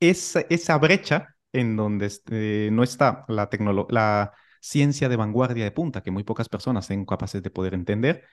Esa, 0.00 0.42
esa 0.50 0.78
brecha 0.78 1.36
en 1.52 1.76
donde 1.76 2.06
este, 2.06 2.70
no 2.72 2.82
está 2.82 3.24
la, 3.28 3.48
la 3.90 4.32
ciencia 4.60 5.08
de 5.08 5.16
vanguardia 5.16 5.64
de 5.64 5.70
punta, 5.72 6.02
que 6.02 6.10
muy 6.10 6.24
pocas 6.24 6.48
personas 6.48 6.86
son 6.86 7.06
capaces 7.06 7.42
de 7.42 7.50
poder 7.50 7.74
entender, 7.74 8.24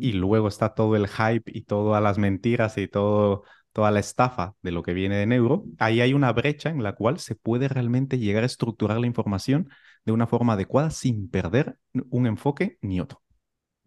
y 0.00 0.12
luego 0.12 0.48
está 0.48 0.74
todo 0.74 0.96
el 0.96 1.08
hype 1.08 1.50
y 1.54 1.62
todas 1.62 2.02
las 2.02 2.18
mentiras 2.18 2.76
y 2.78 2.88
todo, 2.88 3.44
toda 3.72 3.90
la 3.90 4.00
estafa 4.00 4.54
de 4.62 4.72
lo 4.72 4.82
que 4.82 4.94
viene 4.94 5.16
de 5.16 5.26
neuro, 5.26 5.64
ahí 5.78 6.00
hay 6.00 6.12
una 6.14 6.32
brecha 6.32 6.70
en 6.70 6.82
la 6.82 6.94
cual 6.94 7.18
se 7.18 7.34
puede 7.34 7.68
realmente 7.68 8.18
llegar 8.18 8.42
a 8.42 8.46
estructurar 8.46 8.98
la 9.00 9.06
información 9.06 9.70
de 10.04 10.12
una 10.12 10.26
forma 10.26 10.54
adecuada 10.54 10.90
sin 10.90 11.28
perder 11.30 11.76
un 12.10 12.26
enfoque 12.26 12.78
ni 12.80 13.00
otro. 13.00 13.22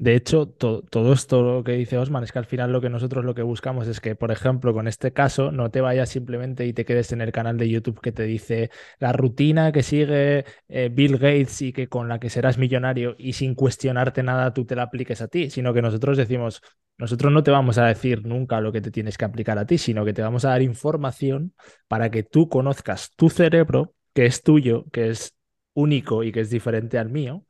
De 0.04 0.16
hecho, 0.16 0.48
todo 0.48 1.14
esto 1.14 1.44
lo 1.44 1.64
que 1.64 1.74
dice 1.74 1.98
Osman 1.98 2.24
es 2.24 2.32
que 2.32 2.40
al 2.40 2.46
final 2.46 2.74
lo 2.74 2.82
que 2.82 2.90
nosotros 2.90 3.24
lo 3.24 3.36
que 3.36 3.44
buscamos 3.44 3.88
es 3.88 4.02
que, 4.02 4.16
por 4.16 4.32
ejemplo, 4.32 4.74
con 4.74 4.88
este 4.88 5.14
caso, 5.14 5.52
no 5.52 5.72
te 5.72 5.82
vayas 5.82 6.10
simplemente 6.10 6.66
y 6.66 6.74
te 6.74 6.84
quedes 6.84 7.14
en 7.14 7.22
el 7.22 7.32
canal 7.32 7.58
de 7.58 7.70
YouTube 7.70 8.02
que 8.02 8.12
te 8.12 8.24
dice 8.24 8.70
la 9.00 9.14
rutina 9.14 9.72
que 9.72 9.84
sigue 9.84 10.46
eh, 10.68 10.90
Bill 10.92 11.18
Gates 11.18 11.62
y 11.62 11.72
que 11.72 11.88
con 11.88 12.10
la 12.10 12.20
que 12.20 12.30
serás 12.30 12.58
millonario 12.58 13.16
y 13.18 13.34
sin 13.34 13.56
cuestionarte 13.56 14.24
nada 14.24 14.54
tú 14.54 14.66
te 14.66 14.76
la 14.76 14.84
apliques 14.84 15.22
a 15.22 15.28
ti, 15.28 15.50
sino 15.50 15.74
que 15.74 15.82
nosotros 15.82 16.18
decimos, 16.18 16.62
nosotros 16.98 17.32
no 17.32 17.44
te 17.44 17.52
vamos 17.52 17.78
a 17.78 17.86
decir 17.86 18.26
nunca 18.26 18.60
lo 18.60 18.72
que 18.72 18.82
te 18.82 18.92
tienes 18.92 19.18
que 19.18 19.26
aplicar 19.26 19.58
a 19.58 19.66
ti, 19.66 19.78
sino 19.78 20.04
que 20.04 20.14
te 20.14 20.22
vamos 20.24 20.44
a 20.44 20.50
dar 20.50 20.64
información 20.64 21.54
para 21.88 22.10
que 22.12 22.24
tú 22.24 22.50
conozcas 22.50 23.12
tu 23.16 23.30
cerebro, 23.30 23.94
que 24.14 24.26
es 24.26 24.44
tuyo, 24.44 24.86
que 24.92 25.10
es 25.10 25.38
único 25.74 26.24
y 26.24 26.32
que 26.32 26.42
es 26.42 26.50
diferente 26.50 26.98
al 26.98 27.10
mío, 27.10 27.46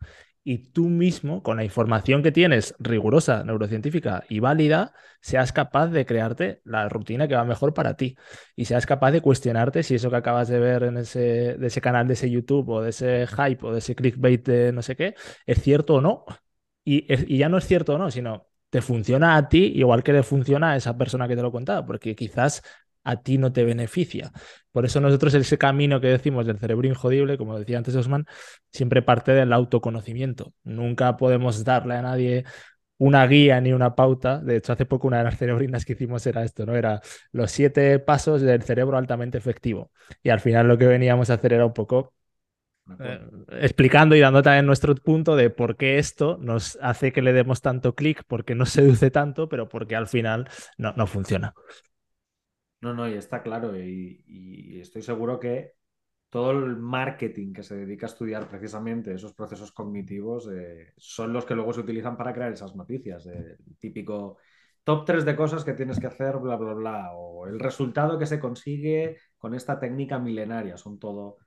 y 0.46 0.58
tú 0.58 0.90
mismo, 0.90 1.42
con 1.42 1.58
la 1.58 1.64
información 1.64 2.22
que 2.22 2.32
tienes 2.32 2.76
rigurosa, 2.80 3.44
neurocientífica 3.46 4.26
y 4.28 4.40
válida, 4.40 4.94
seas 5.22 5.54
capaz 5.54 5.88
de 5.88 6.06
crearte 6.06 6.62
la 6.66 6.90
rutina 6.90 7.28
que 7.30 7.36
va 7.36 7.46
mejor 7.46 7.74
para 7.74 7.96
ti 7.96 8.18
y 8.56 8.66
seas 8.66 8.86
capaz 8.86 9.12
de 9.12 9.22
cuestionarte 9.22 9.84
si 9.84 9.96
eso 9.96 10.10
que 10.10 10.18
acabas 10.18 10.50
de 10.50 10.60
ver 10.60 10.84
en 10.84 10.98
ese, 10.98 11.56
de 11.58 11.68
ese 11.68 11.80
canal 11.82 12.08
de 12.08 12.14
ese 12.16 12.30
YouTube 12.30 12.70
o 12.70 12.82
de 12.82 12.90
ese 12.90 13.26
hype 13.28 13.66
o 13.66 13.72
de 13.72 13.80
ese 13.80 13.96
clickbait 13.96 14.46
de 14.46 14.74
no 14.74 14.82
sé 14.82 14.96
qué, 14.98 15.16
es 15.46 15.62
cierto 15.62 15.96
o 15.96 16.02
no. 16.02 16.26
Y, 16.84 17.06
y 17.34 17.38
ya 17.38 17.48
no 17.50 17.58
es 17.58 17.66
cierto 17.66 17.96
o 17.96 17.98
no, 17.98 18.12
sino 18.12 18.50
te 18.70 18.82
funciona 18.82 19.38
a 19.38 19.48
ti 19.48 19.72
igual 19.76 20.04
que 20.04 20.12
le 20.14 20.24
funciona 20.24 20.72
a 20.72 20.76
esa 20.76 20.98
persona 20.98 21.28
que 21.28 21.36
te 21.36 21.42
lo 21.42 21.52
contaba, 21.52 21.86
porque 21.86 22.16
quizás 22.16 22.64
a 23.04 23.22
ti 23.22 23.38
no 23.38 23.52
te 23.52 23.64
beneficia. 23.64 24.32
Por 24.72 24.86
eso 24.86 25.00
nosotros 25.02 25.34
ese 25.34 25.58
camino 25.58 26.02
que 26.02 26.08
decimos 26.08 26.46
del 26.46 26.60
cerebro 26.60 26.88
injodible, 26.88 27.38
como 27.38 27.60
decía 27.60 27.78
antes 27.78 27.96
Osman, 27.96 28.26
siempre 28.72 29.02
parte 29.02 29.34
del 29.34 29.54
autoconocimiento. 29.54 30.54
Nunca 30.64 31.18
podemos 31.18 31.64
darle 31.64 31.96
a 31.96 32.02
nadie 32.02 32.46
una 32.98 33.26
guía 33.28 33.60
ni 33.62 33.74
una 33.74 33.96
pauta. 33.96 34.40
De 34.40 34.58
hecho, 34.58 34.74
hace 34.74 34.86
poco 34.86 35.08
una 35.08 35.20
de 35.20 35.26
las 35.26 35.38
cerebrinas 35.38 35.86
que 35.86 35.94
hicimos 35.94 36.26
era 36.26 36.44
esto, 36.44 36.66
¿no? 36.66 36.76
Era 36.76 37.02
los 37.32 37.52
siete 37.52 38.00
pasos 38.00 38.42
del 38.42 38.64
cerebro 38.64 38.98
altamente 38.98 39.38
efectivo. 39.38 39.92
Y 40.24 40.30
al 40.30 40.40
final 40.40 40.68
lo 40.68 40.78
que 40.78 40.88
veníamos 40.88 41.30
a 41.30 41.36
hacer 41.36 41.54
era 41.54 41.66
un 41.66 41.74
poco 41.74 42.14
eh, 43.00 43.20
explicando 43.62 44.16
y 44.16 44.20
dando 44.20 44.42
también 44.42 44.66
nuestro 44.66 44.94
punto 44.96 45.36
de 45.36 45.50
por 45.50 45.78
qué 45.78 46.00
esto 46.00 46.38
nos 46.42 46.78
hace 46.82 47.14
que 47.14 47.22
le 47.22 47.34
demos 47.34 47.62
tanto 47.62 47.96
clic, 47.96 48.24
por 48.26 48.44
qué 48.46 48.56
nos 48.56 48.70
seduce 48.72 49.12
tanto, 49.12 49.48
pero 49.50 49.70
porque 49.70 49.96
al 49.96 50.08
final 50.08 50.50
no, 50.78 50.94
no 50.96 51.08
funciona. 51.08 51.54
No, 52.84 52.94
no, 52.94 53.08
y 53.08 53.14
está 53.14 53.42
claro. 53.42 53.78
Y, 53.78 54.78
estoy 54.82 55.02
seguro 55.02 55.40
que 55.40 55.76
todo 56.30 56.52
el 56.52 56.76
marketing 56.76 57.54
que 57.54 57.64
se 57.64 57.78
dedica 57.78 58.08
a 58.08 58.10
estudiar 58.10 58.50
precisamente 58.50 59.14
esos 59.14 59.34
procesos 59.34 59.72
cognitivos 59.72 60.50
eh, 60.52 60.94
son 60.98 61.32
los 61.32 61.46
que 61.46 61.56
luego 61.56 61.72
se 61.72 61.80
utilizan 61.80 62.18
para 62.18 62.34
crear 62.34 62.52
esas 62.52 62.76
noticias. 62.76 63.26
el 63.28 63.58
típico 63.80 64.38
top 64.84 65.06
3 65.06 65.24
de 65.24 65.36
cosas 65.36 65.64
que 65.64 65.74
tienes 65.74 65.98
que 65.98 66.08
hacer, 66.08 66.38
bla, 66.40 66.58
bla, 66.58 66.74
bla. 66.74 67.14
O 67.14 67.48
el 67.48 67.58
resultado 67.58 68.20
que 68.20 68.26
se 68.26 68.40
consigue 68.40 69.18
con 69.38 69.54
esta 69.54 69.80
técnica 69.80 70.20
milenaria. 70.20 70.76
Son 70.76 71.00
todo 71.00 71.38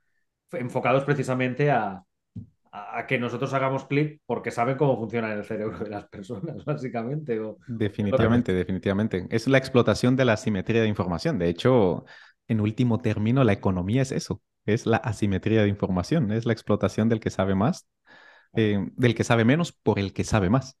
enfocados 0.53 1.03
precisamente 1.03 1.69
a, 1.69 2.03
a, 2.77 3.05
que 3.07 3.17
nosotros 3.17 3.53
hagamos 3.53 3.85
clic 3.85 4.21
porque 4.25 4.51
saben 4.51 4.77
cómo 4.77 4.97
funciona 4.97 5.33
el 5.33 5.43
cerebro 5.43 5.79
de 5.79 5.89
las 5.89 6.07
personas, 6.07 6.63
básicamente. 6.65 7.39
definitivamente, 7.67 8.53
definitivamente. 8.53 9.27
Es 9.29 9.47
la 9.47 9.57
explotación 9.57 10.15
de 10.15 10.25
la 10.25 10.33
asimetría 10.33 10.81
de 10.81 10.87
información. 10.87 11.39
De 11.39 11.49
hecho, 11.49 12.05
en 12.47 12.61
último 12.61 12.99
término, 12.99 13.43
la 13.43 13.53
economía 13.53 14.01
es 14.01 14.11
eso, 14.11 14.41
es 14.65 14.85
la 14.85 14.97
asimetría 14.97 15.63
de 15.63 15.69
información, 15.69 16.31
es 16.31 16.45
la 16.45 16.53
explotación 16.53 17.09
del 17.09 17.19
que 17.19 17.29
sabe 17.29 17.55
más, 17.55 17.87
eh, 18.53 18.85
del 18.95 19.15
que 19.15 19.23
sabe 19.23 19.45
menos 19.45 19.71
por 19.71 19.99
el 19.99 20.13
que 20.13 20.23
sabe 20.23 20.49
más. 20.49 20.77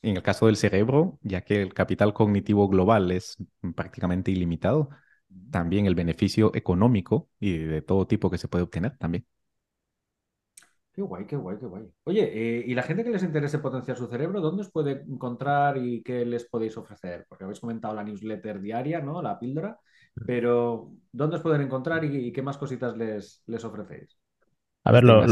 En 0.00 0.16
el 0.16 0.22
caso 0.22 0.46
del 0.46 0.56
cerebro, 0.56 1.18
ya 1.22 1.42
que 1.42 1.60
el 1.60 1.74
capital 1.74 2.14
cognitivo 2.14 2.68
global 2.68 3.10
es 3.10 3.36
prácticamente 3.74 4.30
ilimitado, 4.30 4.90
también 5.50 5.86
el 5.86 5.94
beneficio 5.94 6.54
económico 6.54 7.28
y 7.40 7.58
de 7.58 7.82
todo 7.82 8.06
tipo 8.06 8.30
que 8.30 8.38
se 8.38 8.48
puede 8.48 8.64
obtener 8.64 8.96
también. 8.98 9.26
Qué 10.98 11.02
guay, 11.02 11.26
qué 11.26 11.36
guay, 11.36 11.56
qué 11.60 11.66
guay. 11.66 11.84
Oye, 12.06 12.24
eh, 12.24 12.64
¿y 12.66 12.74
la 12.74 12.82
gente 12.82 13.04
que 13.04 13.10
les 13.10 13.22
interese 13.22 13.60
potenciar 13.60 13.96
su 13.96 14.08
cerebro, 14.08 14.40
dónde 14.40 14.62
os 14.62 14.72
puede 14.72 15.04
encontrar 15.08 15.76
y 15.76 16.02
qué 16.02 16.26
les 16.26 16.44
podéis 16.48 16.76
ofrecer? 16.76 17.24
Porque 17.28 17.44
habéis 17.44 17.60
comentado 17.60 17.94
la 17.94 18.02
newsletter 18.02 18.60
diaria, 18.60 19.00
¿no? 19.00 19.22
La 19.22 19.38
píldora, 19.38 19.78
mm. 20.16 20.24
pero 20.26 20.90
¿dónde 21.12 21.36
os 21.36 21.42
pueden 21.42 21.60
encontrar 21.60 22.04
y, 22.04 22.32
qué 22.32 22.42
más 22.42 22.58
cositas 22.58 22.96
les, 22.96 23.44
les 23.46 23.64
ofrecéis? 23.64 24.18
A 24.82 24.90
ver, 24.90 25.04
lo, 25.04 25.24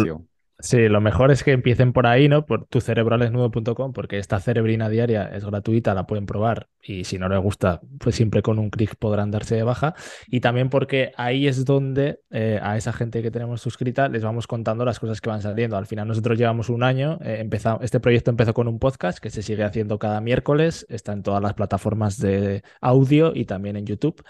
Sí, 0.59 0.89
lo 0.89 1.03
mejor 1.03 1.31
es 1.31 1.45
que 1.45 1.53
empiecen 1.53 1.93
por 1.93 2.07
ahí, 2.07 2.29
¿no? 2.29 2.47
Por 2.47 2.65
tucerebralesnudo.com, 2.67 3.93
porque 3.93 4.19
esta 4.19 4.41
cerebrina 4.41 4.89
diaria 4.89 5.25
es 5.27 5.45
gratuita, 5.45 5.93
la 5.93 6.07
pueden 6.07 6.25
probar 6.25 6.69
y 6.83 7.05
si 7.05 7.19
no 7.19 7.29
les 7.29 7.39
gusta, 7.41 7.83
pues 7.99 8.15
siempre 8.15 8.41
con 8.41 8.59
un 8.59 8.71
clic 8.71 8.97
podrán 8.97 9.31
darse 9.31 9.55
de 9.55 9.65
baja. 9.65 9.95
Y 10.29 10.41
también 10.41 10.71
porque 10.71 11.13
ahí 11.19 11.47
es 11.47 11.67
donde 11.67 12.21
eh, 12.31 12.59
a 12.63 12.79
esa 12.79 12.95
gente 12.95 13.23
que 13.23 13.31
tenemos 13.31 13.61
suscrita 13.61 14.09
les 14.09 14.25
vamos 14.25 14.47
contando 14.47 14.87
las 14.87 14.99
cosas 14.99 15.21
que 15.21 15.29
van 15.29 15.43
saliendo. 15.43 15.77
Al 15.77 15.87
final 15.87 16.09
nosotros 16.09 16.39
llevamos 16.39 16.71
un 16.71 16.83
año, 16.83 17.19
eh, 17.23 17.47
este 17.83 18.01
proyecto 18.01 18.31
empezó 18.31 18.55
con 18.55 18.67
un 18.67 18.79
podcast 18.79 19.19
que 19.19 19.29
se 19.29 19.43
sigue 19.43 19.63
haciendo 19.63 19.99
cada 19.99 20.23
miércoles, 20.23 20.87
está 20.89 21.13
en 21.13 21.23
todas 21.23 21.43
las 21.43 21.53
plataformas 21.53 22.19
de 22.19 22.63
audio 22.81 23.33
y 23.35 23.45
también 23.45 23.77
en 23.77 23.85
YouTube. 23.85 24.25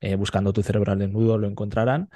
Eh, 0.00 0.14
buscando 0.14 0.52
tu 0.52 0.62
cerebral 0.62 0.98
desnudo 0.98 1.36
lo 1.36 1.48
encontrarán. 1.48 2.08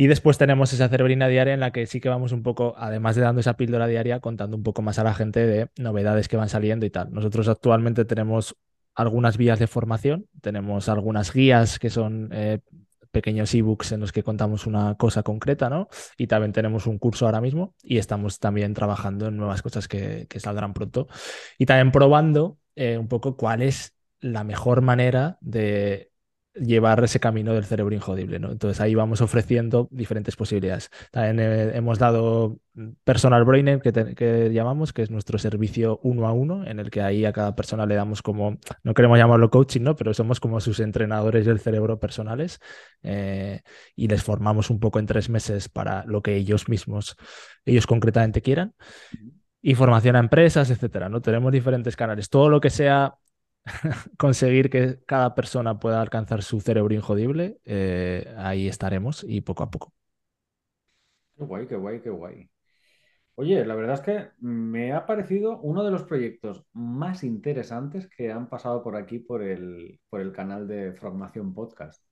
Y 0.00 0.06
después 0.06 0.38
tenemos 0.38 0.72
esa 0.72 0.88
cerebrina 0.88 1.26
diaria 1.26 1.54
en 1.54 1.58
la 1.58 1.72
que 1.72 1.84
sí 1.86 2.00
que 2.00 2.08
vamos 2.08 2.30
un 2.30 2.44
poco, 2.44 2.74
además 2.78 3.16
de 3.16 3.22
dando 3.22 3.40
esa 3.40 3.56
píldora 3.56 3.88
diaria, 3.88 4.20
contando 4.20 4.56
un 4.56 4.62
poco 4.62 4.80
más 4.80 5.00
a 5.00 5.02
la 5.02 5.12
gente 5.12 5.44
de 5.44 5.70
novedades 5.76 6.28
que 6.28 6.36
van 6.36 6.48
saliendo 6.48 6.86
y 6.86 6.90
tal. 6.90 7.12
Nosotros 7.12 7.48
actualmente 7.48 8.04
tenemos 8.04 8.56
algunas 8.94 9.36
vías 9.36 9.58
de 9.58 9.66
formación, 9.66 10.28
tenemos 10.40 10.88
algunas 10.88 11.32
guías 11.32 11.80
que 11.80 11.90
son 11.90 12.28
eh, 12.32 12.60
pequeños 13.10 13.52
ebooks 13.52 13.90
en 13.90 13.98
los 13.98 14.12
que 14.12 14.22
contamos 14.22 14.68
una 14.68 14.94
cosa 14.94 15.24
concreta, 15.24 15.68
¿no? 15.68 15.88
Y 16.16 16.28
también 16.28 16.52
tenemos 16.52 16.86
un 16.86 16.98
curso 16.98 17.26
ahora 17.26 17.40
mismo 17.40 17.74
y 17.82 17.98
estamos 17.98 18.38
también 18.38 18.74
trabajando 18.74 19.26
en 19.26 19.36
nuevas 19.36 19.62
cosas 19.62 19.88
que, 19.88 20.28
saldrán 20.36 20.74
pronto. 20.74 21.08
Y 21.58 21.66
también 21.66 21.90
probando 21.90 22.60
eh, 22.76 22.98
un 22.98 23.08
poco 23.08 23.36
cuál 23.36 23.62
es 23.62 23.96
la 24.20 24.44
mejor 24.44 24.80
manera 24.80 25.38
de 25.40 26.12
llevar 26.60 27.02
ese 27.04 27.20
camino 27.20 27.54
del 27.54 27.64
cerebro 27.64 27.94
injodible. 27.94 28.38
¿no? 28.38 28.50
Entonces 28.50 28.80
ahí 28.80 28.94
vamos 28.94 29.20
ofreciendo 29.20 29.88
diferentes 29.90 30.36
posibilidades. 30.36 30.90
También 31.10 31.40
eh, 31.40 31.76
hemos 31.76 31.98
dado 31.98 32.58
Personal 33.04 33.44
Brainer, 33.44 33.80
que, 33.80 33.92
que, 34.14 34.50
llamamos, 34.52 34.92
que 34.92 35.02
es 35.02 35.10
nuestro 35.10 35.38
servicio 35.38 35.98
uno 36.02 36.26
a 36.28 36.32
uno, 36.32 36.64
en 36.66 36.78
el 36.78 36.90
que 36.90 37.02
ahí 37.02 37.24
a 37.24 37.32
cada 37.32 37.56
persona 37.56 37.86
le 37.86 37.94
damos 37.94 38.22
como, 38.22 38.58
no 38.84 38.94
queremos 38.94 39.18
llamarlo 39.18 39.50
coaching, 39.50 39.82
¿no? 39.82 39.96
pero 39.96 40.14
somos 40.14 40.38
como 40.38 40.60
sus 40.60 40.80
entrenadores 40.80 41.44
del 41.46 41.58
cerebro 41.58 41.98
personales 41.98 42.60
eh, 43.02 43.62
y 43.96 44.06
les 44.08 44.22
formamos 44.22 44.70
un 44.70 44.78
poco 44.78 44.98
en 44.98 45.06
tres 45.06 45.28
meses 45.28 45.68
para 45.68 46.04
lo 46.04 46.22
que 46.22 46.36
ellos 46.36 46.68
mismos, 46.68 47.16
ellos 47.64 47.86
concretamente 47.86 48.42
quieran. 48.42 48.74
Y 49.60 49.74
formación 49.74 50.14
a 50.14 50.20
empresas, 50.20 50.70
etcétera. 50.70 51.08
¿no? 51.08 51.20
Tenemos 51.20 51.50
diferentes 51.50 51.96
canales. 51.96 52.30
Todo 52.30 52.48
lo 52.48 52.60
que 52.60 52.70
sea 52.70 53.16
conseguir 54.18 54.70
que 54.70 54.98
cada 55.06 55.34
persona 55.34 55.78
pueda 55.78 56.00
alcanzar 56.00 56.42
su 56.42 56.60
cerebro 56.60 56.94
injodible, 56.94 57.60
eh, 57.64 58.34
ahí 58.36 58.68
estaremos 58.68 59.24
y 59.26 59.40
poco 59.40 59.62
a 59.62 59.70
poco. 59.70 59.92
Qué 61.36 61.44
guay, 61.44 61.66
qué 61.66 61.76
guay, 61.76 62.00
qué 62.00 62.10
guay. 62.10 62.50
Oye, 63.36 63.64
la 63.64 63.76
verdad 63.76 63.94
es 63.94 64.00
que 64.00 64.30
me 64.40 64.92
ha 64.92 65.06
parecido 65.06 65.60
uno 65.60 65.84
de 65.84 65.92
los 65.92 66.02
proyectos 66.02 66.64
más 66.72 67.22
interesantes 67.22 68.08
que 68.08 68.32
han 68.32 68.48
pasado 68.48 68.82
por 68.82 68.96
aquí 68.96 69.20
por 69.20 69.42
el, 69.42 70.00
por 70.10 70.20
el 70.20 70.32
canal 70.32 70.66
de 70.66 70.92
Formación 70.92 71.54
Podcast. 71.54 72.02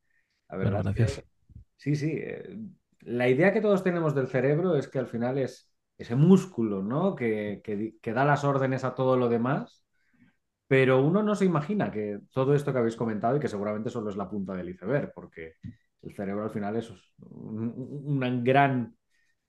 A 0.48 0.56
ver, 0.56 0.70
gracias. 0.70 1.24
sí, 1.76 1.96
sí. 1.96 2.12
Eh, 2.16 2.56
la 3.00 3.28
idea 3.28 3.52
que 3.52 3.60
todos 3.60 3.82
tenemos 3.82 4.14
del 4.14 4.28
cerebro 4.28 4.76
es 4.76 4.86
que 4.86 5.00
al 5.00 5.08
final 5.08 5.38
es 5.38 5.72
ese 5.98 6.14
músculo, 6.14 6.82
¿no? 6.84 7.16
Que, 7.16 7.60
que 8.00 8.12
da 8.12 8.24
las 8.24 8.44
órdenes 8.44 8.84
a 8.84 8.94
todo 8.94 9.16
lo 9.16 9.28
demás 9.28 9.85
pero 10.68 11.02
uno 11.02 11.22
no 11.22 11.34
se 11.34 11.44
imagina 11.44 11.90
que 11.90 12.20
todo 12.32 12.54
esto 12.54 12.72
que 12.72 12.78
habéis 12.78 12.96
comentado 12.96 13.36
y 13.36 13.40
que 13.40 13.48
seguramente 13.48 13.90
solo 13.90 14.10
es 14.10 14.16
la 14.16 14.28
punta 14.28 14.54
del 14.54 14.70
iceberg, 14.70 15.12
porque 15.14 15.54
el 16.02 16.14
cerebro 16.14 16.44
al 16.44 16.50
final 16.50 16.76
es 16.76 16.92
un, 17.20 18.42
gran 18.44 18.96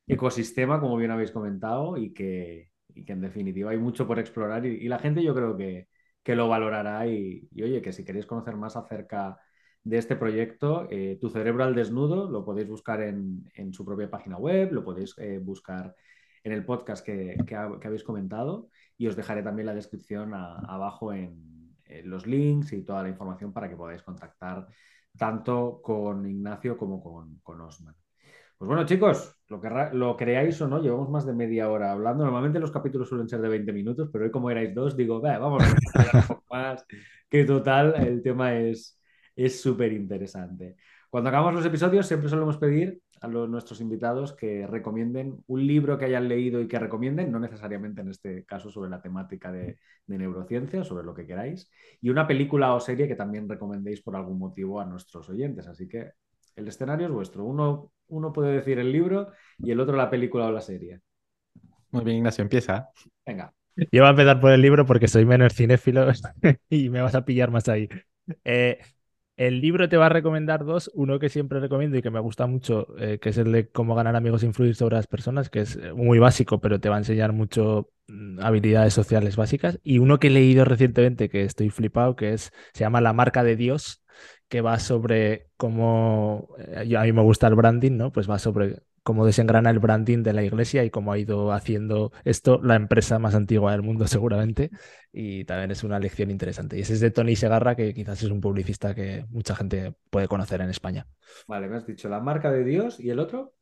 ecosistema, 0.06 0.80
como 0.80 0.98
bien 0.98 1.12
habéis 1.12 1.32
comentado, 1.32 1.98
y 1.98 2.14
que, 2.14 2.72
en 2.96 3.22
definitiva 3.22 3.72
hay 3.72 3.78
mucho 3.78 4.08
por 4.08 4.20
explorar 4.20 4.66
y, 4.66 4.88
la 4.88 5.00
gente 5.00 5.24
yo 5.24 5.34
creo 5.36 5.58
que, 5.58 5.88
lo 6.36 6.50
valorará 6.50 7.08
y, 7.08 7.48
oye, 7.64 7.82
que 7.82 7.94
si 7.94 8.04
queréis 8.04 8.26
conocer 8.26 8.56
más 8.58 8.76
acerca 8.76 9.40
de 9.84 9.98
este 9.98 10.18
proyecto, 10.18 10.88
eh, 10.92 11.18
Tu 11.22 11.30
cerebro 11.30 11.64
al 11.64 11.74
desnudo, 11.74 12.30
lo 12.30 12.44
podéis 12.44 12.68
buscar 12.68 13.02
en, 13.02 13.74
su 13.74 13.86
propia 13.86 14.10
página 14.10 14.38
web, 14.38 14.74
lo 14.74 14.84
podéis 14.84 15.16
eh, 15.20 15.40
buscar 15.40 15.96
en 16.44 16.52
el 16.52 16.66
podcast 16.66 17.06
que, 17.06 17.38
que 17.46 17.56
habéis 17.56 18.04
comentado 18.04 18.70
y 18.98 19.08
os 19.08 19.16
dejaré 19.16 19.44
también 19.44 19.68
la 19.68 19.74
descripción 19.74 20.34
abajo 20.34 21.14
en, 21.14 21.46
los 22.04 22.28
links 22.28 22.74
y 22.74 22.84
toda 22.84 23.02
la 23.02 23.10
información 23.10 23.54
para 23.54 23.70
que 23.70 23.78
podáis 23.78 24.04
contactar 24.04 24.68
tanto 25.18 25.80
con 25.82 26.26
Ignacio 26.26 26.78
como 26.78 27.02
con, 27.02 27.40
con 27.42 27.62
Osman. 27.62 27.96
Pues 28.58 28.68
bueno, 28.68 28.86
chicos, 28.86 29.40
lo, 29.48 29.62
que, 29.62 30.26
creáis 30.26 30.60
o 30.62 30.68
no, 30.68 30.82
llevamos 30.82 31.10
más 31.10 31.26
de 31.26 31.34
media 31.34 31.70
hora 31.70 31.94
hablando. 31.94 32.26
Normalmente 32.26 32.60
los 32.60 32.72
capítulos 32.72 33.08
suelen 33.08 33.30
ser 33.30 33.40
de 33.40 33.48
20 33.48 33.72
minutos, 33.72 34.10
pero 34.12 34.26
hoy 34.26 34.32
como 34.32 34.52
erais 34.52 34.76
dos, 34.76 34.98
digo, 34.98 35.22
vamos 35.22 35.64
a 35.64 36.00
hablar 36.00 36.40
más, 36.52 36.86
que 37.30 37.46
total, 37.46 37.96
el 38.06 38.22
tema 38.22 38.54
es 38.58 39.00
súper 39.62 39.94
interesante. 39.94 40.76
Cuando 41.10 41.30
acabamos 41.30 41.54
los 41.54 41.66
episodios 41.66 42.06
siempre 42.06 42.30
solemos 42.30 42.58
pedir 42.58 43.02
a 43.22 43.28
los, 43.28 43.50
nuestros 43.50 43.82
invitados 43.82 44.34
que 44.34 44.68
recomienden 44.68 45.44
un 45.48 45.66
libro 45.66 45.98
que 45.98 46.06
hayan 46.06 46.28
leído 46.28 46.62
y 46.62 46.68
que 46.68 46.80
recomienden, 46.80 47.32
no 47.32 47.40
necesariamente 47.40 48.02
en 48.02 48.10
este 48.10 48.46
caso 48.46 48.70
sobre 48.70 48.90
la 48.90 49.02
temática 49.02 49.52
de, 49.52 49.78
neurociencia, 50.08 50.84
sobre 50.84 51.06
lo 51.06 51.14
que 51.14 51.26
queráis, 51.26 51.70
y 52.02 52.10
una 52.10 52.28
película 52.28 52.74
o 52.74 52.80
serie 52.80 53.08
que 53.08 53.16
también 53.16 53.50
recomendéis 53.50 54.02
por 54.02 54.16
algún 54.16 54.40
motivo 54.40 54.80
a 54.80 54.86
nuestros 54.86 55.30
oyentes. 55.30 55.68
Así 55.68 55.88
que 55.88 56.12
el 56.56 56.68
escenario 56.68 57.08
es 57.08 57.14
vuestro. 57.14 57.44
Uno, 57.44 57.92
uno 58.08 58.32
puede 58.32 58.54
decir 58.54 58.80
el 58.80 58.92
libro 58.92 59.32
y 59.58 59.72
el 59.72 59.80
otro 59.80 59.96
la 59.96 60.10
película 60.10 60.48
o 60.48 60.52
la 60.52 60.62
serie. 60.62 61.02
Muy 61.92 62.04
bien, 62.04 62.18
Ignacio, 62.18 62.42
empieza. 62.42 62.90
Venga. 63.26 63.54
Yo 63.76 64.02
voy 64.02 64.08
a 64.08 64.10
empezar 64.10 64.40
por 64.40 64.52
el 64.52 64.62
libro 64.62 64.86
porque 64.86 65.08
soy 65.08 65.26
menos 65.26 65.54
cinéfilo 65.54 66.08
y 66.70 66.90
me 66.90 67.02
vas 67.02 67.16
a 67.16 67.26
pillar 67.26 67.52
más 67.52 67.70
ahí. 67.70 67.88
Eh, 68.44 68.80
el 69.38 69.62
libro 69.62 69.88
te 69.88 69.98
va 69.98 70.08
a 70.08 70.10
recomendar 70.10 70.66
dos, 70.66 70.92
uno 70.96 71.20
que 71.20 71.30
siempre 71.30 71.60
recomiendo 71.60 71.96
y 71.98 72.02
que 72.02 72.10
me 72.10 72.20
gusta 72.20 72.48
mucho, 72.48 72.88
eh, 72.98 73.20
que 73.20 73.30
es 73.30 73.38
el 73.38 73.52
de 73.52 73.70
cómo 73.70 73.94
ganar 73.94 74.16
amigos 74.16 74.42
e 74.42 74.48
influir 74.48 74.76
sobre 74.76 74.96
las 74.96 75.06
personas, 75.08 75.50
que 75.52 75.62
es 75.62 75.76
eh, 75.76 75.94
muy 75.94 76.18
básico, 76.18 76.60
pero 76.60 76.80
te 76.80 76.90
va 76.90 76.96
a 76.96 77.00
enseñar 77.00 77.34
mucho 77.34 77.92
mm, 78.08 78.40
habilidades 78.42 78.94
sociales 78.96 79.36
básicas. 79.36 79.80
Y 79.84 80.00
uno 80.00 80.20
que 80.20 80.28
he 80.28 80.32
leído 80.32 80.66
recientemente, 80.66 81.30
que 81.30 81.44
estoy 81.44 81.70
flipado, 81.70 82.16
que 82.16 82.34
es, 82.34 82.52
se 82.74 82.80
llama 82.82 83.00
La 83.00 83.14
marca 83.14 83.44
de 83.44 83.56
Dios, 83.56 84.04
que 84.50 84.62
va 84.62 84.80
sobre 84.80 85.50
cómo, 85.56 86.50
eh, 86.58 86.98
a 86.98 87.04
mí 87.04 87.12
me 87.14 87.22
gusta 87.22 87.48
el 87.48 87.56
branding, 87.56 87.96
¿no? 87.96 88.12
Pues 88.12 88.30
va 88.30 88.40
sobre 88.40 88.82
cómo 89.08 89.26
desengrana 89.26 89.70
el 89.70 89.80
branding 89.80 90.22
de 90.22 90.34
la 90.34 90.44
iglesia 90.44 90.84
y 90.84 90.90
cómo 90.90 91.14
ha 91.14 91.18
ido 91.18 91.54
haciendo 91.54 92.12
esto 92.26 92.60
la 92.62 92.76
empresa 92.76 93.20
más 93.20 93.36
antigua 93.36 93.72
del 93.72 93.82
mundo 93.82 94.06
seguramente. 94.08 94.70
Y 95.14 95.46
también 95.46 95.72
es 95.72 95.86
una 95.86 95.98
lección 95.98 96.30
interesante. 96.30 96.78
Y 96.78 96.82
ese 96.82 96.92
es 96.92 97.00
de 97.00 97.10
Tony 97.10 97.38
Segarra, 97.38 97.78
que 97.78 97.94
quizás 97.94 98.22
es 98.22 98.30
un 98.30 98.42
publicista 98.42 98.94
que 98.94 99.26
mucha 99.30 99.56
gente 99.56 99.96
puede 100.10 100.28
conocer 100.28 100.60
en 100.60 100.72
España. 100.72 101.08
Vale, 101.48 101.70
me 101.70 101.78
has 101.78 101.88
dicho 101.88 102.10
la 102.10 102.20
marca 102.20 102.52
de 102.52 102.66
Dios 102.66 103.00
y 103.00 103.10
el 103.10 103.20
otro. 103.20 103.54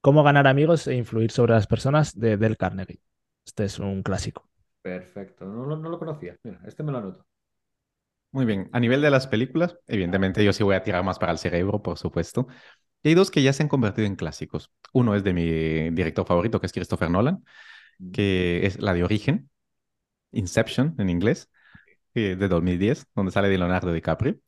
Cómo 0.00 0.24
ganar 0.24 0.48
amigos 0.48 0.88
e 0.88 0.96
influir 0.96 1.30
sobre 1.30 1.52
las 1.52 1.68
personas 1.68 2.18
de 2.18 2.36
Del 2.36 2.56
Carnegie. 2.56 2.98
Este 3.46 3.66
es 3.66 3.78
un 3.78 4.02
clásico. 4.02 4.48
Perfecto, 4.82 5.44
no, 5.44 5.76
lo 5.76 5.98
conocía. 6.00 6.36
Mira, 6.42 6.60
este 6.66 6.82
me 6.82 6.90
lo 6.90 6.98
anoto. 6.98 7.24
Muy 8.32 8.46
bien, 8.46 8.68
a 8.72 8.80
nivel 8.80 9.00
de 9.00 9.10
las 9.10 9.28
películas, 9.28 9.78
evidentemente 9.86 10.42
yo 10.42 10.52
sí 10.52 10.64
voy 10.64 10.74
a 10.74 10.82
tirar 10.82 11.04
más 11.04 11.20
para 11.20 11.30
el 11.30 11.38
cerebro, 11.38 11.82
por 11.82 11.98
supuesto. 11.98 12.48
Y 13.02 13.08
hay 13.08 13.14
dos 13.14 13.30
que 13.30 13.42
ya 13.42 13.52
se 13.52 13.62
han 13.62 13.68
convertido 13.68 14.06
en 14.06 14.16
clásicos. 14.16 14.70
Uno 14.92 15.14
es 15.14 15.24
de 15.24 15.32
mi 15.32 15.90
director 15.90 16.26
favorito, 16.26 16.60
que 16.60 16.66
es 16.66 16.72
Christopher 16.72 17.10
Nolan, 17.10 17.44
mm. 17.98 18.12
que 18.12 18.66
es 18.66 18.80
la 18.80 18.94
de 18.94 19.04
Origen, 19.04 19.50
Inception 20.30 20.94
en 20.98 21.10
inglés, 21.10 21.50
de 22.14 22.36
2010, 22.36 23.06
donde 23.14 23.32
sale 23.32 23.48
de 23.48 23.58
Leonardo 23.58 23.92
DiCaprio. 23.92 24.38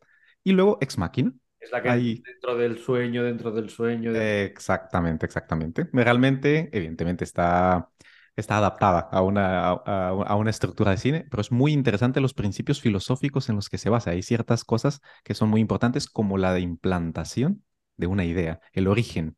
Y 0.43 0.53
luego 0.53 0.79
Ex 0.81 0.99
Machina. 0.99 1.33
Es 1.59 1.73
la 1.73 1.83
que 1.83 1.89
hay... 1.89 2.23
dentro 2.23 2.57
del 2.57 2.79
sueño, 2.79 3.25
dentro 3.25 3.51
del 3.51 3.71
sueño. 3.71 4.15
Exactamente, 4.15 5.25
exactamente. 5.25 5.89
Realmente, 5.93 6.69
evidentemente, 6.73 7.25
está, 7.25 7.89
está 8.37 8.59
adaptada 8.59 9.09
a 9.11 9.23
una, 9.23 9.71
a, 9.71 9.73
a, 9.73 10.37
una 10.37 10.51
estructura 10.51 10.91
de 10.91 10.99
cine, 10.99 11.27
pero 11.31 11.41
es 11.41 11.51
muy 11.51 11.73
interesante 11.73 12.21
los 12.21 12.35
principios 12.35 12.83
filosóficos 12.83 13.49
en 13.49 13.57
los 13.57 13.71
que 13.71 13.79
se 13.79 13.89
basa. 13.89 14.11
Hay 14.11 14.23
ciertas 14.23 14.65
cosas 14.65 15.01
que 15.25 15.35
son 15.35 15.49
muy 15.49 15.63
importantes, 15.63 16.07
como 16.07 16.37
la 16.37 16.53
de 16.53 16.61
implantación 16.61 17.65
de 17.97 18.07
una 18.07 18.25
idea, 18.25 18.61
el 18.73 18.89
origen. 18.89 19.37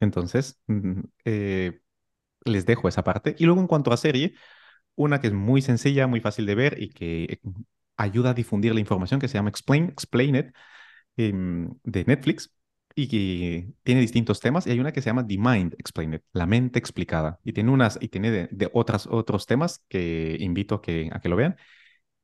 Entonces, 0.00 0.60
mm, 0.66 1.00
eh, 1.24 1.80
les 2.44 2.66
dejo 2.66 2.88
esa 2.88 3.04
parte. 3.04 3.36
Y 3.38 3.46
luego 3.46 3.60
en 3.60 3.66
cuanto 3.68 3.92
a 3.92 3.96
serie, 3.96 4.34
una 4.96 5.20
que 5.20 5.28
es 5.28 5.32
muy 5.34 5.62
sencilla, 5.62 6.06
muy 6.06 6.20
fácil 6.20 6.46
de 6.46 6.54
ver 6.54 6.82
y 6.82 6.90
que 6.90 7.40
ayuda 7.96 8.30
a 8.30 8.34
difundir 8.34 8.74
la 8.74 8.80
información 8.80 9.20
que 9.20 9.28
se 9.28 9.34
llama 9.34 9.50
Explain, 9.50 9.86
Explain 9.90 10.36
It 10.36 10.46
em, 11.16 11.70
de 11.84 12.04
Netflix 12.04 12.52
y 12.94 13.08
que 13.08 13.72
tiene 13.82 14.00
distintos 14.00 14.40
temas 14.40 14.66
y 14.66 14.70
hay 14.70 14.80
una 14.80 14.92
que 14.92 15.00
se 15.02 15.10
llama 15.10 15.26
The 15.26 15.38
Mind 15.38 15.74
Explained, 15.78 16.22
la 16.32 16.46
mente 16.46 16.78
explicada 16.78 17.38
y 17.44 17.52
tiene 17.52 17.70
unas 17.70 17.98
y 18.00 18.08
tiene 18.08 18.48
de, 18.50 18.70
otras 18.72 19.06
otros 19.06 19.46
temas 19.46 19.84
que 19.88 20.36
invito 20.40 20.76
a 20.76 20.82
que 20.82 21.10
a 21.12 21.20
que 21.20 21.28
lo 21.28 21.36
vean 21.36 21.56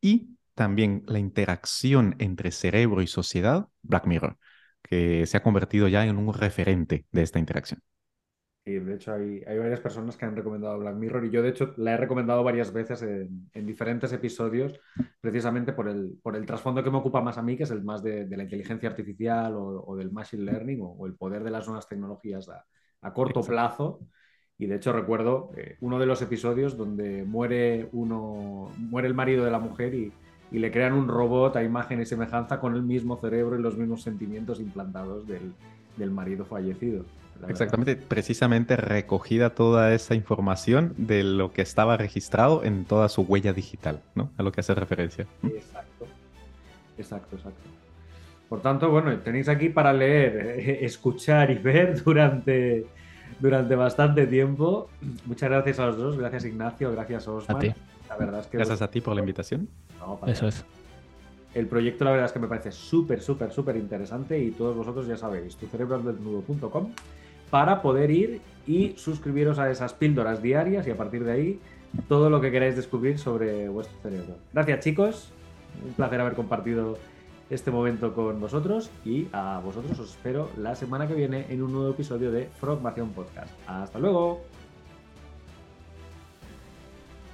y 0.01 0.37
también 0.55 1.05
la 1.07 1.19
interacción 1.19 2.17
entre 2.19 2.51
cerebro 2.53 3.03
y 3.03 3.07
sociedad 3.07 3.69
Black 3.83 4.07
Mirror 4.07 4.39
que 4.89 5.26
se 5.26 5.37
ha 5.37 5.43
convertido 5.43 5.89
ya 5.89 6.07
en 6.07 6.16
un 6.16 6.32
referente 6.32 7.07
de 7.12 7.22
esta 7.22 7.39
interacción. 7.39 7.80
Y 8.68 8.80
de 8.80 8.97
hecho 8.97 9.12
hay, 9.12 9.45
hay, 9.47 9.59
varias 9.59 9.78
personas 9.78 10.16
que 10.16 10.24
han 10.24 10.34
recomendado 10.34 10.76
Black 10.80 10.97
Mirror 10.97 11.24
y 11.24 11.30
yo 11.30 11.41
de 11.41 11.51
hecho 11.51 11.72
la 11.76 11.93
he 11.93 11.97
recomendado 11.97 12.43
varias 12.43 12.72
veces 12.72 13.01
en, 13.03 13.49
en 13.53 13.64
diferentes 13.64 14.12
episodios 14.12 14.80
precisamente 15.20 15.72
por 15.72 15.89
el, 15.89 16.18
por 16.20 16.34
el 16.34 16.45
trasfondo 16.45 16.82
que 16.82 16.91
me 16.91 16.99
ocupa 16.99 17.20
más 17.20 17.39
a 17.39 17.43
mí, 17.43 17.57
que 17.57 17.62
es 17.62 17.70
el 17.70 17.84
más 17.84 18.03
de, 18.03 18.26
de 18.26 18.37
la 18.37 18.43
inteligencia 18.43 18.89
artificial 18.89 19.55
o, 19.55 19.84
o 19.87 19.97
del 19.97 20.11
machine 20.11 20.43
learning 20.43 20.80
o, 20.80 20.87
o, 20.87 21.07
el 21.07 21.14
poder 21.14 21.45
de 21.45 21.53
las 21.53 21.64
nuevas 21.68 21.87
tecnologías 21.87 22.49
a, 22.49 22.64
a 23.03 23.12
corto 23.12 23.41
plazo. 23.43 24.01
Y 24.59 24.66
de 24.66 24.76
hecho 24.76 24.93
recuerdo 24.93 25.53
eh, 25.57 25.76
uno 25.80 26.01
de 26.01 26.07
los 26.07 26.20
episodios 26.22 26.76
donde 26.76 27.24
muere, 27.24 27.89
uno, 27.93 28.72
muere 28.78 29.07
el 29.07 29.14
marido 29.14 29.45
de 29.45 29.51
la 29.53 29.61
mujer 29.61 29.95
y, 29.95 30.12
y 30.51 30.59
le 30.59 30.70
crean 30.70 30.92
un 30.92 31.09
robot 31.09 31.57
a 31.57 31.62
imagen 31.62 32.01
y 32.01 32.07
semejanza 32.07 32.61
con 32.61 32.74
el 32.74 32.82
mismo 32.82 33.16
cerebro 33.16 33.59
y 33.59 33.62
los 33.62 33.76
mismos 33.76 34.03
sentimientos 34.03 34.61
implantados 34.61 35.26
del, 35.26 35.53
del 35.97 36.11
marido 36.11 36.44
fallecido. 36.44 37.05
Exactamente, 37.49 37.97
precisamente 37.97 38.76
recogida 38.76 39.51
toda 39.51 39.92
esa 39.92 40.14
información 40.14 40.94
de 40.97 41.22
lo 41.22 41.53
que 41.53 41.62
estaba 41.62 41.97
registrado 41.97 42.64
en 42.64 42.84
toda 42.84 43.09
su 43.09 43.22
huella 43.22 43.53
digital, 43.53 44.01
¿no? 44.14 44.30
A 44.38 44.42
lo 44.42 44.53
que 44.53 44.61
hace 44.61 44.74
referencia. 44.74 45.26
Exacto, 45.42 46.07
exacto, 46.97 47.36
exacto. 47.36 47.68
Por 48.49 48.62
tanto, 48.62 48.90
bueno, 48.90 49.16
tenéis 49.18 49.49
aquí 49.49 49.68
para 49.68 49.92
leer, 49.92 50.61
escuchar 50.84 51.51
y 51.51 51.57
ver 51.57 52.03
durante, 52.03 52.86
durante 53.38 53.74
bastante 53.74 54.26
tiempo. 54.26 54.88
Muchas 55.26 55.51
gracias 55.51 55.78
a 55.78 55.86
los 55.86 55.99
dos, 55.99 56.16
gracias 56.16 56.44
Ignacio, 56.44 56.92
gracias 56.92 57.28
Osman. 57.28 57.57
A 57.57 57.61
ti. 57.61 57.74
La 58.09 58.16
verdad 58.16 58.40
es 58.40 58.47
que 58.47 58.57
Gracias 58.57 58.82
a 58.82 58.90
ti 58.90 59.01
por 59.01 59.14
la 59.14 59.20
invitación. 59.20 59.68
No, 60.01 60.16
para 60.16 60.32
Eso 60.32 60.49
es. 60.49 60.64
El 61.55 61.66
proyecto 61.66 62.05
la 62.05 62.11
verdad 62.11 62.26
es 62.26 62.32
que 62.32 62.38
me 62.38 62.49
parece 62.49 62.70
súper, 62.70 63.22
súper, 63.22 63.51
súper 63.51 63.76
interesante 63.76 64.38
y 64.38 64.51
todos 64.51 64.76
vosotros 64.76 65.07
ya 65.07 65.16
sabéis, 65.16 65.57
tucerebrosdesnudo.com 65.57 66.90
para 67.51 67.80
poder 67.80 68.11
ir 68.11 68.40
y 68.66 68.94
suscribiros 68.97 69.59
a 69.59 69.70
esas 69.70 69.94
píldoras 69.94 70.42
diarias 70.42 70.86
y 70.86 70.90
a 70.90 70.97
partir 70.97 71.24
de 71.24 71.32
ahí 71.32 71.61
todo 72.09 72.28
lo 72.28 72.40
que 72.40 72.51
queráis 72.51 72.76
descubrir 72.76 73.18
sobre 73.18 73.68
vuestro 73.68 73.97
cerebro. 74.03 74.36
Gracias 74.53 74.80
chicos, 74.80 75.32
un 75.82 75.94
placer 75.94 76.20
haber 76.20 76.34
compartido 76.34 76.99
este 77.49 77.70
momento 77.70 78.12
con 78.12 78.40
vosotros 78.40 78.90
y 79.05 79.28
a 79.32 79.61
vosotros 79.64 79.99
os 79.99 80.11
espero 80.11 80.51
la 80.59 80.74
semana 80.74 81.07
que 81.07 81.14
viene 81.14 81.47
en 81.49 81.62
un 81.62 81.72
nuevo 81.72 81.90
episodio 81.90 82.30
de 82.32 82.49
Frogmación 82.61 83.11
Podcast. 83.11 83.53
Hasta 83.66 83.99
luego. 83.99 84.42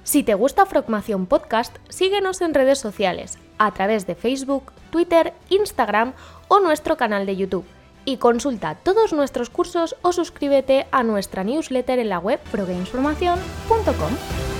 Si 0.03 0.21
te 0.21 0.33
gusta 0.33 0.65
Frogmación 0.65 1.25
Podcast, 1.25 1.77
síguenos 1.87 2.41
en 2.41 2.53
redes 2.53 2.77
sociales, 2.77 3.37
a 3.57 3.71
través 3.71 4.05
de 4.05 4.15
Facebook, 4.15 4.73
Twitter, 4.89 5.33
Instagram 5.49 6.13
o 6.49 6.59
nuestro 6.59 6.97
canal 6.97 7.25
de 7.25 7.37
YouTube. 7.37 7.65
Y 8.05 8.17
consulta 8.17 8.75
todos 8.75 9.13
nuestros 9.13 9.49
cursos 9.49 9.95
o 10.01 10.11
suscríbete 10.11 10.87
a 10.91 11.03
nuestra 11.03 11.45
newsletter 11.45 11.99
en 11.99 12.09
la 12.09 12.19
web 12.19 12.41
progamesformacion.com. 12.51 14.52